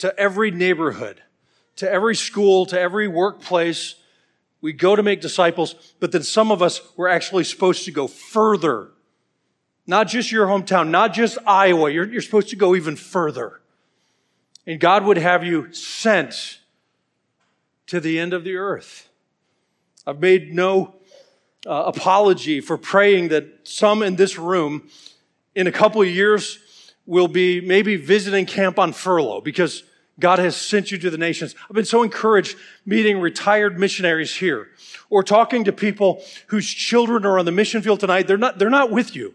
to 0.00 0.18
every 0.18 0.50
neighborhood, 0.50 1.22
to 1.76 1.90
every 1.90 2.16
school, 2.16 2.66
to 2.66 2.78
every 2.78 3.06
workplace. 3.06 3.94
We 4.62 4.72
go 4.72 4.96
to 4.96 5.02
make 5.02 5.20
disciples, 5.20 5.74
but 6.00 6.10
then 6.12 6.22
some 6.22 6.50
of 6.50 6.62
us, 6.62 6.80
we're 6.96 7.08
actually 7.08 7.44
supposed 7.44 7.84
to 7.84 7.90
go 7.90 8.06
further. 8.06 8.90
Not 9.86 10.08
just 10.08 10.32
your 10.32 10.46
hometown, 10.46 10.88
not 10.88 11.12
just 11.12 11.38
Iowa. 11.46 11.90
You're, 11.90 12.10
you're 12.10 12.22
supposed 12.22 12.48
to 12.50 12.56
go 12.56 12.74
even 12.74 12.96
further. 12.96 13.60
And 14.66 14.80
God 14.80 15.04
would 15.04 15.18
have 15.18 15.44
you 15.44 15.72
sent 15.72 16.60
to 17.86 18.00
the 18.00 18.18
end 18.18 18.32
of 18.32 18.44
the 18.44 18.56
earth. 18.56 19.08
I've 20.06 20.20
made 20.20 20.54
no 20.54 20.94
uh, 21.66 21.84
apology 21.86 22.60
for 22.60 22.78
praying 22.78 23.28
that 23.28 23.66
some 23.68 24.02
in 24.02 24.16
this 24.16 24.38
room 24.38 24.88
in 25.54 25.66
a 25.66 25.72
couple 25.72 26.00
of 26.00 26.08
years 26.08 26.58
will 27.04 27.28
be 27.28 27.60
maybe 27.60 27.96
visiting 27.96 28.46
camp 28.46 28.78
on 28.78 28.92
furlough 28.92 29.40
because 29.40 29.82
God 30.20 30.38
has 30.38 30.54
sent 30.54 30.92
you 30.92 30.98
to 30.98 31.10
the 31.10 31.18
nations. 31.18 31.54
I've 31.68 31.74
been 31.74 31.84
so 31.84 32.02
encouraged 32.02 32.56
meeting 32.84 33.18
retired 33.18 33.78
missionaries 33.78 34.34
here 34.34 34.68
or 35.08 35.24
talking 35.24 35.64
to 35.64 35.72
people 35.72 36.22
whose 36.48 36.68
children 36.68 37.24
are 37.24 37.38
on 37.38 37.44
the 37.44 37.52
mission 37.52 37.82
field 37.82 38.00
tonight. 38.00 38.26
They're 38.26 38.38
not, 38.38 38.58
they're 38.58 38.70
not 38.70 38.90
with 38.90 39.16
you. 39.16 39.34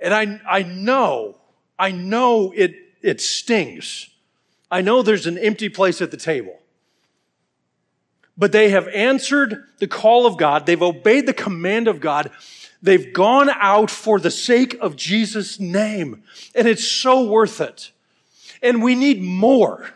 And 0.00 0.12
I, 0.12 0.40
I 0.48 0.62
know, 0.62 1.36
I 1.78 1.92
know 1.92 2.52
it, 2.52 2.74
it 3.02 3.20
stings. 3.20 4.10
I 4.70 4.80
know 4.80 5.02
there's 5.02 5.26
an 5.26 5.38
empty 5.38 5.68
place 5.68 6.02
at 6.02 6.10
the 6.10 6.16
table. 6.16 6.58
But 8.36 8.50
they 8.50 8.70
have 8.70 8.88
answered 8.88 9.62
the 9.78 9.86
call 9.86 10.26
of 10.26 10.36
God. 10.36 10.66
They've 10.66 10.82
obeyed 10.82 11.26
the 11.26 11.32
command 11.32 11.86
of 11.86 12.00
God. 12.00 12.32
They've 12.82 13.12
gone 13.12 13.48
out 13.48 13.90
for 13.90 14.18
the 14.18 14.30
sake 14.30 14.76
of 14.80 14.96
Jesus' 14.96 15.60
name. 15.60 16.24
And 16.54 16.66
it's 16.66 16.86
so 16.86 17.24
worth 17.24 17.60
it 17.60 17.92
and 18.64 18.82
we 18.82 18.96
need 18.96 19.22
more. 19.22 19.90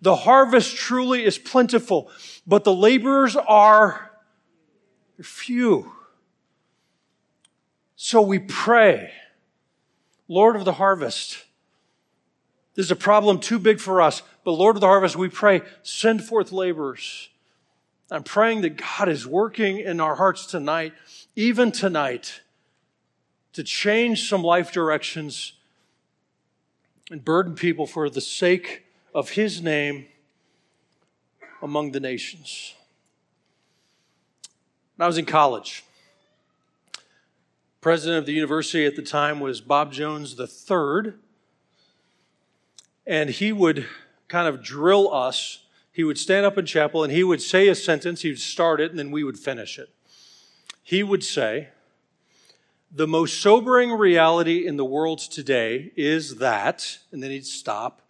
The 0.00 0.16
harvest 0.16 0.74
truly 0.74 1.24
is 1.24 1.38
plentiful, 1.38 2.10
but 2.44 2.64
the 2.64 2.74
laborers 2.74 3.36
are 3.36 4.10
few. 5.20 5.92
So 7.94 8.20
we 8.20 8.40
pray, 8.40 9.12
Lord 10.26 10.56
of 10.56 10.64
the 10.64 10.72
harvest, 10.72 11.44
This 12.74 12.86
is 12.86 12.90
a 12.90 12.96
problem 12.96 13.38
too 13.38 13.58
big 13.58 13.78
for 13.78 14.00
us, 14.00 14.22
but 14.44 14.52
Lord 14.52 14.76
of 14.76 14.80
the 14.80 14.86
harvest, 14.86 15.14
we 15.14 15.28
pray, 15.28 15.60
send 15.82 16.24
forth 16.24 16.52
laborers. 16.52 17.28
I'm 18.10 18.22
praying 18.22 18.62
that 18.62 18.78
God 18.78 19.08
is 19.08 19.26
working 19.26 19.78
in 19.78 20.00
our 20.00 20.16
hearts 20.16 20.46
tonight, 20.46 20.94
even 21.36 21.70
tonight, 21.70 22.40
to 23.52 23.62
change 23.62 24.28
some 24.28 24.42
life 24.42 24.72
directions 24.72 25.52
and 27.12 27.22
burden 27.22 27.54
people 27.54 27.86
for 27.86 28.08
the 28.08 28.22
sake 28.22 28.84
of 29.14 29.30
his 29.30 29.60
name 29.60 30.06
among 31.60 31.92
the 31.92 32.00
nations. 32.00 32.74
When 34.96 35.04
I 35.04 35.06
was 35.06 35.18
in 35.18 35.26
college, 35.26 35.84
president 37.82 38.18
of 38.18 38.24
the 38.24 38.32
university 38.32 38.86
at 38.86 38.96
the 38.96 39.02
time 39.02 39.40
was 39.40 39.60
Bob 39.60 39.92
Jones 39.92 40.40
III, 40.40 41.12
and 43.06 43.28
he 43.28 43.52
would 43.52 43.86
kind 44.28 44.48
of 44.48 44.62
drill 44.62 45.12
us. 45.12 45.66
He 45.92 46.04
would 46.04 46.16
stand 46.16 46.46
up 46.46 46.56
in 46.56 46.64
chapel 46.64 47.04
and 47.04 47.12
he 47.12 47.22
would 47.22 47.42
say 47.42 47.68
a 47.68 47.74
sentence, 47.74 48.22
he 48.22 48.30
would 48.30 48.40
start 48.40 48.80
it, 48.80 48.88
and 48.90 48.98
then 48.98 49.10
we 49.10 49.22
would 49.22 49.38
finish 49.38 49.78
it. 49.78 49.90
He 50.82 51.02
would 51.02 51.22
say, 51.22 51.68
The 52.94 53.06
most 53.06 53.40
sobering 53.40 53.90
reality 53.90 54.66
in 54.66 54.76
the 54.76 54.84
world 54.84 55.18
today 55.18 55.92
is 55.96 56.36
that, 56.36 56.98
and 57.10 57.22
then 57.22 57.30
he'd 57.30 57.46
stop, 57.46 58.02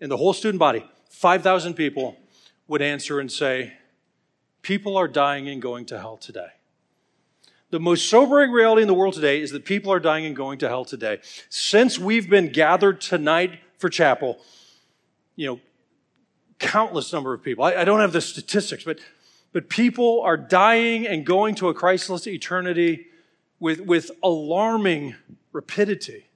and 0.00 0.10
the 0.10 0.16
whole 0.16 0.32
student 0.32 0.58
body, 0.58 0.84
5,000 1.08 1.74
people, 1.74 2.16
would 2.66 2.82
answer 2.82 3.20
and 3.20 3.30
say, 3.30 3.74
People 4.62 4.96
are 4.96 5.06
dying 5.06 5.48
and 5.48 5.62
going 5.62 5.84
to 5.86 6.00
hell 6.00 6.16
today. 6.16 6.48
The 7.70 7.78
most 7.78 8.08
sobering 8.08 8.50
reality 8.50 8.82
in 8.82 8.88
the 8.88 8.94
world 8.94 9.14
today 9.14 9.40
is 9.40 9.52
that 9.52 9.64
people 9.64 9.92
are 9.92 10.00
dying 10.00 10.26
and 10.26 10.34
going 10.34 10.58
to 10.60 10.68
hell 10.68 10.84
today. 10.84 11.20
Since 11.48 11.98
we've 11.98 12.28
been 12.28 12.48
gathered 12.48 13.00
tonight 13.00 13.60
for 13.78 13.88
chapel, 13.88 14.38
you 15.36 15.46
know, 15.46 15.60
countless 16.58 17.12
number 17.12 17.34
of 17.34 17.42
people. 17.42 17.62
I, 17.62 17.74
I 17.74 17.84
don't 17.84 18.00
have 18.00 18.12
the 18.12 18.20
statistics, 18.20 18.82
but 18.82 18.98
but 19.52 19.68
people 19.68 20.22
are 20.22 20.36
dying 20.36 21.06
and 21.06 21.24
going 21.24 21.54
to 21.56 21.68
a 21.68 21.74
Christless 21.74 22.26
eternity 22.26 23.06
with, 23.64 23.80
with 23.80 24.10
alarming 24.22 25.14
rapidity. 25.52 26.26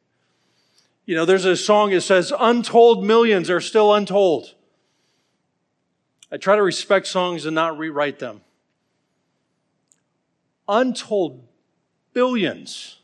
You 1.04 1.14
know, 1.14 1.26
there's 1.26 1.44
a 1.44 1.58
song 1.58 1.90
that 1.90 2.00
says, 2.00 2.32
Untold 2.40 3.04
millions 3.04 3.50
are 3.50 3.60
still 3.60 3.92
untold. 3.92 4.54
I 6.32 6.38
try 6.38 6.56
to 6.56 6.62
respect 6.62 7.06
songs 7.06 7.44
and 7.44 7.54
not 7.54 7.76
rewrite 7.76 8.18
them. 8.18 8.40
Untold 10.66 11.46
billions 12.14 13.00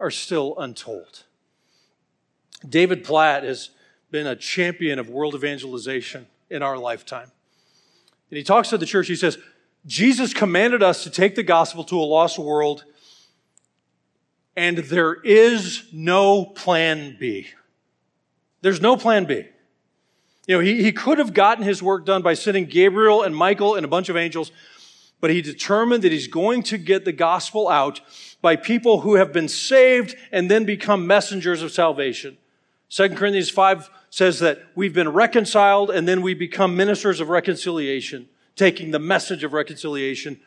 are 0.00 0.10
still 0.10 0.54
untold. 0.56 1.24
David 2.66 3.04
Platt 3.04 3.42
has 3.42 3.68
been 4.10 4.26
a 4.26 4.36
champion 4.36 4.98
of 4.98 5.10
world 5.10 5.34
evangelization 5.34 6.28
in 6.48 6.62
our 6.62 6.78
lifetime. 6.78 7.30
And 8.30 8.38
he 8.38 8.42
talks 8.42 8.70
to 8.70 8.78
the 8.78 8.86
church, 8.86 9.06
he 9.06 9.16
says, 9.16 9.36
Jesus 9.84 10.32
commanded 10.32 10.82
us 10.82 11.02
to 11.02 11.10
take 11.10 11.34
the 11.34 11.42
gospel 11.42 11.84
to 11.84 12.00
a 12.00 12.08
lost 12.08 12.38
world, 12.38 12.86
and 14.56 14.78
there 14.78 15.14
is 15.14 15.84
no 15.92 16.44
plan 16.44 17.16
B. 17.18 17.48
There's 18.60 18.80
no 18.80 18.96
plan 18.96 19.24
B. 19.24 19.46
You 20.46 20.56
know, 20.56 20.60
he, 20.60 20.82
he 20.82 20.92
could 20.92 21.18
have 21.18 21.34
gotten 21.34 21.64
his 21.64 21.82
work 21.82 22.04
done 22.04 22.22
by 22.22 22.34
sending 22.34 22.66
Gabriel 22.66 23.22
and 23.22 23.34
Michael 23.34 23.74
and 23.74 23.84
a 23.84 23.88
bunch 23.88 24.08
of 24.08 24.16
angels, 24.16 24.52
but 25.20 25.30
he 25.30 25.40
determined 25.40 26.02
that 26.04 26.12
he's 26.12 26.28
going 26.28 26.62
to 26.64 26.78
get 26.78 27.04
the 27.04 27.12
gospel 27.12 27.68
out 27.68 28.00
by 28.42 28.56
people 28.56 29.00
who 29.00 29.14
have 29.14 29.32
been 29.32 29.48
saved 29.48 30.14
and 30.30 30.50
then 30.50 30.64
become 30.64 31.06
messengers 31.06 31.62
of 31.62 31.72
salvation. 31.72 32.36
2 32.90 33.10
Corinthians 33.10 33.50
5 33.50 33.90
says 34.10 34.38
that 34.40 34.62
we've 34.74 34.94
been 34.94 35.08
reconciled 35.08 35.90
and 35.90 36.06
then 36.06 36.20
we 36.20 36.34
become 36.34 36.76
ministers 36.76 37.20
of 37.20 37.30
reconciliation, 37.30 38.28
taking 38.54 38.90
the 38.90 38.98
message 38.98 39.42
of 39.44 39.52
reconciliation. 39.52 40.38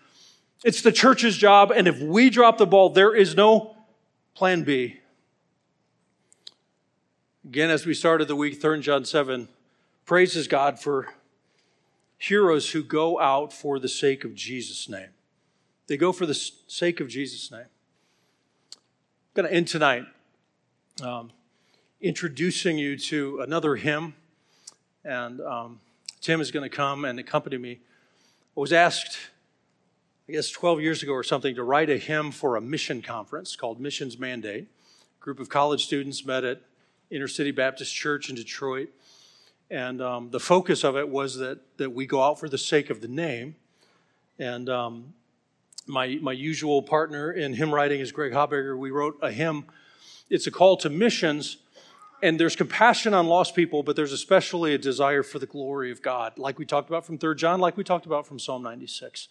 It's 0.63 0.81
the 0.81 0.91
church's 0.91 1.37
job, 1.37 1.71
and 1.71 1.87
if 1.87 1.99
we 1.99 2.29
drop 2.29 2.57
the 2.57 2.65
ball, 2.65 2.89
there 2.89 3.15
is 3.15 3.35
no 3.35 3.76
plan 4.38 4.61
B. 4.61 4.99
Again, 7.43 7.71
as 7.71 7.88
we 7.88 7.95
started 7.95 8.27
the 8.27 8.35
week, 8.35 8.61
3 8.61 8.81
John 8.81 9.03
7 9.03 9.47
praises 10.05 10.47
God 10.47 10.79
for 10.79 11.15
heroes 12.19 12.69
who 12.69 12.83
go 12.83 13.19
out 13.19 13.51
for 13.51 13.79
the 13.79 13.89
sake 13.89 14.23
of 14.23 14.35
Jesus' 14.35 14.88
name. 14.88 15.09
They 15.88 15.97
go 15.97 16.11
for 16.11 16.27
the 16.27 16.35
sake 16.35 16.99
of 16.99 17.07
Jesus' 17.07 17.49
name. 17.49 17.65
I'm 18.75 19.33
going 19.33 19.49
to 19.49 19.55
end 19.55 19.69
tonight. 19.69 20.05
Um, 21.01 21.31
introducing 21.99 22.77
you 22.77 22.95
to 22.95 23.41
another 23.41 23.75
hymn. 23.75 24.13
And 25.03 25.41
um, 25.41 25.79
Tim 26.21 26.41
is 26.41 26.51
going 26.51 26.69
to 26.69 26.75
come 26.75 27.05
and 27.05 27.19
accompany 27.19 27.57
me. 27.57 27.79
I 28.55 28.59
was 28.59 28.71
asked, 28.71 29.17
I 30.30 30.34
guess 30.34 30.49
12 30.49 30.82
years 30.82 31.03
ago 31.03 31.13
or 31.13 31.23
something, 31.23 31.55
to 31.55 31.63
write 31.63 31.89
a 31.89 31.97
hymn 31.97 32.32
for 32.32 32.57
a 32.57 32.61
mission 32.61 33.01
conference 33.01 33.55
called 33.55 33.80
Missions 33.80 34.19
Mandate. 34.19 34.65
A 34.65 35.23
group 35.23 35.39
of 35.39 35.47
college 35.47 35.86
students 35.86 36.25
met 36.25 36.43
at 36.43 36.61
Inner 37.09 37.30
City 37.30 37.51
Baptist 37.51 37.95
Church 37.95 38.30
in 38.30 38.36
Detroit. 38.36 38.89
And 39.71 40.01
um, 40.01 40.30
the 40.30 40.39
focus 40.41 40.84
of 40.84 40.97
it 40.97 41.07
was 41.07 41.38
that, 41.38 41.59
that 41.78 41.91
we 41.91 42.05
go 42.05 42.21
out 42.21 42.41
for 42.41 42.49
the 42.49 42.57
sake 42.57 42.89
of 42.89 42.99
the 42.99 43.07
name. 43.07 43.55
And 44.38 44.67
um, 44.67 45.13
my, 45.86 46.19
my 46.21 46.34
usual 46.34 46.82
partner 46.82 47.32
in 47.32 47.53
hymn 47.53 47.73
writing 47.73 48.01
is 48.01 48.11
Greg 48.11 48.34
Habegger. 48.34 48.78
We 48.78 48.91
wrote 48.91 49.17
a 49.21 49.32
hymn. 49.32 49.63
It's 50.30 50.45
a 50.45 50.51
call 50.51 50.75
to 50.78 50.89
missions 50.89 51.55
and 52.21 52.39
there's 52.39 52.55
compassion 52.55 53.13
on 53.13 53.28
lost 53.28 53.55
people, 53.55 53.84
but 53.84 53.95
there's 53.95 54.11
especially 54.11 54.73
a 54.73 54.78
desire 54.80 55.21
for 55.21 55.38
the 55.38 55.45
glory 55.45 55.91
of 55.91 56.01
God, 56.01 56.39
like 56.39 56.57
we 56.57 56.65
talked 56.65 56.89
about 56.89 57.05
from 57.05 57.19
3 57.19 57.36
John, 57.36 57.59
like 57.59 57.78
we 57.78 57.84
talked 57.84 58.07
about 58.07 58.25
from 58.25 58.39
Psalm 58.39 58.63
96. 58.63 59.28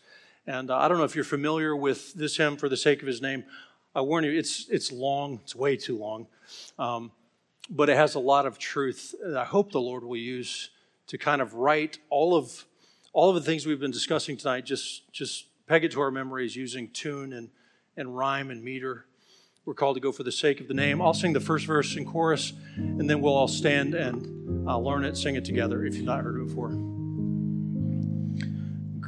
And 0.46 0.70
uh, 0.70 0.78
I 0.78 0.88
don't 0.88 0.98
know 0.98 1.04
if 1.04 1.14
you're 1.14 1.24
familiar 1.24 1.74
with 1.74 2.14
this 2.14 2.36
hymn 2.36 2.56
for 2.56 2.68
the 2.68 2.76
sake 2.76 3.02
of 3.02 3.08
his 3.08 3.20
name. 3.20 3.44
I 3.94 4.00
warn 4.00 4.24
you, 4.24 4.30
it's, 4.30 4.68
it's 4.68 4.92
long, 4.92 5.40
it's 5.42 5.54
way 5.54 5.76
too 5.76 5.96
long, 5.96 6.26
um, 6.78 7.10
but 7.70 7.88
it 7.88 7.96
has 7.96 8.14
a 8.14 8.20
lot 8.20 8.46
of 8.46 8.58
truth 8.58 9.14
that 9.24 9.36
I 9.36 9.44
hope 9.44 9.72
the 9.72 9.80
Lord 9.80 10.04
will 10.04 10.16
use 10.16 10.70
to 11.08 11.18
kind 11.18 11.40
of 11.40 11.54
write 11.54 11.98
all 12.10 12.34
of, 12.34 12.64
all 13.12 13.30
of 13.30 13.36
the 13.36 13.40
things 13.40 13.66
we've 13.66 13.80
been 13.80 13.90
discussing 13.90 14.36
tonight, 14.36 14.66
just, 14.66 15.10
just 15.12 15.46
peg 15.66 15.84
it 15.84 15.92
to 15.92 16.00
our 16.00 16.10
memories 16.10 16.54
using 16.54 16.90
tune 16.90 17.32
and, 17.32 17.48
and 17.96 18.16
rhyme 18.16 18.50
and 18.50 18.62
meter 18.62 19.06
we're 19.66 19.74
called 19.74 19.96
to 19.96 20.00
go 20.00 20.12
for 20.12 20.22
the 20.22 20.32
sake 20.32 20.60
of 20.60 20.68
the 20.68 20.74
name. 20.74 21.02
I'll 21.02 21.12
sing 21.12 21.32
the 21.32 21.40
first 21.40 21.66
verse 21.66 21.96
in 21.96 22.04
chorus, 22.06 22.52
and 22.76 23.10
then 23.10 23.20
we'll 23.20 23.34
all 23.34 23.48
stand 23.48 23.94
and 23.94 24.66
uh, 24.66 24.78
learn 24.78 25.04
it, 25.04 25.16
sing 25.16 25.34
it 25.34 25.44
together 25.44 25.84
if 25.84 25.96
you've 25.96 26.04
not 26.04 26.22
heard 26.22 26.40
it 26.40 26.46
before. 26.46 26.95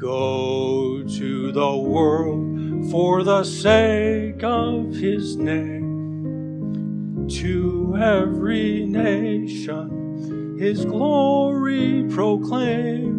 Go 0.01 1.03
to 1.03 1.51
the 1.51 1.77
world 1.77 2.89
for 2.89 3.25
the 3.25 3.43
sake 3.43 4.45
of 4.45 4.95
his 4.95 5.37
name, 5.37 7.27
to 7.29 7.97
every 8.01 8.87
nation 8.87 10.57
his 10.57 10.85
glory 10.85 12.05
proclaim. 12.11 13.11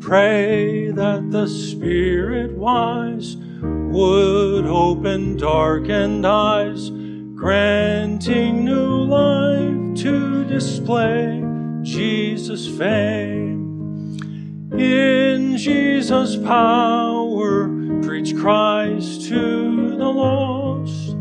Pray 0.00 0.90
that 0.90 1.30
the 1.30 1.46
Spirit 1.46 2.54
wise 2.58 3.36
would 3.62 4.66
open 4.66 5.38
darkened 5.38 6.26
eyes, 6.26 6.90
granting 7.34 8.66
new 8.66 9.04
life 9.04 9.94
to 10.02 10.44
display 10.44 11.42
Jesus' 11.80 12.68
fame. 12.68 13.53
In 14.78 15.56
Jesus' 15.56 16.36
power, 16.36 17.68
preach 18.02 18.36
Christ 18.36 19.28
to 19.28 19.96
the 19.96 20.04
lost. 20.04 21.16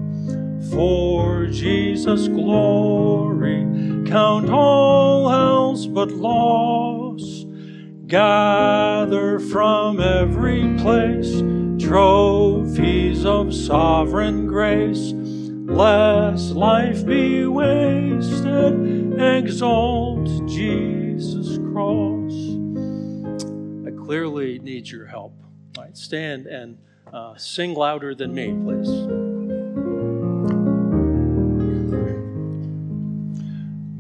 For 0.72 1.46
Jesus' 1.48 2.28
glory, 2.28 3.64
count 4.08 4.50
all 4.50 5.30
else 5.30 5.86
but 5.86 6.12
loss. 6.12 7.46
Gather 8.08 9.40
from 9.40 10.00
every 10.00 10.76
place 10.78 11.42
trophies 11.84 13.26
of 13.26 13.54
sovereign 13.54 14.48
grace, 14.48 15.14
lest 15.66 16.52
life 16.56 17.06
be 17.06 17.46
wasted, 17.46 19.20
exalt 19.22 20.48
Jesus' 20.48 21.60
cross. 21.72 22.13
Clearly 24.04 24.60
needs 24.60 24.92
your 24.92 25.06
help. 25.06 25.34
All 25.78 25.84
right, 25.86 25.96
stand 25.98 26.46
and 26.46 26.78
uh, 27.14 27.38
sing 27.38 27.74
louder 27.74 28.14
than 28.14 28.34
me, 28.34 28.48
please. 28.48 28.90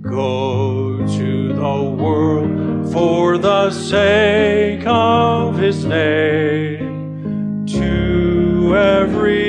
Go 0.02 1.08
to 1.08 1.54
the 1.54 1.82
world 2.04 2.92
for 2.92 3.38
the 3.38 3.72
sake 3.72 4.86
of 4.86 5.58
his 5.58 5.86
name 5.86 7.66
to 7.68 8.76
every 8.76 9.43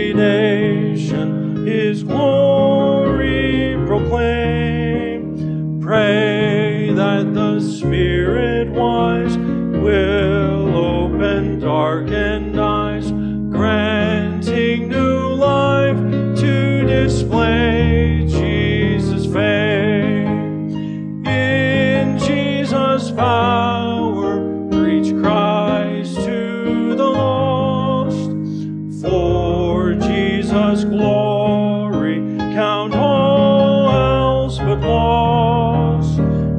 loss. 34.83 36.17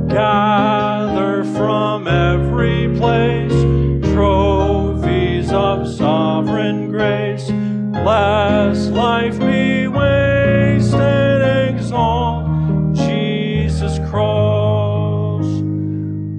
Gather 0.09 1.43
from 1.55 2.07
every 2.07 2.95
place 2.97 3.53
trophies 4.13 5.51
of 5.51 5.87
sovereign 5.87 6.89
grace. 6.89 7.49
Lest 8.05 8.91
life 8.91 9.39
be 9.39 9.87
wasted, 9.87 11.69
exalt 11.69 12.93
Jesus' 12.93 13.99
cross. 14.09 15.45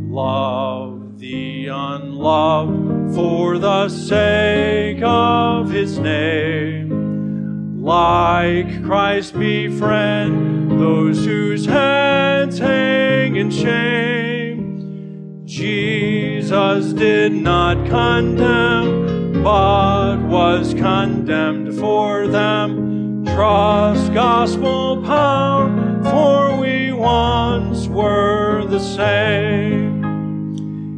Love 0.08 1.18
the 1.18 1.66
unloved 1.66 3.14
for 3.14 3.58
the 3.58 3.88
sake 3.88 5.02
of 5.02 5.70
his 5.70 5.98
name. 5.98 7.82
Like 7.82 8.84
Christ 8.84 9.38
befriend 9.38 10.65
those 10.78 11.24
whose 11.24 11.64
heads 11.66 12.58
hang 12.58 13.36
in 13.36 13.50
shame. 13.50 15.42
Jesus 15.46 16.92
did 16.92 17.32
not 17.32 17.76
condemn, 17.86 19.42
but 19.42 20.18
was 20.22 20.74
condemned 20.74 21.78
for 21.78 22.26
them. 22.26 23.24
Trust 23.24 24.12
gospel 24.12 25.02
power, 25.02 25.70
for 26.04 26.58
we 26.60 26.92
once 26.92 27.86
were 27.86 28.66
the 28.66 28.80
same. 28.80 30.04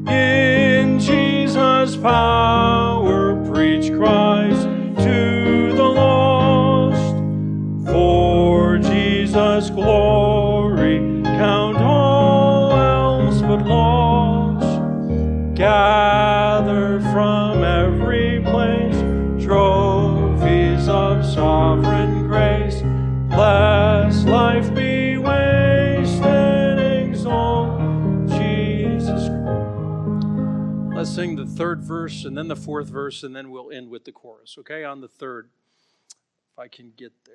In 0.08 0.98
Jesus' 0.98 1.96
power, 1.96 3.36
preach 3.52 3.92
Christ 3.92 4.57
third 31.58 31.82
verse 31.82 32.24
and 32.24 32.38
then 32.38 32.46
the 32.46 32.54
fourth 32.54 32.86
verse, 32.86 33.24
and 33.24 33.34
then 33.34 33.50
we'll 33.50 33.72
end 33.72 33.90
with 33.90 34.04
the 34.04 34.12
chorus, 34.12 34.54
okay? 34.60 34.84
On 34.84 35.00
the 35.00 35.08
third, 35.08 35.50
if 36.52 36.58
I 36.58 36.68
can 36.68 36.92
get 36.96 37.12
there. 37.26 37.34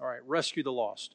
All 0.00 0.08
right, 0.08 0.18
rescue 0.26 0.64
the 0.64 0.72
lost. 0.72 1.14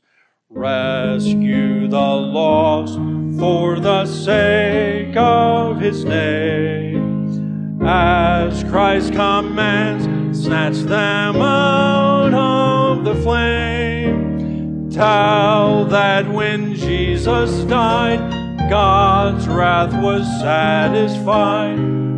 Rescue 0.50 1.90
the 1.90 1.98
lost 1.98 2.96
for 3.38 3.82
the 3.82 4.06
sake 4.06 5.18
of 5.18 5.82
his 5.82 6.06
name. 6.06 7.82
As 7.86 8.64
Christ 8.64 9.12
commands, 9.12 10.42
snatch 10.42 10.78
them 10.78 11.36
out 11.42 12.34
of 12.34 13.04
the 13.04 13.16
flame. 13.16 14.90
Tell 14.90 15.84
that 15.86 16.30
when 16.30 16.76
Jesus 16.76 17.66
died, 17.66 18.33
God's 18.70 19.48
wrath 19.48 19.94
was 20.02 20.26
satisfied. 20.40 21.78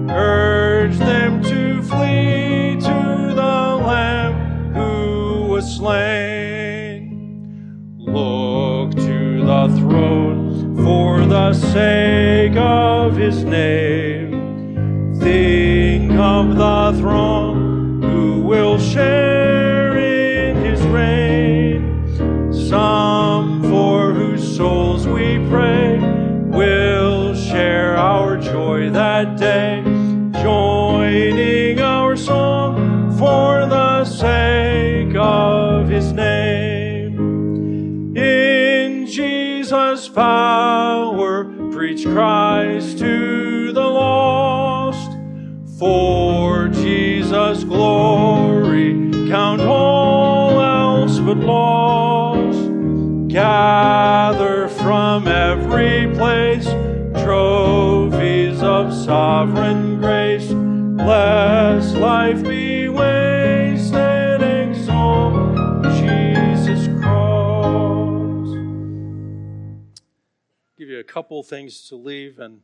Urge 0.10 0.98
them 0.98 1.42
to 1.44 1.82
flee 1.84 2.78
to 2.80 3.34
the 3.36 3.82
Lamb 3.86 4.74
who 4.74 5.48
was 5.48 5.76
slain. 5.76 7.02
Look 7.98 8.92
to 8.96 9.46
the 9.46 9.68
throne 9.78 10.76
for 10.78 11.26
the 11.26 11.54
sake 11.54 12.56
of 12.56 13.18
his 13.18 13.44
name. 13.44 15.16
Think 15.20 16.12
of 16.14 16.56
the 16.56 16.94
throne 17.00 18.02
who 18.04 18.42
will 18.42 18.78
share 18.78 19.98
in 19.98 20.58
his 20.58 20.82
reign. 20.84 22.54
Some 22.54 23.64
for 23.64 24.14
whose 24.14 24.56
souls 24.56 25.08
we 25.08 25.40
pray 25.50 25.95
will 26.66 27.36
share 27.36 27.96
our 27.96 28.38
joy 28.38 28.90
that 28.90 29.38
day, 29.38 29.84
joining 30.42 31.80
our 31.80 32.16
song 32.16 33.16
for 33.20 33.68
the 33.68 34.04
sake 34.04 35.16
of 35.16 35.88
his 35.88 36.12
name. 36.12 37.14
In 38.18 39.06
Jesus' 39.06 40.10
power, 40.10 41.46
preach 41.72 42.04
Christ 42.04 42.98
to 43.00 43.72
the 43.72 43.88
lost. 44.04 45.12
For 45.78 46.70
Jesus' 46.70 47.64
glory, 47.64 49.12
count 49.30 49.62
all 49.62 50.60
else 50.62 51.20
but 51.20 51.38
loss. 51.38 52.56
Gather 53.32 54.45
from 54.86 55.28
every 55.28 56.14
place 56.16 56.66
trophies 57.24 58.62
of 58.62 58.94
sovereign 58.94 59.98
grace. 60.00 60.48
Lest 60.52 61.96
life 61.96 62.44
be 62.44 62.88
wasted, 62.88 64.44
exalt 64.44 65.84
Jesus 65.96 66.88
cross. 67.02 68.48
Give 70.78 70.90
you 70.90 71.00
a 71.00 71.04
couple 71.04 71.42
things 71.42 71.90
to 71.90 71.96
leave 71.96 72.38
and 72.38 72.62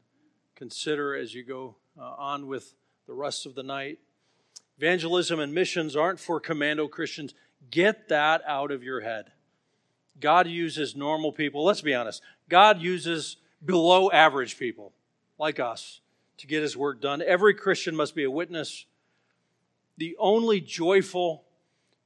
consider 0.53 1.15
as 1.15 1.33
you 1.33 1.43
go 1.43 1.77
uh, 1.99 2.03
on 2.19 2.45
with 2.45 2.75
the 3.07 3.15
rest 3.15 3.47
of 3.47 3.55
the 3.55 3.63
night. 3.63 3.97
Evangelism 4.77 5.39
and 5.39 5.55
missions 5.55 5.95
aren't 5.95 6.19
for 6.19 6.39
commando 6.39 6.87
Christians. 6.87 7.33
Get 7.71 8.09
that 8.09 8.43
out 8.45 8.69
of 8.69 8.83
your 8.83 9.01
head. 9.01 9.31
God 10.19 10.47
uses 10.47 10.95
normal 10.95 11.31
people. 11.31 11.63
Let's 11.63 11.81
be 11.81 11.93
honest. 11.93 12.21
God 12.49 12.81
uses 12.81 13.37
below 13.63 14.11
average 14.11 14.57
people 14.57 14.93
like 15.37 15.59
us 15.59 16.01
to 16.37 16.47
get 16.47 16.61
his 16.61 16.75
work 16.75 17.01
done. 17.01 17.21
Every 17.21 17.53
Christian 17.53 17.95
must 17.95 18.15
be 18.15 18.23
a 18.23 18.31
witness. 18.31 18.85
The 19.97 20.15
only 20.19 20.61
joyful, 20.61 21.43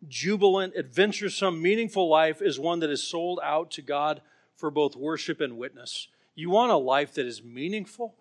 jubilant, 0.08 0.76
adventuresome, 0.76 1.62
meaningful 1.62 2.10
life 2.10 2.42
is 2.42 2.60
one 2.60 2.80
that 2.80 2.90
is 2.90 3.04
sold 3.04 3.40
out 3.44 3.72
to 3.72 3.82
God 3.82 4.22
for 4.56 4.70
both 4.70 4.96
worship 4.96 5.42
and 5.42 5.58
witness. 5.58 6.08
You 6.36 6.50
want 6.50 6.72
a 6.72 6.78
life 6.78 7.14
that 7.14 7.26
is 7.26 7.44
meaningful? 7.44 8.16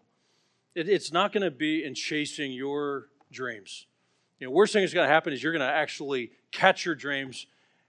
It, 0.75 0.89
it's 0.89 1.13
not 1.13 1.33
going 1.33 1.43
to 1.43 1.51
be 1.51 1.85
in 1.85 1.95
chasing 1.95 2.53
your 2.53 3.09
dreams. 3.31 3.87
You 4.39 4.47
know, 4.47 4.53
worst 4.53 4.73
thing 4.73 4.83
that's 4.83 4.95
going 4.95 5.07
to 5.07 5.13
happen 5.13 5.33
is 5.33 5.43
you're 5.43 5.53
going 5.53 5.61
to 5.61 5.67
actually 5.67 6.33
catch 6.51 6.85
your 6.85 6.95
dreams 6.95 7.47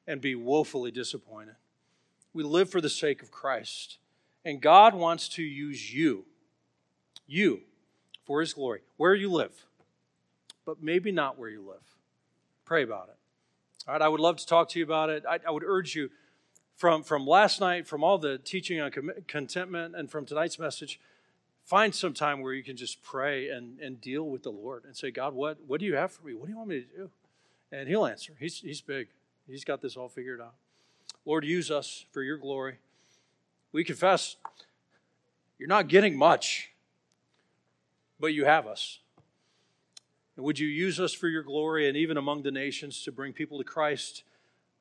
and 0.07 0.21
be 0.21 0.35
woefully 0.35 0.91
disappointed. 0.91 1.55
We 2.35 2.43
live 2.43 2.69
for 2.69 2.81
the 2.81 2.89
sake 2.89 3.23
of 3.23 3.31
Christ. 3.31 3.97
And 4.43 4.61
God 4.61 4.93
wants 4.93 5.29
to 5.29 5.41
use 5.41 5.93
you, 5.93 6.25
you, 7.25 7.61
for 8.25 8.41
His 8.41 8.53
glory, 8.53 8.81
where 8.97 9.15
you 9.15 9.31
live, 9.31 9.65
but 10.65 10.83
maybe 10.83 11.13
not 11.13 11.39
where 11.39 11.49
you 11.49 11.65
live. 11.65 11.95
Pray 12.65 12.83
about 12.83 13.07
it. 13.07 13.15
All 13.87 13.93
right, 13.93 14.01
I 14.01 14.09
would 14.09 14.19
love 14.19 14.35
to 14.35 14.45
talk 14.45 14.67
to 14.69 14.79
you 14.79 14.83
about 14.83 15.09
it. 15.09 15.23
I, 15.27 15.39
I 15.47 15.51
would 15.51 15.63
urge 15.63 15.95
you 15.95 16.09
from, 16.75 17.03
from 17.03 17.25
last 17.25 17.61
night, 17.61 17.87
from 17.87 18.03
all 18.03 18.17
the 18.17 18.37
teaching 18.37 18.81
on 18.81 18.91
com- 18.91 19.11
contentment, 19.27 19.95
and 19.95 20.11
from 20.11 20.25
tonight's 20.25 20.59
message, 20.59 20.99
find 21.63 21.95
some 21.95 22.13
time 22.13 22.41
where 22.41 22.53
you 22.53 22.63
can 22.63 22.75
just 22.75 23.01
pray 23.01 23.47
and, 23.47 23.79
and 23.79 24.01
deal 24.01 24.23
with 24.23 24.43
the 24.43 24.51
Lord 24.51 24.83
and 24.83 24.95
say, 24.95 25.09
God, 25.09 25.33
what, 25.33 25.59
what 25.65 25.79
do 25.79 25.85
you 25.85 25.95
have 25.95 26.11
for 26.11 26.27
me? 26.27 26.33
What 26.33 26.47
do 26.47 26.51
you 26.51 26.57
want 26.57 26.69
me 26.69 26.81
to 26.81 26.97
do? 26.97 27.09
And 27.71 27.87
He'll 27.87 28.05
answer. 28.05 28.33
He's, 28.39 28.59
he's 28.59 28.81
big, 28.81 29.07
He's 29.47 29.63
got 29.63 29.81
this 29.81 29.95
all 29.95 30.09
figured 30.09 30.41
out. 30.41 30.55
Lord, 31.25 31.43
use 31.43 31.71
us 31.71 32.05
for 32.11 32.21
your 32.21 32.37
glory. 32.37 32.75
We 33.71 33.83
confess 33.83 34.35
you're 35.57 35.69
not 35.69 35.87
getting 35.87 36.17
much, 36.17 36.71
but 38.19 38.27
you 38.27 38.45
have 38.45 38.67
us. 38.67 38.99
And 40.35 40.45
would 40.45 40.59
you 40.59 40.67
use 40.67 40.99
us 40.99 41.13
for 41.13 41.27
your 41.27 41.43
glory 41.43 41.87
and 41.87 41.97
even 41.97 42.17
among 42.17 42.43
the 42.43 42.51
nations 42.51 43.03
to 43.03 43.11
bring 43.11 43.33
people 43.33 43.57
to 43.57 43.63
Christ? 43.63 44.23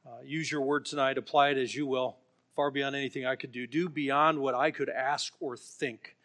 Uh, 0.07 0.23
use 0.25 0.51
your 0.51 0.61
word 0.61 0.85
tonight, 0.85 1.17
apply 1.17 1.51
it 1.51 1.59
as 1.59 1.75
you 1.75 1.87
will, 1.87 2.17
far 2.57 2.71
beyond 2.71 2.97
anything 2.97 3.25
I 3.25 3.37
could 3.37 3.53
do. 3.53 3.67
Do 3.67 3.89
beyond 3.89 4.39
what 4.39 4.55
I 4.55 4.71
could 4.71 4.89
ask 4.89 5.33
or 5.41 5.57
think, 5.57 6.17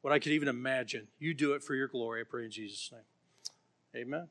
what 0.00 0.12
I 0.12 0.18
could 0.18 0.32
even 0.32 0.48
imagine. 0.48 1.08
You 1.18 1.34
do 1.34 1.52
it 1.52 1.62
for 1.62 1.74
your 1.74 1.88
glory, 1.88 2.20
I 2.20 2.24
pray 2.24 2.44
in 2.44 2.50
Jesus' 2.50 2.90
name. 2.92 4.02
Amen. 4.02 4.28